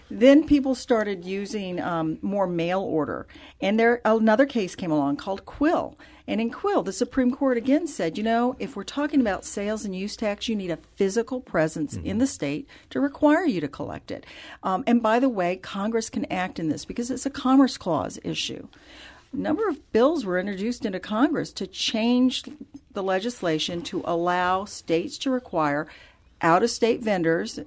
Then 0.09 0.45
people 0.45 0.75
started 0.75 1.25
using 1.25 1.81
um, 1.81 2.17
more 2.21 2.47
mail 2.47 2.81
order, 2.81 3.27
and 3.61 3.79
there 3.79 4.01
another 4.05 4.45
case 4.45 4.75
came 4.75 4.91
along 4.91 5.17
called 5.17 5.45
Quill 5.45 5.97
and 6.27 6.41
in 6.41 6.49
Quill, 6.49 6.83
the 6.83 6.91
Supreme 6.91 7.31
Court 7.31 7.55
again 7.55 7.87
said, 7.87 8.17
you 8.17 8.23
know, 8.23 8.57
if 8.59 8.75
we're 8.75 8.83
talking 8.83 9.21
about 9.21 9.45
sales 9.45 9.85
and 9.85 9.95
use 9.95 10.17
tax, 10.17 10.49
you 10.49 10.57
need 10.57 10.71
a 10.71 10.79
physical 10.95 11.39
presence 11.39 11.95
mm-hmm. 11.95 12.05
in 12.05 12.17
the 12.17 12.27
state 12.27 12.67
to 12.89 12.99
require 12.99 13.45
you 13.45 13.61
to 13.61 13.67
collect 13.69 14.11
it. 14.11 14.25
Um, 14.61 14.83
and 14.85 15.01
by 15.01 15.19
the 15.19 15.29
way, 15.29 15.55
Congress 15.55 16.09
can 16.09 16.25
act 16.25 16.59
in 16.59 16.67
this 16.67 16.83
because 16.83 17.09
it's 17.09 17.25
a 17.25 17.29
Commerce 17.29 17.77
Clause 17.77 18.19
issue. 18.25 18.67
A 19.31 19.37
number 19.37 19.69
of 19.69 19.91
bills 19.93 20.25
were 20.25 20.37
introduced 20.37 20.85
into 20.85 20.99
Congress 20.99 21.53
to 21.53 21.65
change 21.65 22.43
the 22.91 23.03
legislation 23.03 23.81
to 23.83 24.01
allow 24.03 24.65
states 24.65 25.17
to 25.19 25.29
require 25.29 25.87
out 26.41 26.61
of 26.61 26.69
state 26.69 27.01
vendors 27.01 27.59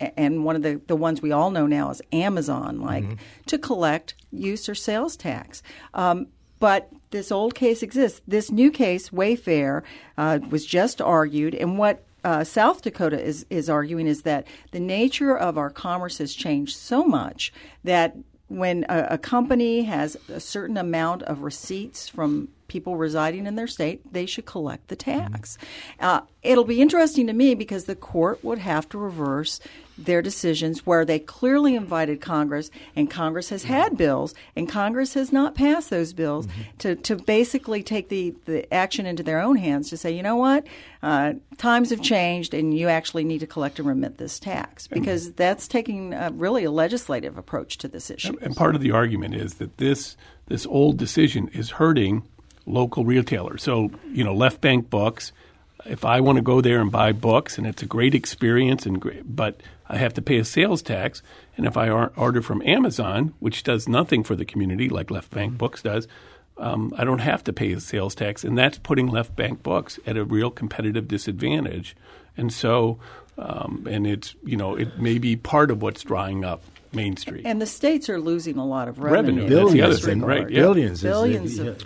and 0.00 0.44
one 0.44 0.56
of 0.56 0.62
the, 0.62 0.80
the 0.86 0.96
ones 0.96 1.22
we 1.22 1.32
all 1.32 1.50
know 1.50 1.66
now 1.66 1.90
is 1.90 2.02
Amazon, 2.12 2.80
like, 2.80 3.04
mm-hmm. 3.04 3.14
to 3.46 3.58
collect 3.58 4.14
use 4.30 4.68
or 4.68 4.74
sales 4.74 5.16
tax. 5.16 5.62
Um, 5.94 6.28
but 6.58 6.90
this 7.10 7.30
old 7.30 7.54
case 7.54 7.82
exists. 7.82 8.20
This 8.26 8.50
new 8.50 8.70
case, 8.70 9.10
Wayfair, 9.10 9.82
uh, 10.16 10.38
was 10.50 10.64
just 10.64 11.00
argued, 11.00 11.54
and 11.54 11.78
what 11.78 12.04
uh, 12.24 12.44
South 12.44 12.82
Dakota 12.82 13.22
is 13.22 13.46
is 13.50 13.70
arguing 13.70 14.06
is 14.06 14.22
that 14.22 14.46
the 14.72 14.80
nature 14.80 15.36
of 15.36 15.56
our 15.56 15.70
commerce 15.70 16.18
has 16.18 16.34
changed 16.34 16.76
so 16.76 17.04
much 17.04 17.52
that 17.84 18.16
when 18.48 18.84
a, 18.88 19.06
a 19.10 19.18
company 19.18 19.82
has 19.82 20.16
a 20.28 20.40
certain 20.40 20.76
amount 20.76 21.22
of 21.24 21.42
receipts 21.42 22.08
from 22.08 22.48
people 22.68 22.96
residing 22.96 23.46
in 23.46 23.54
their 23.54 23.66
state, 23.66 24.12
they 24.12 24.26
should 24.26 24.46
collect 24.46 24.88
the 24.88 24.96
tax. 24.96 25.56
Mm-hmm. 25.56 26.04
Uh, 26.04 26.20
it'll 26.42 26.64
be 26.64 26.80
interesting 26.80 27.26
to 27.26 27.32
me 27.32 27.54
because 27.54 27.84
the 27.84 27.96
court 27.96 28.42
would 28.44 28.58
have 28.58 28.88
to 28.88 28.98
reverse 28.98 29.60
their 29.98 30.22
decisions 30.22 30.84
where 30.84 31.04
they 31.04 31.18
clearly 31.18 31.74
invited 31.74 32.20
Congress, 32.20 32.70
and 32.94 33.10
Congress 33.10 33.48
has 33.48 33.64
had 33.64 33.96
bills, 33.96 34.34
and 34.54 34.68
Congress 34.68 35.14
has 35.14 35.32
not 35.32 35.54
passed 35.54 35.90
those 35.90 36.12
bills 36.12 36.46
mm-hmm. 36.46 36.62
to, 36.78 36.94
to 36.96 37.16
basically 37.16 37.82
take 37.82 38.08
the, 38.08 38.34
the 38.44 38.72
action 38.72 39.06
into 39.06 39.22
their 39.22 39.40
own 39.40 39.56
hands 39.56 39.90
to 39.90 39.96
say, 39.96 40.10
you 40.10 40.22
know 40.22 40.36
what, 40.36 40.66
uh, 41.02 41.34
times 41.56 41.90
have 41.90 42.02
changed, 42.02 42.52
and 42.52 42.76
you 42.76 42.88
actually 42.88 43.24
need 43.24 43.40
to 43.40 43.46
collect 43.46 43.78
and 43.78 43.88
remit 43.88 44.18
this 44.18 44.38
tax 44.38 44.86
because 44.86 45.32
that's 45.32 45.68
taking 45.68 46.12
a, 46.12 46.30
really 46.32 46.64
a 46.64 46.70
legislative 46.70 47.38
approach 47.38 47.78
to 47.78 47.88
this 47.88 48.10
issue. 48.10 48.36
And 48.40 48.54
part 48.54 48.74
of 48.74 48.80
the 48.80 48.90
argument 48.90 49.34
is 49.34 49.54
that 49.54 49.78
this 49.78 50.16
this 50.48 50.64
old 50.66 50.96
decision 50.96 51.48
is 51.48 51.70
hurting 51.70 52.22
local 52.66 53.04
retailers. 53.04 53.62
So 53.62 53.90
you 54.12 54.22
know, 54.24 54.34
Left 54.34 54.60
Bank 54.60 54.90
Books 54.90 55.32
if 55.84 56.04
I 56.04 56.20
want 56.20 56.36
to 56.36 56.42
go 56.42 56.60
there 56.60 56.80
and 56.80 56.90
buy 56.90 57.12
books 57.12 57.58
and 57.58 57.66
it's 57.66 57.82
a 57.82 57.86
great 57.86 58.14
experience 58.14 58.86
and 58.86 59.00
great, 59.00 59.22
but 59.24 59.60
I 59.88 59.98
have 59.98 60.14
to 60.14 60.22
pay 60.22 60.38
a 60.38 60.44
sales 60.44 60.82
tax. 60.82 61.22
And 61.56 61.66
if 61.66 61.76
I 61.76 61.88
order 61.88 62.42
from 62.42 62.62
Amazon, 62.62 63.34
which 63.38 63.62
does 63.62 63.88
nothing 63.88 64.24
for 64.24 64.34
the 64.34 64.44
community 64.44 64.88
like 64.88 65.10
Left 65.10 65.30
Bank 65.30 65.52
mm-hmm. 65.52 65.58
Books 65.58 65.82
does, 65.82 66.08
um, 66.58 66.92
I 66.96 67.04
don't 67.04 67.18
have 67.18 67.44
to 67.44 67.52
pay 67.52 67.72
a 67.72 67.80
sales 67.80 68.14
tax, 68.14 68.42
and 68.42 68.56
that's 68.56 68.78
putting 68.78 69.08
Left 69.08 69.36
Bank 69.36 69.62
Books 69.62 69.98
at 70.06 70.16
a 70.16 70.24
real 70.24 70.50
competitive 70.50 71.06
disadvantage. 71.06 71.94
And 72.36 72.52
so, 72.52 72.98
um, 73.36 73.86
and 73.90 74.06
it's 74.06 74.34
you 74.44 74.56
know 74.56 74.74
it 74.74 74.98
may 74.98 75.18
be 75.18 75.36
part 75.36 75.70
of 75.70 75.82
what's 75.82 76.02
drying 76.02 76.44
up 76.44 76.62
Main 76.92 77.16
Street. 77.16 77.44
And 77.44 77.60
the 77.60 77.66
states 77.66 78.08
are 78.08 78.20
losing 78.20 78.56
a 78.56 78.64
lot 78.64 78.88
of 78.88 78.98
revenue. 78.98 79.42
revenue. 79.42 79.54
That's 79.54 79.72
the 79.72 79.82
other 79.82 79.96
thing, 79.96 80.22
right? 80.22 80.48
Yeah. 80.48 80.62
Billions. 80.62 81.02
Billions. 81.02 81.58
Of, 81.58 81.82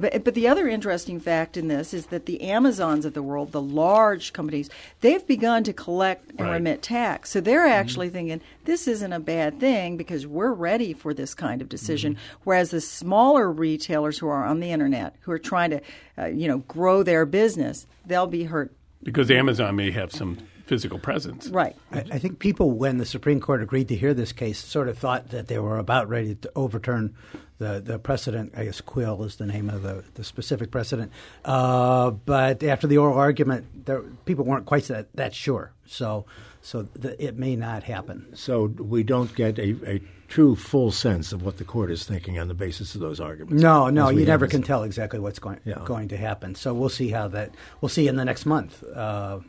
but, 0.00 0.24
but 0.24 0.34
the 0.34 0.48
other 0.48 0.68
interesting 0.68 1.20
fact 1.20 1.56
in 1.56 1.68
this 1.68 1.92
is 1.92 2.06
that 2.06 2.26
the 2.26 2.42
Amazons 2.42 3.04
of 3.04 3.14
the 3.14 3.22
world, 3.22 3.52
the 3.52 3.60
large 3.60 4.32
companies, 4.32 4.70
they've 5.00 5.26
begun 5.26 5.64
to 5.64 5.72
collect 5.72 6.30
and 6.30 6.40
right. 6.40 6.52
remit 6.52 6.82
tax. 6.82 7.30
So 7.30 7.40
they're 7.40 7.60
mm-hmm. 7.60 7.72
actually 7.72 8.06
mm-hmm. 8.08 8.14
thinking 8.14 8.40
this 8.64 8.88
isn't 8.88 9.12
a 9.12 9.20
bad 9.20 9.60
thing 9.60 9.96
because 9.96 10.26
we're 10.26 10.52
ready 10.52 10.92
for 10.92 11.12
this 11.12 11.34
kind 11.34 11.60
of 11.60 11.68
decision. 11.68 12.14
Mm-hmm. 12.14 12.40
Whereas 12.44 12.70
the 12.70 12.80
smaller 12.80 13.50
retailers 13.50 14.18
who 14.18 14.28
are 14.28 14.44
on 14.44 14.60
the 14.60 14.70
internet, 14.70 15.16
who 15.20 15.32
are 15.32 15.38
trying 15.38 15.70
to, 15.70 15.80
uh, 16.18 16.26
you 16.26 16.48
know, 16.48 16.58
grow 16.58 17.02
their 17.02 17.26
business, 17.26 17.86
they'll 18.06 18.26
be 18.26 18.44
hurt 18.44 18.72
because 19.02 19.30
Amazon 19.30 19.76
may 19.76 19.90
have 19.90 20.12
some 20.12 20.38
physical 20.66 20.98
presence. 20.98 21.48
Right. 21.48 21.76
I, 21.90 22.04
I 22.12 22.18
think 22.18 22.38
people, 22.38 22.70
when 22.70 22.98
the 22.98 23.04
Supreme 23.04 23.40
Court 23.40 23.62
agreed 23.62 23.88
to 23.88 23.96
hear 23.96 24.14
this 24.14 24.32
case, 24.32 24.58
sort 24.58 24.88
of 24.88 24.96
thought 24.96 25.30
that 25.30 25.48
they 25.48 25.58
were 25.58 25.78
about 25.78 26.08
ready 26.08 26.34
to 26.36 26.52
overturn 26.54 27.14
the, 27.62 27.80
the 27.80 27.98
precedent. 27.98 28.52
I 28.56 28.64
guess 28.64 28.80
Quill 28.80 29.22
is 29.24 29.36
the 29.36 29.46
name 29.46 29.70
of 29.70 29.82
the, 29.82 30.04
the 30.14 30.24
specific 30.24 30.70
precedent. 30.70 31.12
Uh, 31.44 32.10
but 32.10 32.62
after 32.62 32.86
the 32.86 32.98
oral 32.98 33.16
argument, 33.16 33.86
there, 33.86 34.02
people 34.24 34.44
weren't 34.44 34.66
quite 34.66 34.84
that, 34.84 35.06
that 35.14 35.34
sure. 35.34 35.72
So, 35.86 36.26
so 36.60 36.82
the, 36.94 37.22
it 37.24 37.36
may 37.36 37.56
not 37.56 37.82
happen. 37.84 38.26
So 38.34 38.64
we 38.66 39.02
don't 39.02 39.34
get 39.34 39.58
a, 39.58 39.76
a 39.94 40.00
true 40.28 40.56
full 40.56 40.90
sense 40.90 41.32
of 41.32 41.42
what 41.42 41.58
the 41.58 41.64
court 41.64 41.90
is 41.90 42.04
thinking 42.04 42.38
on 42.38 42.48
the 42.48 42.54
basis 42.54 42.94
of 42.94 43.00
those 43.02 43.20
arguments. 43.20 43.62
No, 43.62 43.90
no, 43.90 44.08
you 44.08 44.24
never 44.24 44.46
can 44.46 44.62
tell 44.62 44.82
exactly 44.82 45.18
what's 45.20 45.38
going 45.38 45.60
Yeah. 45.64 45.82
going 45.84 46.08
to 46.08 46.16
happen. 46.16 46.54
So 46.54 46.72
we'll 46.72 46.88
see 46.88 47.10
how 47.10 47.28
that 47.28 47.50
we'll 47.80 47.90
see 47.90 48.08
in 48.08 48.16
the 48.16 48.24
next 48.24 48.46
month 48.46 48.82
uh, 48.82 49.40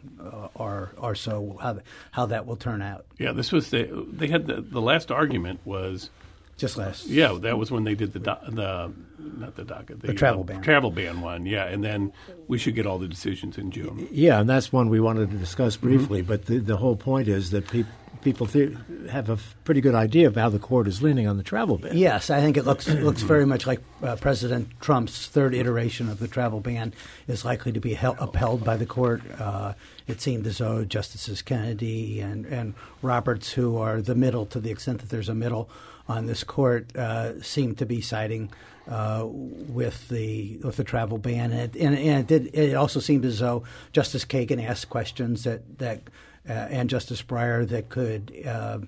or 0.56 0.92
or 0.98 1.16
so 1.16 1.58
how 1.62 1.74
th- 1.74 1.86
how 2.12 2.26
that 2.26 2.46
will 2.46 2.58
turn 2.58 2.82
out. 2.82 3.06
Yeah, 3.18 3.32
this 3.32 3.54
was 3.54 3.70
the 3.70 4.06
they 4.12 4.28
had 4.28 4.48
the 4.48 4.60
the 4.62 4.82
last 4.82 5.10
argument 5.10 5.62
was 5.64 6.10
Just 6.58 6.78
last. 6.78 7.08
yeah 7.08 7.34
that 7.42 7.58
was 7.58 7.72
when 7.72 7.84
they 7.84 7.96
did 7.96 8.14
the 8.14 8.20
the 8.20 8.92
not 9.38 9.56
the 9.56 9.64
DACA 9.64 10.00
the, 10.02 10.14
travel 10.14 10.42
uh, 10.42 10.46
ban. 10.46 10.62
travel 10.62 10.92
ban 10.92 11.22
one 11.22 11.46
yeah 11.46 11.66
and 11.66 11.84
then 11.84 12.12
we 12.48 12.58
should 12.58 12.76
get 12.76 12.86
all 12.86 13.00
the 13.00 13.08
decisions 13.08 13.58
in 13.58 13.72
June. 13.72 14.08
Yeah, 14.12 14.40
and 14.42 14.50
that's 14.50 14.72
one 14.72 14.90
we 14.90 15.00
wanted 15.00 15.32
to 15.32 15.38
discuss 15.38 15.78
Mm-hmm. 15.78 15.88
briefly. 15.88 16.22
But 16.22 16.46
the, 16.46 16.58
the 16.60 16.78
whole 16.78 16.96
point 16.98 17.28
is 17.28 17.52
that 17.52 17.68
peop 17.70 17.88
people 18.22 18.48
th- 18.48 18.74
have 19.10 19.30
a 19.30 19.34
f- 19.34 19.56
pretty 19.66 19.82
good 19.82 19.96
idea 19.96 20.28
of 20.28 20.36
how 20.36 20.48
the 20.50 20.60
court 20.60 20.88
is 20.88 21.02
leaning 21.02 21.28
on 21.28 21.36
the 21.38 21.44
travel 21.44 21.78
ban. 21.78 21.96
Yes, 21.98 22.30
I 22.30 22.40
think 22.42 22.56
it 22.58 22.64
looks 22.66 22.88
it 22.88 23.02
looks 23.04 23.22
very 23.22 23.46
much 23.46 23.66
like 23.66 23.80
uh, 24.02 24.16
President 24.18 24.70
Trump's 24.82 25.28
third 25.28 25.54
iteration 25.56 26.10
of 26.10 26.20
the 26.20 26.28
travel 26.28 26.60
ban 26.60 26.94
is 27.28 27.44
likely 27.46 27.72
to 27.72 27.80
be 27.80 27.94
hel- 27.94 28.16
upheld 28.20 28.64
by 28.64 28.76
the 28.78 28.86
court. 28.86 29.22
Uh, 29.40 29.74
it 30.08 30.20
seemed 30.22 30.46
as 30.48 30.58
though 30.58 30.84
Justices 30.86 31.42
Kennedy 31.42 32.20
and, 32.20 32.46
and 32.46 32.74
Roberts, 33.02 33.54
who 33.54 33.78
are 33.78 34.02
the 34.02 34.16
middle 34.16 34.46
to 34.48 34.60
the 34.60 34.70
extent 34.72 35.00
that 35.00 35.10
there's 35.10 35.30
a 35.30 35.36
middle 35.36 35.70
on 36.08 36.26
this 36.26 36.44
court, 36.44 36.94
uh, 36.98 37.42
seem 37.42 37.76
to 37.76 37.86
be 37.86 38.02
siding 38.02 38.52
uh, 38.90 39.26
with 39.28 40.08
the 40.10 40.58
with 40.64 40.78
the 40.78 40.84
travel 40.84 41.18
ban. 41.18 41.52
And 41.52 41.76
it, 41.76 41.82
and, 41.82 41.98
and 41.98 42.20
it 42.20 42.28
did. 42.28 42.56
It 42.56 42.76
also 42.76 43.00
seemed 43.00 43.26
as 43.26 43.40
though 43.40 43.64
Justice 43.92 44.26
Kagan 44.26 44.64
asked 44.64 44.90
questions 44.90 45.44
that 45.44 45.80
that 45.80 46.02
uh, 46.48 46.54
and 46.54 46.90
Justice 46.90 47.22
Breyer 47.22 47.68
that 47.70 47.90
could. 47.90 48.34
Uh, 48.46 48.80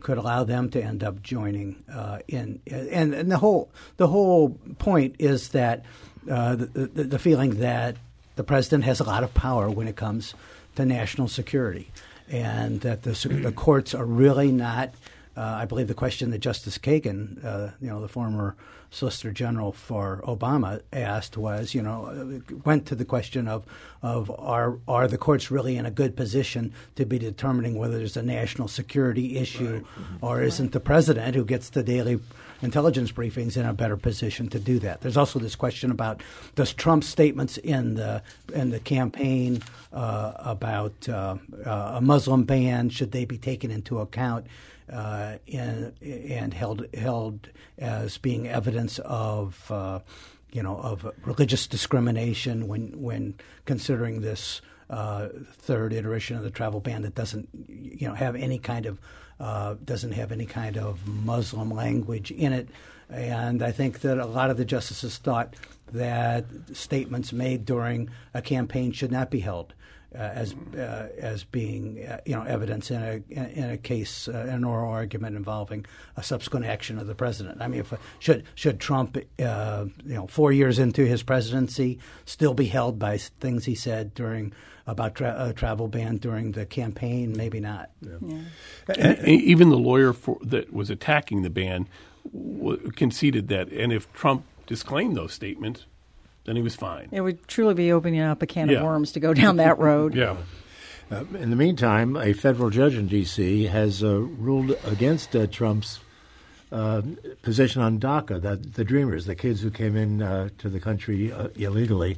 could 0.00 0.16
allow 0.16 0.44
them 0.44 0.70
to 0.70 0.82
end 0.82 1.02
up 1.02 1.20
joining 1.22 1.82
uh, 1.92 2.20
in, 2.28 2.60
and, 2.70 3.12
and 3.12 3.30
the 3.30 3.36
whole 3.36 3.68
the 3.96 4.06
whole 4.06 4.50
point 4.78 5.16
is 5.18 5.48
that 5.50 5.84
uh, 6.30 6.54
the, 6.54 6.66
the, 6.66 7.04
the 7.04 7.18
feeling 7.18 7.58
that 7.58 7.96
the 8.36 8.44
president 8.44 8.84
has 8.84 9.00
a 9.00 9.04
lot 9.04 9.24
of 9.24 9.34
power 9.34 9.68
when 9.68 9.88
it 9.88 9.96
comes 9.96 10.34
to 10.76 10.84
national 10.86 11.28
security, 11.28 11.90
and 12.30 12.80
that 12.82 13.02
the, 13.02 13.10
the 13.42 13.52
courts 13.52 13.92
are 13.92 14.06
really 14.06 14.52
not. 14.52 14.94
Uh, 15.36 15.40
I 15.40 15.64
believe 15.64 15.88
the 15.88 15.94
question 15.94 16.30
that 16.30 16.38
Justice 16.38 16.78
Kagan, 16.78 17.42
uh, 17.44 17.70
you 17.80 17.88
know, 17.88 18.00
the 18.00 18.08
former 18.08 18.54
Solicitor 18.90 19.32
General 19.32 19.72
for 19.72 20.22
Obama, 20.26 20.82
asked 20.92 21.38
was, 21.38 21.74
you 21.74 21.80
know, 21.80 22.42
went 22.64 22.86
to 22.86 22.94
the 22.94 23.06
question 23.06 23.48
of 23.48 23.64
of 24.02 24.30
are 24.38 24.78
are 24.86 25.08
the 25.08 25.16
courts 25.16 25.50
really 25.50 25.76
in 25.76 25.86
a 25.86 25.90
good 25.90 26.14
position 26.16 26.72
to 26.96 27.06
be 27.06 27.18
determining 27.18 27.78
whether 27.78 27.96
there's 27.96 28.16
a 28.16 28.22
national 28.22 28.68
security 28.68 29.38
issue, 29.38 29.82
or 30.20 30.42
isn't 30.42 30.72
the 30.72 30.80
president 30.80 31.34
who 31.34 31.44
gets 31.44 31.70
the 31.70 31.82
daily 31.82 32.20
intelligence 32.60 33.10
briefings 33.10 33.56
in 33.56 33.64
a 33.64 33.72
better 33.72 33.96
position 33.96 34.48
to 34.48 34.58
do 34.58 34.78
that? 34.80 35.00
There's 35.00 35.16
also 35.16 35.38
this 35.38 35.56
question 35.56 35.90
about 35.90 36.22
does 36.54 36.74
Trump's 36.74 37.08
statements 37.08 37.56
in 37.56 37.94
the 37.94 38.22
in 38.52 38.68
the 38.68 38.80
campaign 38.80 39.62
uh, 39.92 40.32
about 40.38 41.08
uh, 41.08 41.36
uh, 41.64 41.92
a 41.94 42.00
Muslim 42.02 42.44
ban 42.44 42.90
should 42.90 43.12
they 43.12 43.24
be 43.24 43.38
taken 43.38 43.70
into 43.70 44.00
account? 44.00 44.46
Uh, 44.92 45.38
and, 45.52 45.92
and 46.02 46.54
held 46.54 46.86
held 46.94 47.48
as 47.78 48.18
being 48.18 48.48
evidence 48.48 48.98
of 49.00 49.70
uh, 49.70 50.00
you 50.52 50.62
know 50.62 50.76
of 50.76 51.10
religious 51.24 51.66
discrimination 51.66 52.68
when 52.68 53.00
when 53.00 53.34
considering 53.64 54.20
this 54.20 54.60
uh, 54.90 55.28
third 55.52 55.92
iteration 55.92 56.36
of 56.36 56.42
the 56.42 56.50
travel 56.50 56.80
ban 56.80 57.02
that 57.02 57.14
doesn't 57.14 57.48
you 57.68 58.06
know 58.06 58.14
have 58.14 58.36
any 58.36 58.58
kind 58.58 58.86
of 58.86 58.98
uh, 59.40 59.74
doesn't 59.84 60.12
have 60.12 60.30
any 60.30 60.46
kind 60.46 60.76
of 60.76 61.06
Muslim 61.06 61.70
language 61.70 62.30
in 62.30 62.52
it. 62.52 62.68
And 63.10 63.62
I 63.62 63.72
think 63.72 64.00
that 64.00 64.18
a 64.18 64.26
lot 64.26 64.50
of 64.50 64.56
the 64.56 64.64
justices 64.64 65.18
thought 65.18 65.54
that 65.92 66.46
statements 66.72 67.32
made 67.32 67.64
during 67.64 68.08
a 68.32 68.40
campaign 68.40 68.92
should 68.92 69.12
not 69.12 69.30
be 69.30 69.40
held 69.40 69.74
uh, 70.14 70.18
as 70.18 70.54
uh, 70.76 71.08
as 71.18 71.44
being 71.44 72.04
uh, 72.04 72.18
you 72.26 72.34
know 72.34 72.42
evidence 72.42 72.90
in 72.90 73.02
a 73.02 73.22
in 73.30 73.70
a 73.70 73.76
case 73.76 74.28
uh, 74.28 74.46
an 74.48 74.64
oral 74.64 74.90
argument 74.90 75.36
involving 75.36 75.86
a 76.16 76.22
subsequent 76.22 76.66
action 76.66 76.98
of 76.98 77.06
the 77.06 77.14
president. 77.14 77.62
I 77.62 77.68
mean, 77.68 77.80
if, 77.80 77.92
should 78.18 78.44
should 78.54 78.80
Trump 78.80 79.16
uh, 79.38 79.86
you 80.04 80.14
know 80.14 80.26
four 80.26 80.52
years 80.52 80.78
into 80.78 81.06
his 81.06 81.22
presidency 81.22 81.98
still 82.24 82.54
be 82.54 82.66
held 82.66 82.98
by 82.98 83.16
things 83.18 83.64
he 83.64 83.74
said 83.74 84.14
during 84.14 84.52
about 84.86 85.14
tra- 85.14 85.36
a 85.38 85.52
travel 85.52 85.88
ban 85.88 86.16
during 86.18 86.52
the 86.52 86.66
campaign? 86.66 87.34
Maybe 87.36 87.60
not. 87.60 87.90
And 88.98 89.26
even 89.26 89.70
the 89.70 89.78
lawyer 89.78 90.12
for, 90.12 90.38
that 90.42 90.72
was 90.72 90.90
attacking 90.90 91.42
the 91.42 91.50
ban 91.50 91.88
w- 92.32 92.90
conceded 92.90 93.48
that, 93.48 93.68
and 93.68 93.92
if 93.92 94.12
Trump 94.12 94.44
disclaimed 94.66 95.16
those 95.16 95.32
statements, 95.32 95.86
then 96.44 96.56
he 96.56 96.62
was 96.62 96.74
fine. 96.74 97.08
It 97.12 97.20
would 97.20 97.46
truly 97.48 97.74
be 97.74 97.92
opening 97.92 98.20
up 98.20 98.42
a 98.42 98.46
can 98.46 98.68
Yeah. 98.68 98.78
of 98.78 98.84
worms 98.84 99.12
to 99.12 99.20
go 99.20 99.32
down 99.34 99.56
that 99.56 99.78
road. 99.78 100.14
Yeah. 100.22 100.36
Uh, 101.10 101.24
in 101.38 101.50
the 101.50 101.56
meantime, 101.56 102.16
a 102.16 102.32
federal 102.32 102.70
judge 102.70 102.94
in 102.94 103.06
D.C. 103.06 103.64
has 103.66 104.02
uh, 104.02 104.18
ruled 104.20 104.74
against 104.84 105.36
uh, 105.36 105.46
Trump's 105.46 106.00
uh, 106.70 107.02
position 107.42 107.82
on 107.82 107.98
DACA, 108.00 108.40
that 108.40 108.74
the 108.74 108.84
Dreamers, 108.84 109.26
the 109.26 109.34
kids 109.34 109.60
who 109.60 109.70
came 109.70 109.94
in 109.94 110.22
uh, 110.22 110.48
to 110.56 110.70
the 110.70 110.80
country 110.80 111.30
uh, 111.30 111.48
illegally, 111.56 112.16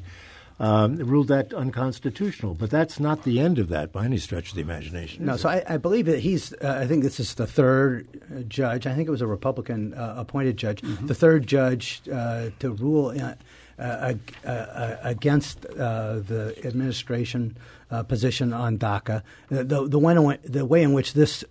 um, 0.61 0.99
ruled 0.99 1.27
that 1.27 1.53
unconstitutional. 1.53 2.55
But 2.55 2.71
that's 2.71 3.01
not 3.01 3.25
the 3.25 3.41
end 3.41 3.59
of 3.59 3.69
that 3.71 3.91
by 3.91 4.05
any 4.05 4.19
stretch 4.19 4.51
of 4.51 4.55
the 4.55 4.63
imagination. 4.63 5.25
No, 5.25 5.37
so? 5.37 5.49
I, 5.49 5.65
I 5.69 5.77
believe 5.79 6.07
that 6.07 6.21
he's. 6.21 6.53
Uh, 6.53 6.79
I 6.81 6.87
think 6.87 7.03
this 7.03 7.19
is 7.19 7.35
the 7.35 7.49
third 7.49 8.07
uh, 8.33 8.43
judge. 8.43 8.87
I 8.87 8.95
think 8.95 9.09
it 9.09 9.11
was 9.11 9.23
a 9.23 9.27
Republican 9.27 9.93
uh, 9.95 10.15
appointed 10.19 10.57
judge, 10.57 10.83
the 10.83 11.15
third 11.15 11.49
judge 11.49 12.03
uh, 12.13 12.51
to 12.61 12.71
rule 12.71 13.11
in, 13.11 13.35
uh, 13.79 14.15
uh, 14.45 14.49
uh, 14.49 14.97
against 15.03 15.67
uh, 15.67 16.21
the 16.21 16.55
administration 16.65 17.57
uh, 17.91 18.03
position 18.05 18.53
on 18.53 18.79
DACA. 18.79 19.23
The 19.49 19.65
the, 19.65 19.89
the, 19.89 19.99
one, 19.99 20.39
the 20.45 20.65
way 20.65 20.83
in 20.83 20.93
which 20.93 21.15
this 21.15 21.45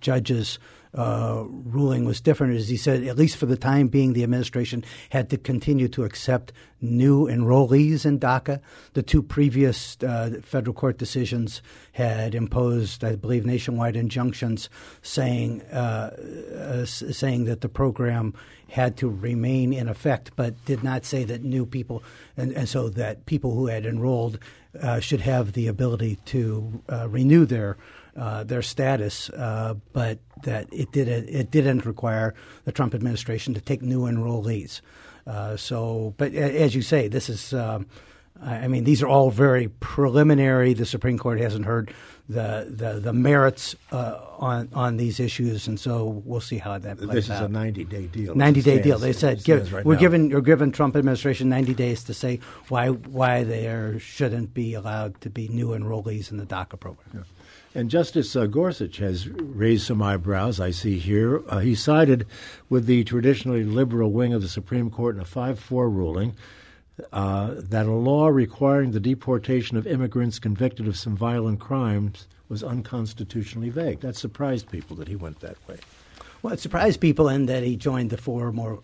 judge's 0.00 0.58
uh, 0.94 1.44
ruling 1.48 2.04
was 2.04 2.20
different 2.20 2.54
is 2.54 2.68
he 2.68 2.76
said, 2.76 3.04
at 3.04 3.16
least 3.16 3.36
for 3.36 3.46
the 3.46 3.56
time 3.56 3.88
being, 3.88 4.12
the 4.12 4.24
administration 4.24 4.84
had 5.10 5.30
to 5.30 5.38
continue 5.38 5.88
to 5.88 6.04
accept 6.04 6.52
new 6.80 7.26
enrollees 7.26 8.04
in 8.04 8.18
DACA. 8.18 8.60
The 8.94 9.02
two 9.02 9.22
previous 9.22 9.96
uh, 10.02 10.40
federal 10.42 10.74
court 10.74 10.98
decisions 10.98 11.62
had 11.92 12.34
imposed, 12.34 13.04
I 13.04 13.14
believe, 13.16 13.46
nationwide 13.46 13.96
injunctions 13.96 14.68
saying 15.02 15.62
uh, 15.62 16.10
uh, 16.56 16.84
saying 16.84 17.44
that 17.44 17.60
the 17.60 17.68
program 17.68 18.34
had 18.68 18.96
to 18.96 19.08
remain 19.08 19.72
in 19.72 19.88
effect, 19.88 20.30
but 20.36 20.64
did 20.64 20.82
not 20.82 21.04
say 21.04 21.24
that 21.24 21.42
new 21.42 21.66
people, 21.66 22.02
and, 22.36 22.52
and 22.52 22.68
so 22.68 22.88
that 22.88 23.26
people 23.26 23.54
who 23.54 23.66
had 23.66 23.84
enrolled 23.84 24.38
uh, 24.80 25.00
should 25.00 25.20
have 25.20 25.52
the 25.52 25.66
ability 25.66 26.16
to 26.24 26.82
uh, 26.88 27.08
renew 27.08 27.44
their 27.44 27.76
uh, 28.20 28.44
their 28.44 28.60
status, 28.60 29.30
uh, 29.30 29.74
but 29.94 30.18
that 30.42 30.68
it 30.70 30.92
didn't 30.92 31.28
it 31.30 31.50
didn't 31.50 31.86
require 31.86 32.34
the 32.64 32.72
Trump 32.72 32.94
administration 32.94 33.54
to 33.54 33.62
take 33.62 33.80
new 33.80 34.02
enrollees. 34.02 34.82
Uh, 35.26 35.56
so, 35.56 36.14
but 36.18 36.34
as 36.34 36.74
you 36.74 36.82
say, 36.82 37.08
this 37.08 37.28
is. 37.28 37.54
Um, 37.54 37.86
I 38.42 38.68
mean, 38.68 38.84
these 38.84 39.02
are 39.02 39.08
all 39.08 39.30
very 39.30 39.68
preliminary. 39.68 40.72
The 40.72 40.86
Supreme 40.86 41.18
Court 41.18 41.38
hasn't 41.38 41.66
heard 41.66 41.92
the 42.26 42.66
the, 42.70 43.00
the 43.00 43.12
merits 43.12 43.76
uh, 43.92 44.18
on 44.38 44.70
on 44.72 44.96
these 44.96 45.20
issues, 45.20 45.68
and 45.68 45.78
so 45.78 46.22
we'll 46.24 46.40
see 46.40 46.56
how 46.56 46.78
that 46.78 46.96
plays 46.96 47.08
out. 47.08 47.14
this 47.14 47.28
is 47.28 47.40
a 47.40 47.48
90 47.48 47.84
day 47.84 48.06
deal. 48.06 48.34
Ninety 48.34 48.62
day 48.62 48.80
deal. 48.80 48.98
They 48.98 49.12
said 49.12 49.44
give, 49.44 49.72
right 49.72 49.84
we're 49.84 49.94
now. 49.94 50.00
giving 50.00 50.30
you're 50.30 50.40
giving 50.40 50.72
Trump 50.72 50.96
administration 50.96 51.50
ninety 51.50 51.74
days 51.74 52.04
to 52.04 52.14
say 52.14 52.40
why 52.68 52.88
why 52.88 53.44
there 53.44 53.98
shouldn't 53.98 54.54
be 54.54 54.72
allowed 54.72 55.20
to 55.20 55.28
be 55.28 55.48
new 55.48 55.68
enrollees 55.68 56.30
in 56.30 56.38
the 56.38 56.46
DACA 56.46 56.80
program. 56.80 57.26
And 57.74 57.88
Justice 57.88 58.34
uh, 58.34 58.46
Gorsuch 58.46 58.96
has 58.96 59.28
raised 59.28 59.86
some 59.86 60.02
eyebrows, 60.02 60.58
I 60.58 60.72
see 60.72 60.98
here. 60.98 61.40
Uh, 61.48 61.60
he 61.60 61.74
sided 61.76 62.26
with 62.68 62.86
the 62.86 63.04
traditionally 63.04 63.62
liberal 63.62 64.10
wing 64.10 64.32
of 64.32 64.42
the 64.42 64.48
Supreme 64.48 64.90
Court 64.90 65.14
in 65.14 65.20
a 65.20 65.24
5 65.24 65.58
4 65.60 65.88
ruling 65.88 66.34
uh, 67.12 67.54
that 67.56 67.86
a 67.86 67.92
law 67.92 68.26
requiring 68.26 68.90
the 68.90 68.98
deportation 69.00 69.76
of 69.76 69.86
immigrants 69.86 70.38
convicted 70.40 70.88
of 70.88 70.96
some 70.96 71.16
violent 71.16 71.60
crimes 71.60 72.26
was 72.48 72.64
unconstitutionally 72.64 73.70
vague. 73.70 74.00
That 74.00 74.16
surprised 74.16 74.68
people 74.70 74.96
that 74.96 75.06
he 75.06 75.14
went 75.14 75.38
that 75.40 75.56
way. 75.68 75.78
Well, 76.42 76.54
it 76.54 76.60
surprised 76.60 77.00
people 77.00 77.28
in 77.28 77.46
that 77.46 77.62
he 77.62 77.76
joined 77.76 78.10
the 78.10 78.16
four 78.16 78.50
more 78.50 78.80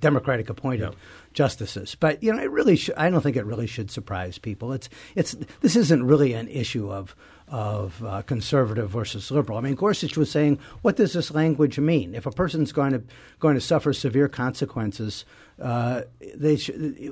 Democratic 0.00 0.48
appointed 0.48 0.90
Yeah. 0.90 0.98
justices. 1.34 1.94
But 1.98 2.22
you 2.22 2.32
know, 2.32 2.40
it 2.42 2.50
really 2.50 2.76
sh- 2.76 2.90
I 2.96 3.10
don't 3.10 3.20
think 3.20 3.36
it 3.36 3.44
really 3.44 3.66
should 3.66 3.90
surprise 3.90 4.38
people. 4.38 4.72
It's 4.72 4.88
it's 5.16 5.36
this 5.60 5.74
isn't 5.76 6.04
really 6.06 6.32
an 6.34 6.48
issue 6.48 6.90
of 6.90 7.14
of 7.50 8.02
uh, 8.04 8.22
conservative 8.22 8.90
versus 8.90 9.30
liberal. 9.30 9.58
I 9.58 9.60
mean, 9.60 9.74
Gorsuch 9.74 10.16
was 10.16 10.30
saying, 10.30 10.60
what 10.82 10.96
does 10.96 11.12
this 11.12 11.32
language 11.32 11.78
mean? 11.78 12.14
If 12.14 12.24
a 12.24 12.30
person's 12.30 12.72
going 12.72 12.92
to 12.92 13.02
going 13.40 13.56
to 13.56 13.60
suffer 13.60 13.92
severe 13.92 14.28
consequences, 14.28 15.24
uh, 15.60 16.02
they 16.36 16.56
sh- 16.56 16.70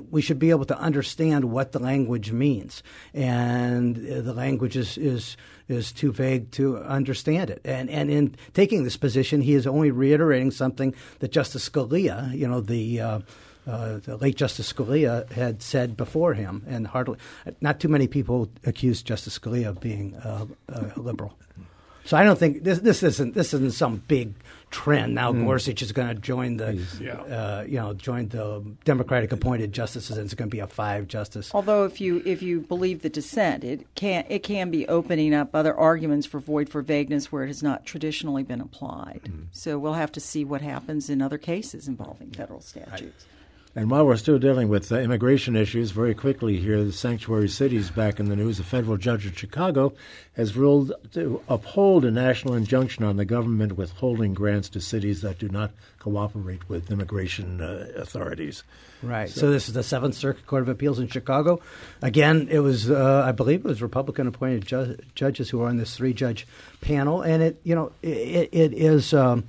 we 0.09 0.21
should 0.21 0.39
be 0.39 0.49
able 0.49 0.65
to 0.65 0.79
understand 0.79 1.51
what 1.51 1.73
the 1.73 1.79
language 1.79 2.31
means, 2.31 2.81
and 3.13 3.95
the 3.97 4.33
language 4.33 4.77
is, 4.77 4.97
is 4.97 5.35
is 5.67 5.91
too 5.91 6.11
vague 6.11 6.49
to 6.51 6.77
understand 6.77 7.49
it. 7.49 7.61
And 7.65 7.89
and 7.89 8.09
in 8.09 8.35
taking 8.53 8.85
this 8.85 8.97
position, 8.97 9.41
he 9.41 9.53
is 9.53 9.67
only 9.67 9.91
reiterating 9.91 10.51
something 10.51 10.95
that 11.19 11.31
Justice 11.31 11.67
Scalia, 11.67 12.33
you 12.35 12.47
know, 12.47 12.61
the 12.61 13.01
uh, 13.01 13.19
uh, 13.67 13.97
the 13.97 14.17
late 14.17 14.35
Justice 14.35 14.71
Scalia 14.71 15.29
had 15.31 15.61
said 15.61 15.95
before 15.97 16.33
him, 16.33 16.63
and 16.67 16.87
hardly 16.87 17.17
not 17.61 17.79
too 17.79 17.87
many 17.87 18.07
people 18.07 18.49
accused 18.65 19.05
Justice 19.05 19.37
Scalia 19.37 19.69
of 19.69 19.79
being 19.79 20.15
uh, 20.15 20.45
a 20.69 20.99
liberal. 20.99 21.37
So 22.09 22.17
I 22.17 22.23
don't 22.23 22.39
think 22.39 22.63
this 22.63 22.79
this 22.79 23.03
isn't 23.03 23.35
this 23.35 23.53
isn't 23.53 23.73
some 23.73 24.01
big 24.07 24.33
trend. 24.71 25.13
Now 25.13 25.31
mm. 25.31 25.45
Gorsuch 25.45 25.83
is 25.83 25.91
going 25.91 26.07
to 26.07 26.15
join 26.15 26.57
the 26.57 26.83
yeah. 26.99 27.13
uh, 27.13 27.65
you 27.67 27.75
know 27.75 27.93
join 27.93 28.29
the 28.29 28.65
Democratic 28.83 29.31
appointed 29.31 29.73
justices, 29.73 30.17
and 30.17 30.25
it's 30.25 30.33
going 30.33 30.49
to 30.49 30.55
be 30.55 30.59
a 30.59 30.65
five 30.65 31.07
justice. 31.07 31.51
Although 31.53 31.85
if 31.85 32.01
you 32.01 32.23
if 32.25 32.41
you 32.41 32.61
believe 32.61 33.03
the 33.03 33.09
dissent, 33.09 33.63
it 33.63 33.85
can 33.93 34.25
it 34.27 34.41
can 34.41 34.71
be 34.71 34.87
opening 34.87 35.35
up 35.35 35.53
other 35.53 35.75
arguments 35.75 36.25
for 36.25 36.39
void 36.39 36.67
for 36.67 36.81
vagueness 36.81 37.31
where 37.31 37.43
it 37.43 37.47
has 37.47 37.61
not 37.61 37.85
traditionally 37.85 38.41
been 38.41 38.59
applied. 38.59 39.21
Mm. 39.25 39.45
So 39.51 39.77
we'll 39.77 39.93
have 39.93 40.11
to 40.13 40.19
see 40.19 40.43
what 40.43 40.61
happens 40.61 41.11
in 41.11 41.21
other 41.21 41.37
cases 41.37 41.87
involving 41.87 42.31
federal 42.31 42.61
statutes. 42.61 43.01
Right. 43.01 43.38
And 43.79 43.89
while 43.89 44.05
we're 44.05 44.17
still 44.17 44.39
dealing 44.39 44.67
with 44.67 44.91
uh, 44.91 44.97
immigration 44.97 45.55
issues, 45.55 45.91
very 45.91 46.13
quickly 46.13 46.57
here, 46.57 46.83
the 46.83 46.91
sanctuary 46.91 47.47
cities 47.47 47.89
back 47.89 48.19
in 48.19 48.27
the 48.27 48.35
news. 48.35 48.59
A 48.59 48.63
federal 48.65 48.97
judge 48.97 49.25
in 49.25 49.31
Chicago 49.31 49.93
has 50.33 50.57
ruled 50.57 50.91
to 51.13 51.41
uphold 51.47 52.03
a 52.03 52.11
national 52.11 52.55
injunction 52.55 53.05
on 53.05 53.15
the 53.15 53.23
government 53.23 53.77
withholding 53.77 54.33
grants 54.33 54.67
to 54.67 54.81
cities 54.81 55.21
that 55.21 55.39
do 55.39 55.47
not 55.47 55.71
cooperate 55.97 56.67
with 56.67 56.91
immigration 56.91 57.61
uh, 57.61 57.87
authorities. 57.95 58.63
Right. 59.01 59.29
So, 59.29 59.39
so, 59.39 59.51
this 59.51 59.69
is 59.69 59.75
the 59.75 59.83
Seventh 59.83 60.15
Circuit 60.15 60.45
Court 60.45 60.63
of 60.63 60.67
Appeals 60.67 60.99
in 60.99 61.07
Chicago. 61.07 61.61
Again, 62.01 62.49
it 62.51 62.59
was, 62.59 62.91
uh, 62.91 63.23
I 63.25 63.31
believe, 63.31 63.61
it 63.61 63.69
was 63.69 63.81
Republican-appointed 63.81 64.65
ju- 64.65 64.97
judges 65.15 65.49
who 65.49 65.61
are 65.61 65.69
on 65.69 65.77
this 65.77 65.95
three-judge 65.95 66.45
panel, 66.81 67.21
and 67.21 67.41
it, 67.41 67.61
you 67.63 67.75
know, 67.75 67.93
it, 68.01 68.49
it 68.51 68.73
is. 68.73 69.13
Um, 69.13 69.45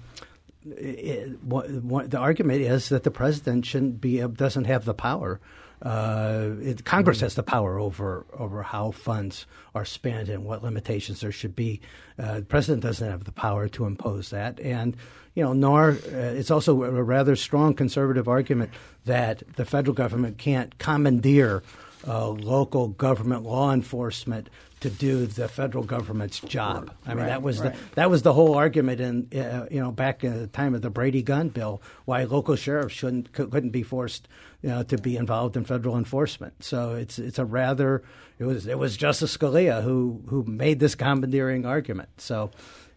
it, 0.64 1.42
what, 1.42 1.70
what, 1.70 2.10
the 2.10 2.18
argument 2.18 2.60
is 2.60 2.88
that 2.90 3.02
the 3.02 3.10
president 3.10 3.66
shouldn't 3.66 4.00
be 4.00 4.20
doesn't 4.20 4.64
have 4.64 4.84
the 4.84 4.94
power. 4.94 5.40
Uh, 5.82 6.50
it, 6.60 6.84
Congress 6.84 7.18
mm-hmm. 7.18 7.26
has 7.26 7.34
the 7.34 7.42
power 7.42 7.78
over 7.78 8.26
over 8.34 8.62
how 8.62 8.90
funds 8.90 9.46
are 9.74 9.86
spent 9.86 10.28
and 10.28 10.44
what 10.44 10.62
limitations 10.62 11.20
there 11.20 11.32
should 11.32 11.56
be. 11.56 11.80
Uh, 12.18 12.36
the 12.36 12.44
president 12.44 12.82
doesn't 12.82 13.10
have 13.10 13.24
the 13.24 13.32
power 13.32 13.68
to 13.68 13.86
impose 13.86 14.30
that, 14.30 14.60
and 14.60 14.96
you 15.34 15.42
know, 15.42 15.54
nor 15.54 15.92
uh, 15.92 16.16
it's 16.16 16.50
also 16.50 16.82
a 16.82 17.02
rather 17.02 17.34
strong 17.34 17.72
conservative 17.72 18.28
argument 18.28 18.70
that 19.06 19.42
the 19.56 19.64
federal 19.64 19.94
government 19.94 20.36
can't 20.36 20.76
commandeer 20.78 21.62
uh, 22.06 22.28
local 22.28 22.88
government 22.88 23.42
law 23.42 23.72
enforcement 23.72 24.50
to 24.80 24.90
do 24.90 25.26
the 25.26 25.48
federal 25.48 25.84
government's 25.84 26.40
job. 26.40 26.90
I 27.06 27.10
mean, 27.10 27.18
right, 27.18 27.26
that 27.26 27.42
was 27.42 27.60
right. 27.60 27.72
the 27.72 27.78
that 27.94 28.10
was 28.10 28.22
the 28.22 28.32
whole 28.32 28.54
argument 28.54 29.00
in 29.00 29.40
uh, 29.40 29.66
you 29.70 29.80
know 29.80 29.90
back 29.90 30.24
in 30.24 30.38
the 30.38 30.46
time 30.46 30.74
of 30.74 30.82
the 30.82 30.90
Brady 30.90 31.22
gun 31.22 31.48
bill 31.48 31.82
why 32.04 32.24
local 32.24 32.56
sheriffs 32.56 32.94
shouldn't 32.94 33.32
couldn't 33.32 33.70
be 33.70 33.82
forced 33.82 34.28
you 34.62 34.68
know, 34.68 34.82
to 34.82 34.98
be 34.98 35.16
involved 35.16 35.56
in 35.56 35.64
federal 35.64 35.96
enforcement. 35.96 36.62
So 36.62 36.94
it's 36.94 37.18
it's 37.18 37.38
a 37.38 37.44
rather 37.44 38.02
it 38.38 38.44
was 38.44 38.66
it 38.66 38.78
was 38.78 38.96
Justice 38.96 39.36
Scalia 39.36 39.82
who 39.82 40.22
who 40.26 40.44
made 40.44 40.80
this 40.80 40.94
commandeering 40.94 41.66
argument. 41.66 42.08
So. 42.18 42.50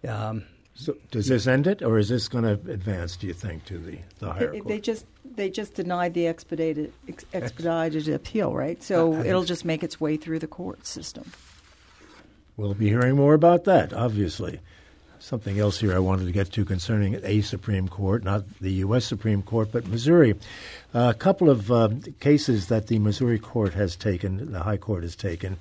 Um, 0.08 0.46
so 0.76 0.98
does 1.12 1.28
this 1.28 1.46
end 1.46 1.68
it, 1.68 1.84
or 1.84 2.00
is 2.00 2.10
this 2.10 2.28
going 2.28 2.46
to 2.46 2.54
advance? 2.72 3.16
Do 3.16 3.28
you 3.28 3.34
think 3.36 3.64
to 3.66 3.78
the, 3.78 4.00
the 4.18 4.34
higher 4.34 4.52
they, 4.52 4.60
court? 4.60 4.68
They 4.70 4.80
just 4.80 5.06
they 5.24 5.52
just 5.52 5.76
denied 5.76 6.16
the 6.16 6.26
expedited 6.26 6.92
expedited 7.32 8.10
appeal, 8.10 8.56
right? 8.56 8.82
So 8.82 9.14
it'll 9.14 9.44
just 9.44 9.66
make 9.66 9.84
its 9.84 10.02
way 10.02 10.18
through 10.18 10.40
the 10.40 10.48
court 10.48 10.88
system. 10.88 11.32
We'll 12.56 12.76
be 12.76 12.88
hearing 12.88 13.16
more 13.16 13.34
about 13.34 13.64
that, 13.64 13.94
obviously. 13.94 14.60
Something 15.18 15.58
else 15.58 15.80
here 15.80 15.96
I 15.96 16.00
wanted 16.00 16.26
to 16.26 16.32
get 16.32 16.52
to 16.52 16.66
concerning 16.66 17.20
a 17.24 17.42
Supreme 17.42 17.88
Court, 17.88 18.24
not 18.24 18.44
the 18.60 18.74
U.S. 18.74 19.06
Supreme 19.06 19.42
Court, 19.42 19.70
but 19.72 19.88
Missouri. 19.88 20.36
Uh, 20.94 21.12
a 21.16 21.18
couple 21.18 21.50
of 21.50 21.72
uh, 21.72 21.90
cases 22.20 22.68
that 22.68 22.88
the 22.88 23.00
Missouri 23.00 23.40
court 23.40 23.74
has 23.74 23.96
taken, 23.96 24.52
the 24.52 24.62
High 24.62 24.78
Court 24.78 25.02
has 25.02 25.16
taken, 25.16 25.58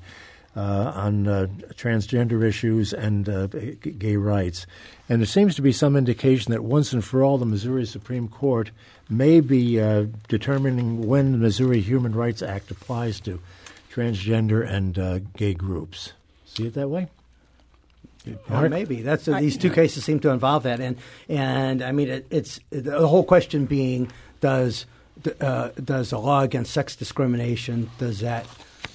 uh, 0.55 0.93
on 0.95 1.26
uh, 1.26 1.47
transgender 1.74 2.45
issues 2.45 2.93
and 2.93 3.26
uh, 3.26 3.47
gay 3.47 4.16
rights. 4.16 4.66
And 5.09 5.22
there 5.22 5.26
seems 5.26 5.55
to 5.55 5.62
be 5.62 5.72
some 5.72 5.97
indication 5.97 6.53
that 6.53 6.62
once 6.62 6.93
and 6.93 7.03
for 7.03 7.22
all, 7.22 7.38
the 7.38 7.47
Missouri 7.47 7.86
Supreme 7.86 8.28
Court 8.28 8.70
may 9.09 9.40
be 9.40 9.80
uh, 9.80 10.07
determining 10.28 11.07
when 11.07 11.32
the 11.32 11.38
Missouri 11.38 11.80
Human 11.80 12.14
Rights 12.14 12.43
Act 12.43 12.70
applies 12.70 13.18
to 13.20 13.40
transgender 13.90 14.68
and 14.68 15.24
gay 15.36 15.55
groups. 15.55 16.12
See 16.55 16.66
it 16.66 16.74
that 16.74 16.88
way? 16.88 17.09
Uh, 18.48 18.68
maybe. 18.68 19.03
That's 19.03 19.26
uh, 19.26 19.40
these 19.40 19.57
two 19.57 19.70
cases 19.70 20.05
seem 20.05 20.20
to 20.20 20.30
involve 20.30 20.62
that, 20.62 20.80
and 20.80 20.96
and 21.28 21.82
I 21.82 21.90
mean 21.90 22.09
it, 22.09 22.26
it's 22.30 22.61
the 22.70 23.07
whole 23.09 23.24
question 23.24 23.66
being 23.66 24.12
does 24.40 24.86
uh, 25.40 25.70
does 25.82 26.12
a 26.12 26.18
law 26.18 26.42
against 26.42 26.72
sex 26.72 26.94
discrimination 26.94 27.90
does 27.98 28.20
that 28.20 28.46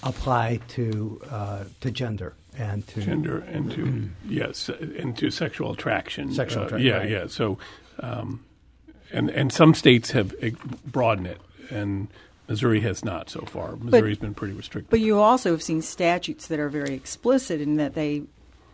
apply 0.04 0.62
to 0.70 1.22
uh, 1.30 1.64
to 1.82 1.92
gender 1.92 2.36
and 2.58 2.88
to 2.88 3.02
gender 3.02 3.40
and 3.40 3.72
to 3.72 4.10
yes 4.30 4.70
and 4.70 5.18
to 5.18 5.30
sexual 5.30 5.74
attraction 5.74 6.32
sexual 6.32 6.64
uh, 6.64 6.66
attraction 6.68 6.88
yeah 6.88 6.98
right. 6.98 7.10
yeah. 7.10 7.28
So 7.28 7.58
um, 8.00 8.46
and 9.12 9.30
and 9.30 9.52
some 9.52 9.74
states 9.74 10.12
have 10.12 10.34
broadened 10.86 11.28
it. 11.28 11.42
And 11.70 12.08
Missouri 12.48 12.80
has 12.82 13.04
not 13.04 13.30
so 13.30 13.42
far. 13.42 13.76
Missouri's 13.76 14.18
but, 14.18 14.26
been 14.26 14.34
pretty 14.34 14.54
restrictive. 14.54 14.90
But 14.90 15.02
you 15.02 15.20
also 15.20 15.52
have 15.52 15.62
seen 15.62 15.82
statutes 15.82 16.48
that 16.48 16.60
are 16.60 16.70
very 16.70 16.94
explicit 16.94 17.62
in 17.62 17.76
that 17.76 17.94
they 17.94 18.24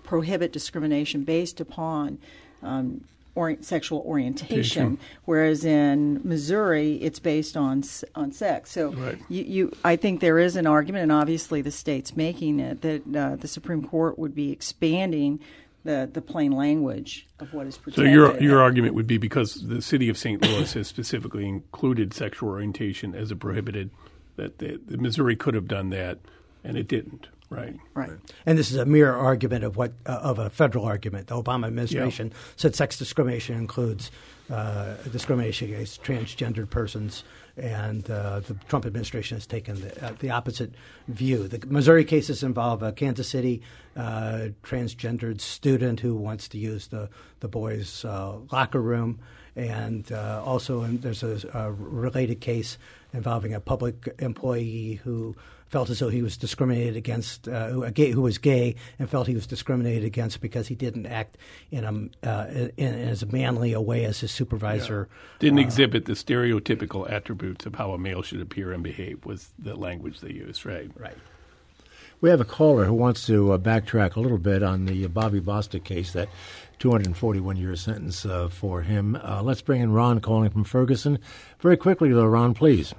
prohibit 0.04 0.52
discrimination 0.52 1.24
based 1.24 1.60
upon 1.60 2.20
um, 2.62 3.04
or, 3.36 3.56
sexual 3.62 4.00
orientation, 4.06 5.00
whereas 5.26 5.66
in 5.66 6.22
Missouri 6.24 6.96
it's 6.96 7.20
based 7.20 7.58
on 7.58 7.84
on 8.14 8.32
sex. 8.32 8.72
So 8.72 8.92
right. 8.92 9.18
you, 9.28 9.44
you, 9.44 9.72
I 9.84 9.96
think 9.96 10.20
there 10.20 10.38
is 10.38 10.56
an 10.56 10.68
argument, 10.68 11.04
and 11.04 11.12
obviously 11.12 11.62
the 11.62 11.72
state's 11.72 12.16
making 12.16 12.60
it 12.60 12.82
that 12.82 13.16
uh, 13.16 13.36
the 13.38 13.48
Supreme 13.48 13.88
Court 13.88 14.20
would 14.20 14.36
be 14.36 14.52
expanding 14.52 15.40
the, 15.84 16.10
the 16.12 16.22
plain 16.22 16.52
language 16.52 17.28
of 17.40 17.54
what 17.54 17.68
is 17.68 17.78
protected. 17.78 18.06
So 18.06 18.10
your 18.10 18.42
your 18.42 18.62
argument 18.62 18.96
would 18.96 19.08
be 19.08 19.18
because 19.18 19.68
the 19.68 19.82
city 19.82 20.10
of 20.10 20.18
St. 20.18 20.42
Louis 20.42 20.72
has 20.74 20.88
specifically 20.88 21.48
included 21.48 22.14
sexual 22.14 22.50
orientation 22.50 23.14
as 23.16 23.32
a 23.32 23.36
prohibited 23.36 23.90
that 24.36 24.60
the, 24.60 24.80
the 24.86 24.98
Missouri 24.98 25.36
could 25.36 25.54
have 25.54 25.68
done 25.68 25.90
that 25.92 26.20
and 26.64 26.78
it 26.78 26.88
didn't. 26.88 27.28
Right. 27.54 27.76
Right. 27.94 28.12
And 28.46 28.58
this 28.58 28.72
is 28.72 28.78
a 28.78 28.86
mere 28.86 29.14
argument 29.14 29.64
of 29.64 29.78
what 29.78 29.94
uh, 30.06 30.20
of 30.24 30.40
a 30.40 30.50
federal 30.50 30.86
argument. 30.86 31.28
The 31.28 31.42
Obama 31.42 31.68
administration 31.68 32.30
yeah. 32.30 32.38
said 32.56 32.76
sex 32.76 32.98
discrimination 32.98 33.58
includes 33.58 34.12
uh, 34.52 34.96
discrimination 35.12 35.70
against 35.70 36.04
transgendered 36.04 36.70
persons, 36.70 37.24
and 37.56 38.10
uh, 38.10 38.40
the 38.42 38.56
Trump 38.68 38.86
administration 38.86 39.38
has 39.38 39.46
taken 39.46 39.80
the, 39.80 40.06
uh, 40.06 40.14
the, 40.20 40.32
opposite 40.32 40.74
view. 41.08 41.48
The 41.48 41.66
Missouri 41.68 42.04
cases 42.04 42.44
involve 42.44 42.84
a 42.84 42.92
Kansas 42.92 43.30
City 43.30 43.62
uh, 43.96 44.50
transgendered 44.64 45.40
student 45.40 46.00
who 46.00 46.16
wants 46.16 46.48
to 46.50 46.58
use 46.58 46.88
the 46.88 47.10
the 47.40 47.48
boys' 47.48 48.04
uh, 48.04 48.38
locker 48.52 48.82
room, 48.82 49.20
and 49.56 50.12
also 50.12 50.82
there's 50.82 51.24
a, 51.24 51.40
a 51.54 51.72
related 51.72 52.42
case 52.42 52.78
involving 53.14 53.54
a 53.54 53.60
public 53.60 54.14
employee 54.20 55.00
who 55.04 55.36
felt 55.74 55.90
as 55.90 55.98
though 55.98 56.10
he 56.10 56.22
was 56.22 56.38
discriminated 56.38 56.96
against, 56.96 57.48
uh, 57.48 57.70
who, 57.70 57.90
gay, 57.90 58.12
who, 58.12 58.22
was 58.22 58.38
gay, 58.38 58.76
and 59.00 59.10
felt 59.10 59.26
he 59.26 59.34
was 59.34 59.48
discriminated 59.48 60.04
against 60.04 60.40
because 60.40 60.68
he 60.68 60.76
didn't 60.76 61.08
act 61.08 61.36
in 61.72 61.84
a 61.84 62.28
uh, 62.30 62.46
in, 62.78 62.94
in 62.94 63.10
as 63.10 63.26
manly 63.32 63.74
a 63.74 63.82
way 63.82 64.06
as 64.06 64.20
his 64.20 64.30
supervisor. 64.30 65.10
Yeah. 65.10 65.40
Didn't 65.40 65.58
uh, 65.58 65.64
exhibit 65.64 66.06
the 66.06 66.14
stereotypical 66.14 67.10
attributes 67.12 67.66
of 67.66 67.74
how 67.74 67.90
a 67.92 67.98
male 67.98 68.22
should 68.22 68.40
appear 68.40 68.72
and 68.72 68.84
behave. 68.84 69.26
Was 69.26 69.50
the 69.58 69.76
language 69.76 70.20
they 70.20 70.32
used, 70.32 70.64
right? 70.64 70.92
Right. 70.96 71.18
We 72.22 72.30
have 72.30 72.40
a 72.40 72.46
caller 72.46 72.86
who 72.86 72.94
wants 72.94 73.26
to 73.26 73.54
uh, 73.54 73.58
backtrack 73.58 74.16
a 74.16 74.20
little 74.20 74.38
bit 74.38 74.62
on 74.62 74.86
the 74.86 75.08
Bobby 75.08 75.42
Bostic 75.42 75.84
case, 75.84 76.14
that 76.14 76.30
241 76.78 77.58
year 77.58 77.76
sentence 77.76 78.28
uh, 78.28 78.48
for 78.48 78.84
him. 78.84 79.16
Uh, 79.16 79.42
let's 79.42 79.64
bring 79.64 79.82
in 79.82 79.92
Ron 79.92 80.22
calling 80.22 80.52
from 80.52 80.66
Ferguson. 80.66 81.18
Very 81.60 81.78
quickly, 81.78 82.14
though, 82.14 82.28
Ron, 82.28 82.54
please. 82.54 82.94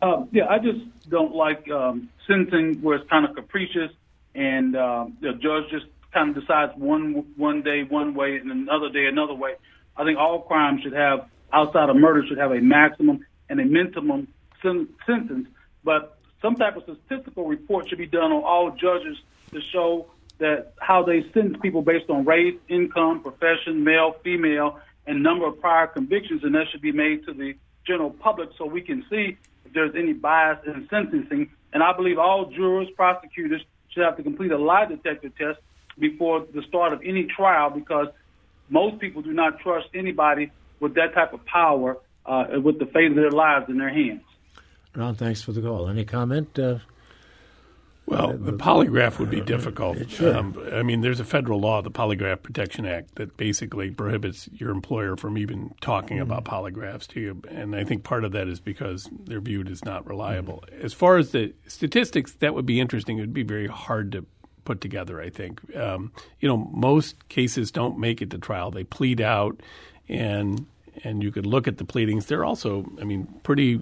Uh, 0.00 0.24
yeah, 0.30 0.46
I 0.48 0.58
just 0.58 0.80
don't 1.08 1.34
like 1.34 1.68
um, 1.70 2.08
sentencing 2.26 2.82
where 2.82 2.96
it's 2.96 3.10
kind 3.10 3.24
of 3.24 3.34
capricious 3.34 3.90
and 4.34 4.76
uh, 4.76 5.06
the 5.20 5.32
judge 5.32 5.70
just 5.70 5.86
kind 6.12 6.30
of 6.30 6.40
decides 6.40 6.72
one 6.76 7.26
one 7.36 7.62
day 7.62 7.82
one 7.82 8.14
way 8.14 8.36
and 8.36 8.50
another 8.50 8.88
day 8.88 9.06
another 9.06 9.34
way. 9.34 9.54
I 9.96 10.04
think 10.04 10.18
all 10.18 10.40
crimes 10.42 10.82
should 10.82 10.92
have, 10.92 11.28
outside 11.52 11.90
of 11.90 11.96
murder, 11.96 12.24
should 12.26 12.38
have 12.38 12.52
a 12.52 12.60
maximum 12.60 13.26
and 13.48 13.60
a 13.60 13.64
minimum 13.64 14.28
sen- 14.62 14.88
sentence. 15.04 15.48
But 15.82 16.18
some 16.40 16.54
type 16.54 16.76
of 16.76 16.84
statistical 16.84 17.46
report 17.46 17.88
should 17.88 17.98
be 17.98 18.06
done 18.06 18.30
on 18.30 18.44
all 18.44 18.70
judges 18.70 19.18
to 19.50 19.60
show 19.60 20.06
that 20.38 20.74
how 20.78 21.02
they 21.02 21.22
sentence 21.32 21.58
people 21.60 21.82
based 21.82 22.08
on 22.08 22.24
race, 22.24 22.54
income, 22.68 23.20
profession, 23.22 23.82
male, 23.82 24.14
female, 24.22 24.78
and 25.06 25.22
number 25.22 25.46
of 25.46 25.60
prior 25.60 25.88
convictions, 25.88 26.44
and 26.44 26.54
that 26.54 26.66
should 26.70 26.82
be 26.82 26.92
made 26.92 27.26
to 27.26 27.32
the 27.32 27.56
general 27.84 28.10
public 28.10 28.50
so 28.56 28.66
we 28.66 28.82
can 28.82 29.04
see 29.10 29.36
if 29.68 29.74
there's 29.74 29.94
any 29.94 30.12
bias 30.12 30.58
in 30.66 30.86
sentencing. 30.90 31.50
And 31.72 31.82
I 31.82 31.94
believe 31.94 32.18
all 32.18 32.50
jurors, 32.50 32.88
prosecutors 32.96 33.62
should 33.90 34.02
have 34.02 34.16
to 34.16 34.22
complete 34.22 34.50
a 34.50 34.58
lie 34.58 34.86
detector 34.86 35.28
test 35.28 35.60
before 35.98 36.46
the 36.54 36.62
start 36.62 36.92
of 36.92 37.02
any 37.04 37.24
trial 37.24 37.70
because 37.70 38.08
most 38.70 38.98
people 39.00 39.22
do 39.22 39.32
not 39.32 39.60
trust 39.60 39.88
anybody 39.94 40.50
with 40.80 40.94
that 40.94 41.14
type 41.14 41.32
of 41.32 41.44
power 41.44 41.98
uh, 42.26 42.44
with 42.62 42.78
the 42.78 42.86
fate 42.86 43.10
of 43.10 43.16
their 43.16 43.30
lives 43.30 43.68
in 43.68 43.78
their 43.78 43.88
hands. 43.88 44.22
Ron, 44.94 45.14
thanks 45.14 45.42
for 45.42 45.52
the 45.52 45.60
call. 45.60 45.88
Any 45.88 46.04
comment? 46.04 46.58
Uh, 46.58 46.78
well, 48.08 48.36
the 48.36 48.52
polygraph 48.52 49.18
would 49.18 49.30
be 49.30 49.40
difficult. 49.40 49.98
Um, 50.20 50.58
I 50.72 50.82
mean, 50.82 51.00
there's 51.00 51.20
a 51.20 51.24
federal 51.24 51.60
law, 51.60 51.82
the 51.82 51.90
Polygraph 51.90 52.42
Protection 52.42 52.86
Act, 52.86 53.16
that 53.16 53.36
basically 53.36 53.90
prohibits 53.90 54.48
your 54.52 54.70
employer 54.70 55.16
from 55.16 55.36
even 55.36 55.74
talking 55.80 56.18
mm-hmm. 56.18 56.30
about 56.30 56.44
polygraphs 56.44 57.06
to 57.08 57.20
you. 57.20 57.42
And 57.48 57.76
I 57.76 57.84
think 57.84 58.04
part 58.04 58.24
of 58.24 58.32
that 58.32 58.48
is 58.48 58.60
because 58.60 59.08
they're 59.24 59.40
viewed 59.40 59.70
as 59.70 59.84
not 59.84 60.06
reliable. 60.06 60.64
Mm-hmm. 60.66 60.86
As 60.86 60.94
far 60.94 61.18
as 61.18 61.32
the 61.32 61.52
statistics, 61.66 62.32
that 62.40 62.54
would 62.54 62.66
be 62.66 62.80
interesting. 62.80 63.18
It 63.18 63.22
would 63.22 63.34
be 63.34 63.42
very 63.42 63.66
hard 63.66 64.12
to 64.12 64.24
put 64.64 64.80
together, 64.80 65.20
I 65.20 65.30
think. 65.30 65.60
Um, 65.76 66.12
you 66.40 66.48
know, 66.48 66.56
most 66.56 67.28
cases 67.28 67.70
don't 67.70 67.98
make 67.98 68.22
it 68.22 68.30
to 68.30 68.38
trial, 68.38 68.70
they 68.70 68.84
plead 68.84 69.20
out, 69.20 69.60
and 70.08 70.66
and 71.04 71.22
you 71.22 71.30
could 71.30 71.46
look 71.46 71.68
at 71.68 71.78
the 71.78 71.84
pleadings. 71.84 72.26
They're 72.26 72.44
also, 72.44 72.84
I 73.00 73.04
mean, 73.04 73.28
pretty 73.44 73.80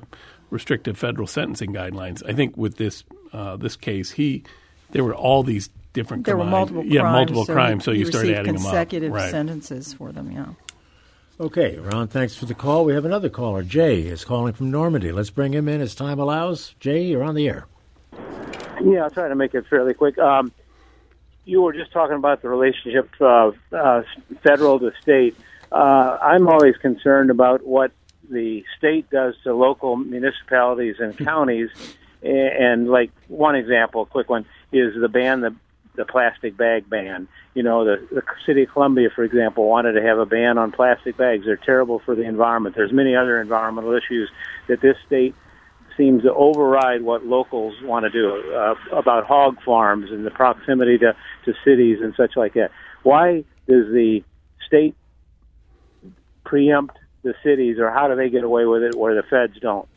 restrictive 0.51 0.99
federal 0.99 1.27
sentencing 1.27 1.73
guidelines. 1.73 2.23
I 2.29 2.35
think 2.35 2.57
with 2.57 2.77
this 2.77 3.05
uh, 3.37 3.57
this 3.57 3.77
case, 3.77 4.11
he 4.11 4.45
there 4.91 5.05
were 5.05 5.15
all 5.15 5.43
these 5.43 5.69
different 5.93 6.25
there 6.25 6.35
crimes. 6.37 6.47
were 6.47 6.51
multiple 6.51 6.85
yeah 6.85 7.01
crimes, 7.03 7.15
multiple 7.15 7.45
so 7.45 7.53
crimes. 7.53 7.85
So 7.85 7.91
you 7.91 8.07
start 8.07 8.27
adding 8.27 8.55
consecutive 8.55 9.13
them 9.13 9.19
up. 9.19 9.23
Right. 9.23 9.31
sentences 9.31 9.93
for 9.93 10.13
them. 10.13 10.31
Yeah. 10.31 10.47
Okay, 11.39 11.77
Ron, 11.79 12.09
thanks 12.09 12.35
for 12.35 12.47
the 12.47 12.55
call. 12.55 12.87
We 12.87 12.95
have 12.95 13.05
another 13.05 13.29
caller. 13.29 13.63
Jay 13.63 14.03
is 14.07 14.25
calling 14.25 14.55
from 14.55 14.71
Normandy. 14.71 15.13
Let's 15.13 15.29
bring 15.29 15.53
him 15.53 15.69
in 15.69 15.83
as 15.83 15.95
time 15.95 16.19
allows. 16.19 16.75
Jay, 16.81 17.03
you're 17.03 17.23
on 17.23 17.35
the 17.35 17.47
air. 17.47 17.67
Yeah, 18.83 19.05
I'll 19.05 19.11
try 19.11 19.29
to 19.29 19.35
make 19.35 19.55
it 19.55 19.67
fairly 19.69 19.93
quick. 19.93 20.17
Um, 20.19 20.51
you 21.45 21.61
were 21.61 21.75
just 21.75 21.93
talking 21.93 22.17
about 22.17 22.41
the 22.41 22.49
relationship 22.49 23.11
of 23.21 23.55
uh, 23.71 24.03
federal 24.43 24.79
to 24.81 24.93
state. 25.03 25.37
Uh, 25.71 26.17
I'm 26.23 26.49
always 26.49 26.77
concerned 26.79 27.31
about 27.31 27.67
what 27.67 27.93
the 28.31 28.65
state 28.79 29.11
does 29.11 29.35
to 29.45 29.55
local 29.55 29.97
municipalities 29.97 30.97
and 30.99 31.17
counties 31.19 31.69
and 32.27 32.89
like 32.89 33.11
one 33.29 33.55
example, 33.55 34.03
a 34.03 34.07
quick 34.07 34.29
one, 34.29 34.47
is 34.73 34.95
the 35.01 35.09
ban 35.09 35.41
the 35.41 35.55
the 35.97 36.05
plastic 36.05 36.57
bag 36.57 36.89
ban. 36.89 37.27
You 37.55 37.63
know, 37.63 37.85
the, 37.85 38.07
the 38.13 38.23
city 38.45 38.65
of 38.65 38.71
Columbia, 38.71 39.09
for 39.15 39.25
example, 39.25 39.67
wanted 39.67 39.93
to 39.93 40.03
have 40.03 40.19
a 40.19 40.27
ban 40.27 40.59
on 40.59 40.73
plastic 40.73 41.17
bags. 41.17 41.47
They're 41.47 41.57
terrible 41.57 42.01
for 42.01 42.15
the 42.15 42.23
environment. 42.23 42.77
There's 42.77 42.93
many 42.93 43.17
other 43.17 43.41
environmental 43.41 43.95
issues 43.95 44.31
that 44.69 44.81
this 44.83 44.97
state 45.07 45.35
seems 45.97 46.23
to 46.25 46.35
override 46.35 47.01
what 47.01 47.25
locals 47.25 47.75
want 47.83 48.05
to 48.05 48.11
do 48.11 48.53
uh, 48.55 48.75
about 48.93 49.25
hog 49.25 49.57
farms 49.65 50.11
and 50.11 50.27
the 50.27 50.31
proximity 50.31 50.99
to, 50.99 51.17
to 51.47 51.55
cities 51.65 52.01
and 52.03 52.15
such 52.15 52.37
like 52.37 52.53
that. 52.55 52.71
Why 53.03 53.45
does 53.67 53.87
the 53.91 54.23
state 54.67 54.95
preempt 56.45 56.99
the 57.23 57.35
cities, 57.43 57.79
or 57.79 57.91
how 57.91 58.09
do 58.09 58.15
they 58.15 58.29
get 58.29 58.45
away 58.45 58.67
with 58.67 58.83
it 58.83 58.95
where 58.95 59.15
the 59.15 59.23
feds 59.23 59.59
don't? 59.61 59.89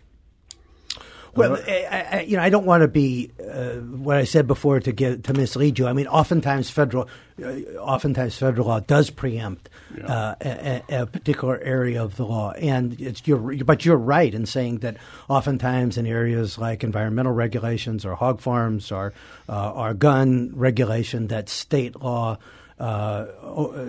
Well, 1.36 1.58
I, 1.68 2.08
I, 2.12 2.22
you 2.22 2.38
know, 2.38 2.44
I 2.44 2.50
don't 2.50 2.66
want 2.66 2.82
to 2.82 2.88
be 2.88 3.32
uh, 3.40 3.76
what 3.76 4.18
I 4.18 4.24
said 4.24 4.48
before 4.48 4.80
to 4.80 4.92
get 4.92 5.24
to 5.26 5.34
mislead 5.34 5.80
you. 5.80 5.88
I 5.88 5.94
mean, 5.94 6.08
oftentimes 6.08 6.70
federal, 6.70 7.08
uh, 7.42 7.52
oftentimes 7.80 8.38
federal 8.38 8.68
law 8.68 8.80
does 8.80 9.10
preempt 9.10 9.70
yeah. 9.96 10.06
uh, 10.06 10.36
a, 10.42 10.84
a, 11.02 11.06
particular 11.06 11.60
area 11.60 12.04
of 12.04 12.16
the 12.18 12.26
law, 12.26 12.52
and 12.52 13.00
it's 13.00 13.28
you're, 13.28 13.64
but 13.64 13.86
you're 13.86 13.98
right 13.98 14.34
in 14.34 14.46
saying 14.46 14.80
that 14.80 14.98
oftentimes 15.28 15.98
in 15.98 16.08
areas 16.08 16.58
like 16.58 16.84
environmental 16.84 17.34
regulations 17.34 18.06
or 18.06 18.16
hog 18.16 18.40
farms 18.42 18.92
or 18.92 19.14
uh, 19.48 19.72
or 19.72 19.94
gun 19.94 20.52
regulation, 20.56 21.28
that 21.28 21.50
state 21.50 22.00
law. 22.02 22.38
Uh, 22.80 23.28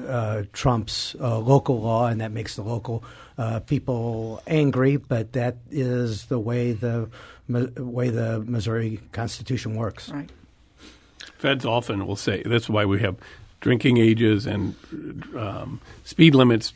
uh, 0.09 0.43
trumps 0.53 1.15
uh, 1.21 1.39
local 1.39 1.81
law, 1.81 2.07
and 2.07 2.21
that 2.21 2.33
makes 2.33 2.57
the 2.57 2.63
local 2.63 3.05
uh, 3.39 3.61
people 3.61 4.43
angry. 4.49 4.97
But 4.97 5.35
that 5.35 5.59
is 5.71 6.25
the 6.25 6.41
way 6.41 6.73
the 6.73 7.09
way 7.49 8.11
the 8.11 8.41
Missouri 8.41 9.01
Constitution 9.13 9.77
works. 9.77 10.09
Right. 10.09 10.29
Feds 11.39 11.65
often 11.65 12.07
will 12.07 12.17
say 12.17 12.43
that's 12.45 12.69
why 12.69 12.85
we 12.85 13.01
have 13.01 13.17
drinking 13.61 13.99
ages 13.99 14.47
and 14.47 14.75
um, 15.37 15.81
speed 16.05 16.35
limits 16.35 16.73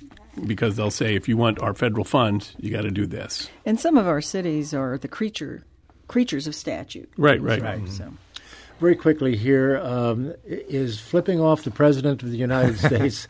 because 0.46 0.76
they'll 0.76 0.90
say 0.90 1.14
if 1.14 1.28
you 1.28 1.36
want 1.36 1.60
our 1.60 1.74
federal 1.74 2.04
funds, 2.04 2.54
you 2.58 2.70
got 2.70 2.82
to 2.82 2.90
do 2.90 3.06
this. 3.06 3.48
And 3.64 3.78
some 3.78 3.96
of 3.96 4.06
our 4.06 4.20
cities 4.20 4.74
are 4.74 4.98
the 4.98 5.08
creature 5.08 5.64
creatures 6.06 6.46
of 6.46 6.54
statute. 6.54 7.10
Right, 7.16 7.40
right, 7.40 7.60
right. 7.60 7.82
Mm-hmm. 7.82 7.92
So 7.92 8.12
very 8.80 8.96
quickly 8.96 9.36
here 9.36 9.78
um, 9.78 10.34
is 10.44 10.98
flipping 11.00 11.40
off 11.40 11.64
the 11.64 11.70
president 11.70 12.22
of 12.22 12.30
the 12.30 12.36
United 12.36 12.78
States 12.86 13.28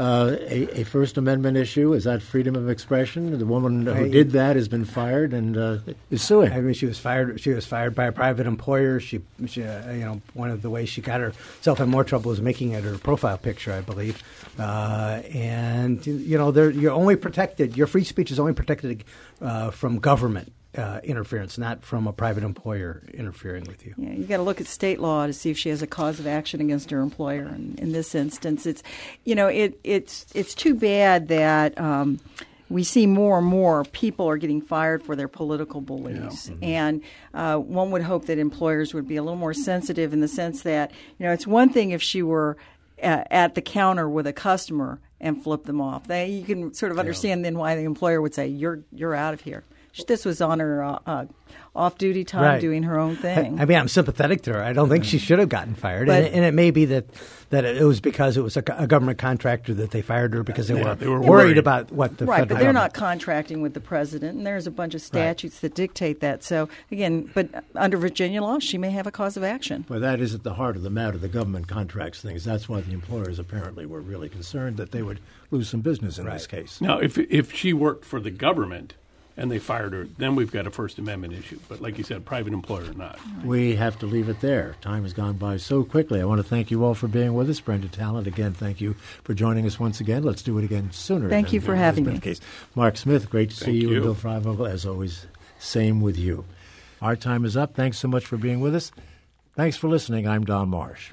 uh, 0.00 0.36
a, 0.48 0.80
a, 0.80 0.84
First 0.84 1.18
Amendment 1.18 1.58
issue? 1.58 1.92
Is 1.92 2.04
that 2.04 2.22
freedom 2.22 2.56
of 2.56 2.70
expression? 2.70 3.38
The 3.38 3.44
woman 3.44 3.84
who 3.84 4.08
did 4.08 4.30
that 4.30 4.56
has 4.56 4.66
been 4.66 4.86
fired 4.86 5.34
and 5.34 5.56
uh, 5.56 5.78
is 6.10 6.22
suing. 6.22 6.50
I 6.52 6.60
mean, 6.62 6.72
she 6.72 6.86
was 6.86 6.98
fired. 6.98 7.38
She 7.38 7.50
was 7.50 7.66
fired 7.66 7.94
by 7.94 8.06
a 8.06 8.12
private 8.12 8.46
employer. 8.46 8.98
She, 8.98 9.20
she 9.46 9.62
uh, 9.62 9.92
you 9.92 10.04
know, 10.06 10.22
one 10.32 10.48
of 10.48 10.62
the 10.62 10.70
ways 10.70 10.88
she 10.88 11.02
got 11.02 11.20
herself 11.20 11.80
in 11.80 11.90
more 11.90 12.02
trouble 12.02 12.30
was 12.30 12.40
making 12.40 12.70
it 12.70 12.82
her 12.82 12.96
profile 12.96 13.36
picture, 13.36 13.74
I 13.74 13.82
believe. 13.82 14.22
Uh, 14.58 15.20
and 15.34 16.04
you 16.06 16.38
know, 16.38 16.50
you're 16.50 16.92
only 16.92 17.16
protected. 17.16 17.76
Your 17.76 17.86
free 17.86 18.04
speech 18.04 18.30
is 18.30 18.40
only 18.40 18.54
protected 18.54 19.04
uh, 19.42 19.70
from 19.70 19.98
government 19.98 20.50
uh, 20.76 21.00
interference, 21.02 21.58
not 21.58 21.82
from 21.84 22.06
a 22.06 22.12
private 22.12 22.44
employer 22.44 23.02
interfering 23.12 23.64
with 23.64 23.84
you. 23.84 23.94
Yeah, 23.96 24.12
you 24.12 24.24
got 24.24 24.36
to 24.36 24.42
look 24.42 24.60
at 24.60 24.66
state 24.66 25.00
law 25.00 25.26
to 25.26 25.32
see 25.32 25.50
if 25.50 25.58
she 25.58 25.68
has 25.68 25.82
a 25.82 25.86
cause 25.86 26.20
of 26.20 26.26
action 26.26 26.60
against 26.60 26.90
her 26.90 27.00
employer. 27.00 27.46
And 27.46 27.78
in 27.80 27.92
this 27.92 28.14
instance, 28.14 28.66
it's 28.66 28.82
you 29.24 29.34
know 29.34 29.48
it 29.48 29.78
it's 29.84 30.26
it's 30.34 30.54
too 30.54 30.74
bad 30.74 31.28
that. 31.28 31.78
Um, 31.80 32.20
we 32.68 32.84
see 32.84 33.04
more 33.04 33.38
and 33.38 33.46
more 33.48 33.82
people 33.82 34.28
are 34.28 34.36
getting 34.36 34.62
fired 34.62 35.02
for 35.02 35.16
their 35.16 35.26
political 35.26 35.80
beliefs. 35.80 36.48
Yeah. 36.48 36.54
Mm-hmm. 36.54 36.64
And 36.64 37.02
uh, 37.34 37.56
one 37.56 37.90
would 37.90 38.02
hope 38.02 38.26
that 38.26 38.38
employers 38.38 38.94
would 38.94 39.08
be 39.08 39.16
a 39.16 39.24
little 39.24 39.36
more 39.36 39.52
sensitive 39.52 40.12
in 40.12 40.20
the 40.20 40.28
sense 40.28 40.62
that, 40.62 40.92
you 41.18 41.26
know, 41.26 41.32
it's 41.32 41.48
one 41.48 41.70
thing 41.70 41.90
if 41.90 42.00
she 42.00 42.22
were 42.22 42.56
uh, 43.02 43.24
at 43.28 43.56
the 43.56 43.60
counter 43.60 44.08
with 44.08 44.28
a 44.28 44.32
customer 44.32 45.00
and 45.20 45.42
flip 45.42 45.64
them 45.64 45.80
off. 45.80 46.06
They, 46.06 46.28
you 46.30 46.44
can 46.44 46.72
sort 46.72 46.92
of 46.92 47.00
understand 47.00 47.40
yeah. 47.40 47.46
then 47.46 47.58
why 47.58 47.74
the 47.74 47.82
employer 47.82 48.22
would 48.22 48.34
say, 48.34 48.46
you're, 48.46 48.84
you're 48.92 49.16
out 49.16 49.34
of 49.34 49.40
here 49.40 49.64
this 50.06 50.24
was 50.24 50.40
on 50.40 50.60
her 50.60 50.82
uh, 50.82 50.98
uh, 51.06 51.26
off 51.74 51.98
duty 51.98 52.24
time 52.24 52.42
right. 52.42 52.60
doing 52.60 52.82
her 52.82 52.98
own 52.98 53.16
thing. 53.16 53.58
I, 53.58 53.62
I, 53.62 53.64
mean, 53.64 53.78
I'm 53.78 53.88
sympathetic 53.88 54.42
to 54.42 54.52
her. 54.54 54.62
I 54.62 54.72
don't 54.72 54.88
think 54.88 55.04
she 55.04 55.18
should 55.18 55.38
have 55.38 55.48
gotten 55.48 55.74
fired, 55.74 56.08
but, 56.08 56.24
and, 56.24 56.34
and, 56.34 56.44
it 56.44 56.52
may 56.52 56.70
be 56.70 56.84
that 56.86 57.06
that 57.50 57.64
it 57.64 57.84
was 57.84 58.00
because 58.00 58.36
it 58.36 58.42
was 58.42 58.56
a, 58.56 58.62
a 58.76 58.86
government 58.86 59.18
contractor 59.18 59.74
that 59.74 59.90
they 59.90 60.02
fired 60.02 60.34
her 60.34 60.42
because 60.42 60.68
they, 60.68 60.76
yeah, 60.76 60.90
were, 60.90 60.94
they 60.94 61.06
were 61.06 61.20
worried, 61.20 61.28
worried, 61.28 61.58
about 61.58 61.92
what 61.92 62.18
the 62.18 62.26
right. 62.26 62.48
but 62.48 62.58
they're 62.58 62.72
not 62.72 62.92
contracting 62.92 63.62
with 63.62 63.74
the 63.74 63.80
president, 63.80 64.36
and 64.36 64.46
there's 64.46 64.66
a 64.66 64.70
bunch 64.70 64.94
of 64.94 65.02
statutes 65.02 65.56
right. 65.56 65.60
that 65.62 65.74
dictate 65.74 66.20
that. 66.20 66.42
So 66.42 66.68
again, 66.90 67.30
but 67.34 67.48
under 67.76 67.96
Virginia 67.96 68.42
law, 68.42 68.58
she 68.58 68.78
may 68.78 68.90
have 68.90 69.06
a 69.06 69.12
cause 69.12 69.36
of 69.36 69.44
action. 69.44 69.84
Well, 69.88 70.00
that 70.00 70.20
is 70.20 70.34
at 70.34 70.42
the 70.42 70.54
heart 70.54 70.76
of 70.76 70.82
the 70.82 70.90
matter. 70.90 71.18
The 71.18 71.28
government 71.28 71.68
contracts 71.68 72.20
things. 72.20 72.44
That's 72.44 72.68
why 72.68 72.80
the 72.80 72.92
employers 72.92 73.38
apparently 73.38 73.86
were 73.86 74.00
really 74.00 74.28
concerned 74.28 74.76
that 74.76 74.90
they 74.90 75.02
would 75.02 75.20
lose 75.50 75.68
some 75.68 75.80
business 75.80 76.18
in 76.18 76.26
right. 76.26 76.34
this 76.34 76.46
case. 76.46 76.80
Now, 76.80 76.98
if 76.98 77.16
if 77.18 77.52
she 77.52 77.72
worked 77.72 78.04
for 78.04 78.20
the 78.20 78.30
government 78.30 78.94
and 79.40 79.50
they 79.50 79.58
fired 79.58 79.94
her, 79.94 80.06
then 80.18 80.36
we've 80.36 80.52
got 80.52 80.66
a 80.66 80.70
First 80.70 80.98
Amendment 80.98 81.32
issue. 81.32 81.58
But 81.66 81.80
like 81.80 81.96
you 81.96 82.04
said, 82.04 82.26
private 82.26 82.52
employer 82.52 82.90
or 82.90 82.94
not. 82.94 83.18
We 83.42 83.74
have 83.74 83.98
to 84.00 84.06
leave 84.06 84.28
it 84.28 84.42
there. 84.42 84.76
Time 84.82 85.02
has 85.04 85.14
gone 85.14 85.38
by 85.38 85.56
so 85.56 85.82
quickly. 85.82 86.20
I 86.20 86.26
want 86.26 86.42
to 86.42 86.46
thank 86.46 86.70
you 86.70 86.84
all 86.84 86.94
for 86.94 87.08
being 87.08 87.32
with 87.32 87.48
us. 87.48 87.58
Brenda 87.58 87.88
Talent, 87.88 88.26
again, 88.26 88.52
thank 88.52 88.82
you 88.82 88.94
for 89.24 89.32
joining 89.32 89.64
us 89.64 89.80
once 89.80 89.98
again. 89.98 90.24
Let's 90.24 90.42
do 90.42 90.58
it 90.58 90.64
again 90.64 90.92
sooner. 90.92 91.30
Thank 91.30 91.54
you 91.54 91.60
for 91.62 91.74
having 91.74 92.04
me. 92.04 92.18
Case. 92.18 92.40
Mark 92.74 92.98
Smith, 92.98 93.30
great 93.30 93.48
to 93.48 93.56
thank 93.56 93.64
see 93.64 93.78
you. 93.78 93.88
you. 93.88 93.94
And 93.94 94.02
Bill 94.04 94.14
Freivogel, 94.14 94.68
as 94.68 94.84
always, 94.84 95.26
same 95.58 96.02
with 96.02 96.18
you. 96.18 96.44
Our 97.00 97.16
time 97.16 97.46
is 97.46 97.56
up. 97.56 97.74
Thanks 97.74 97.98
so 97.98 98.08
much 98.08 98.26
for 98.26 98.36
being 98.36 98.60
with 98.60 98.74
us. 98.74 98.92
Thanks 99.56 99.78
for 99.78 99.88
listening. 99.88 100.28
I'm 100.28 100.44
Don 100.44 100.68
Marsh. 100.68 101.12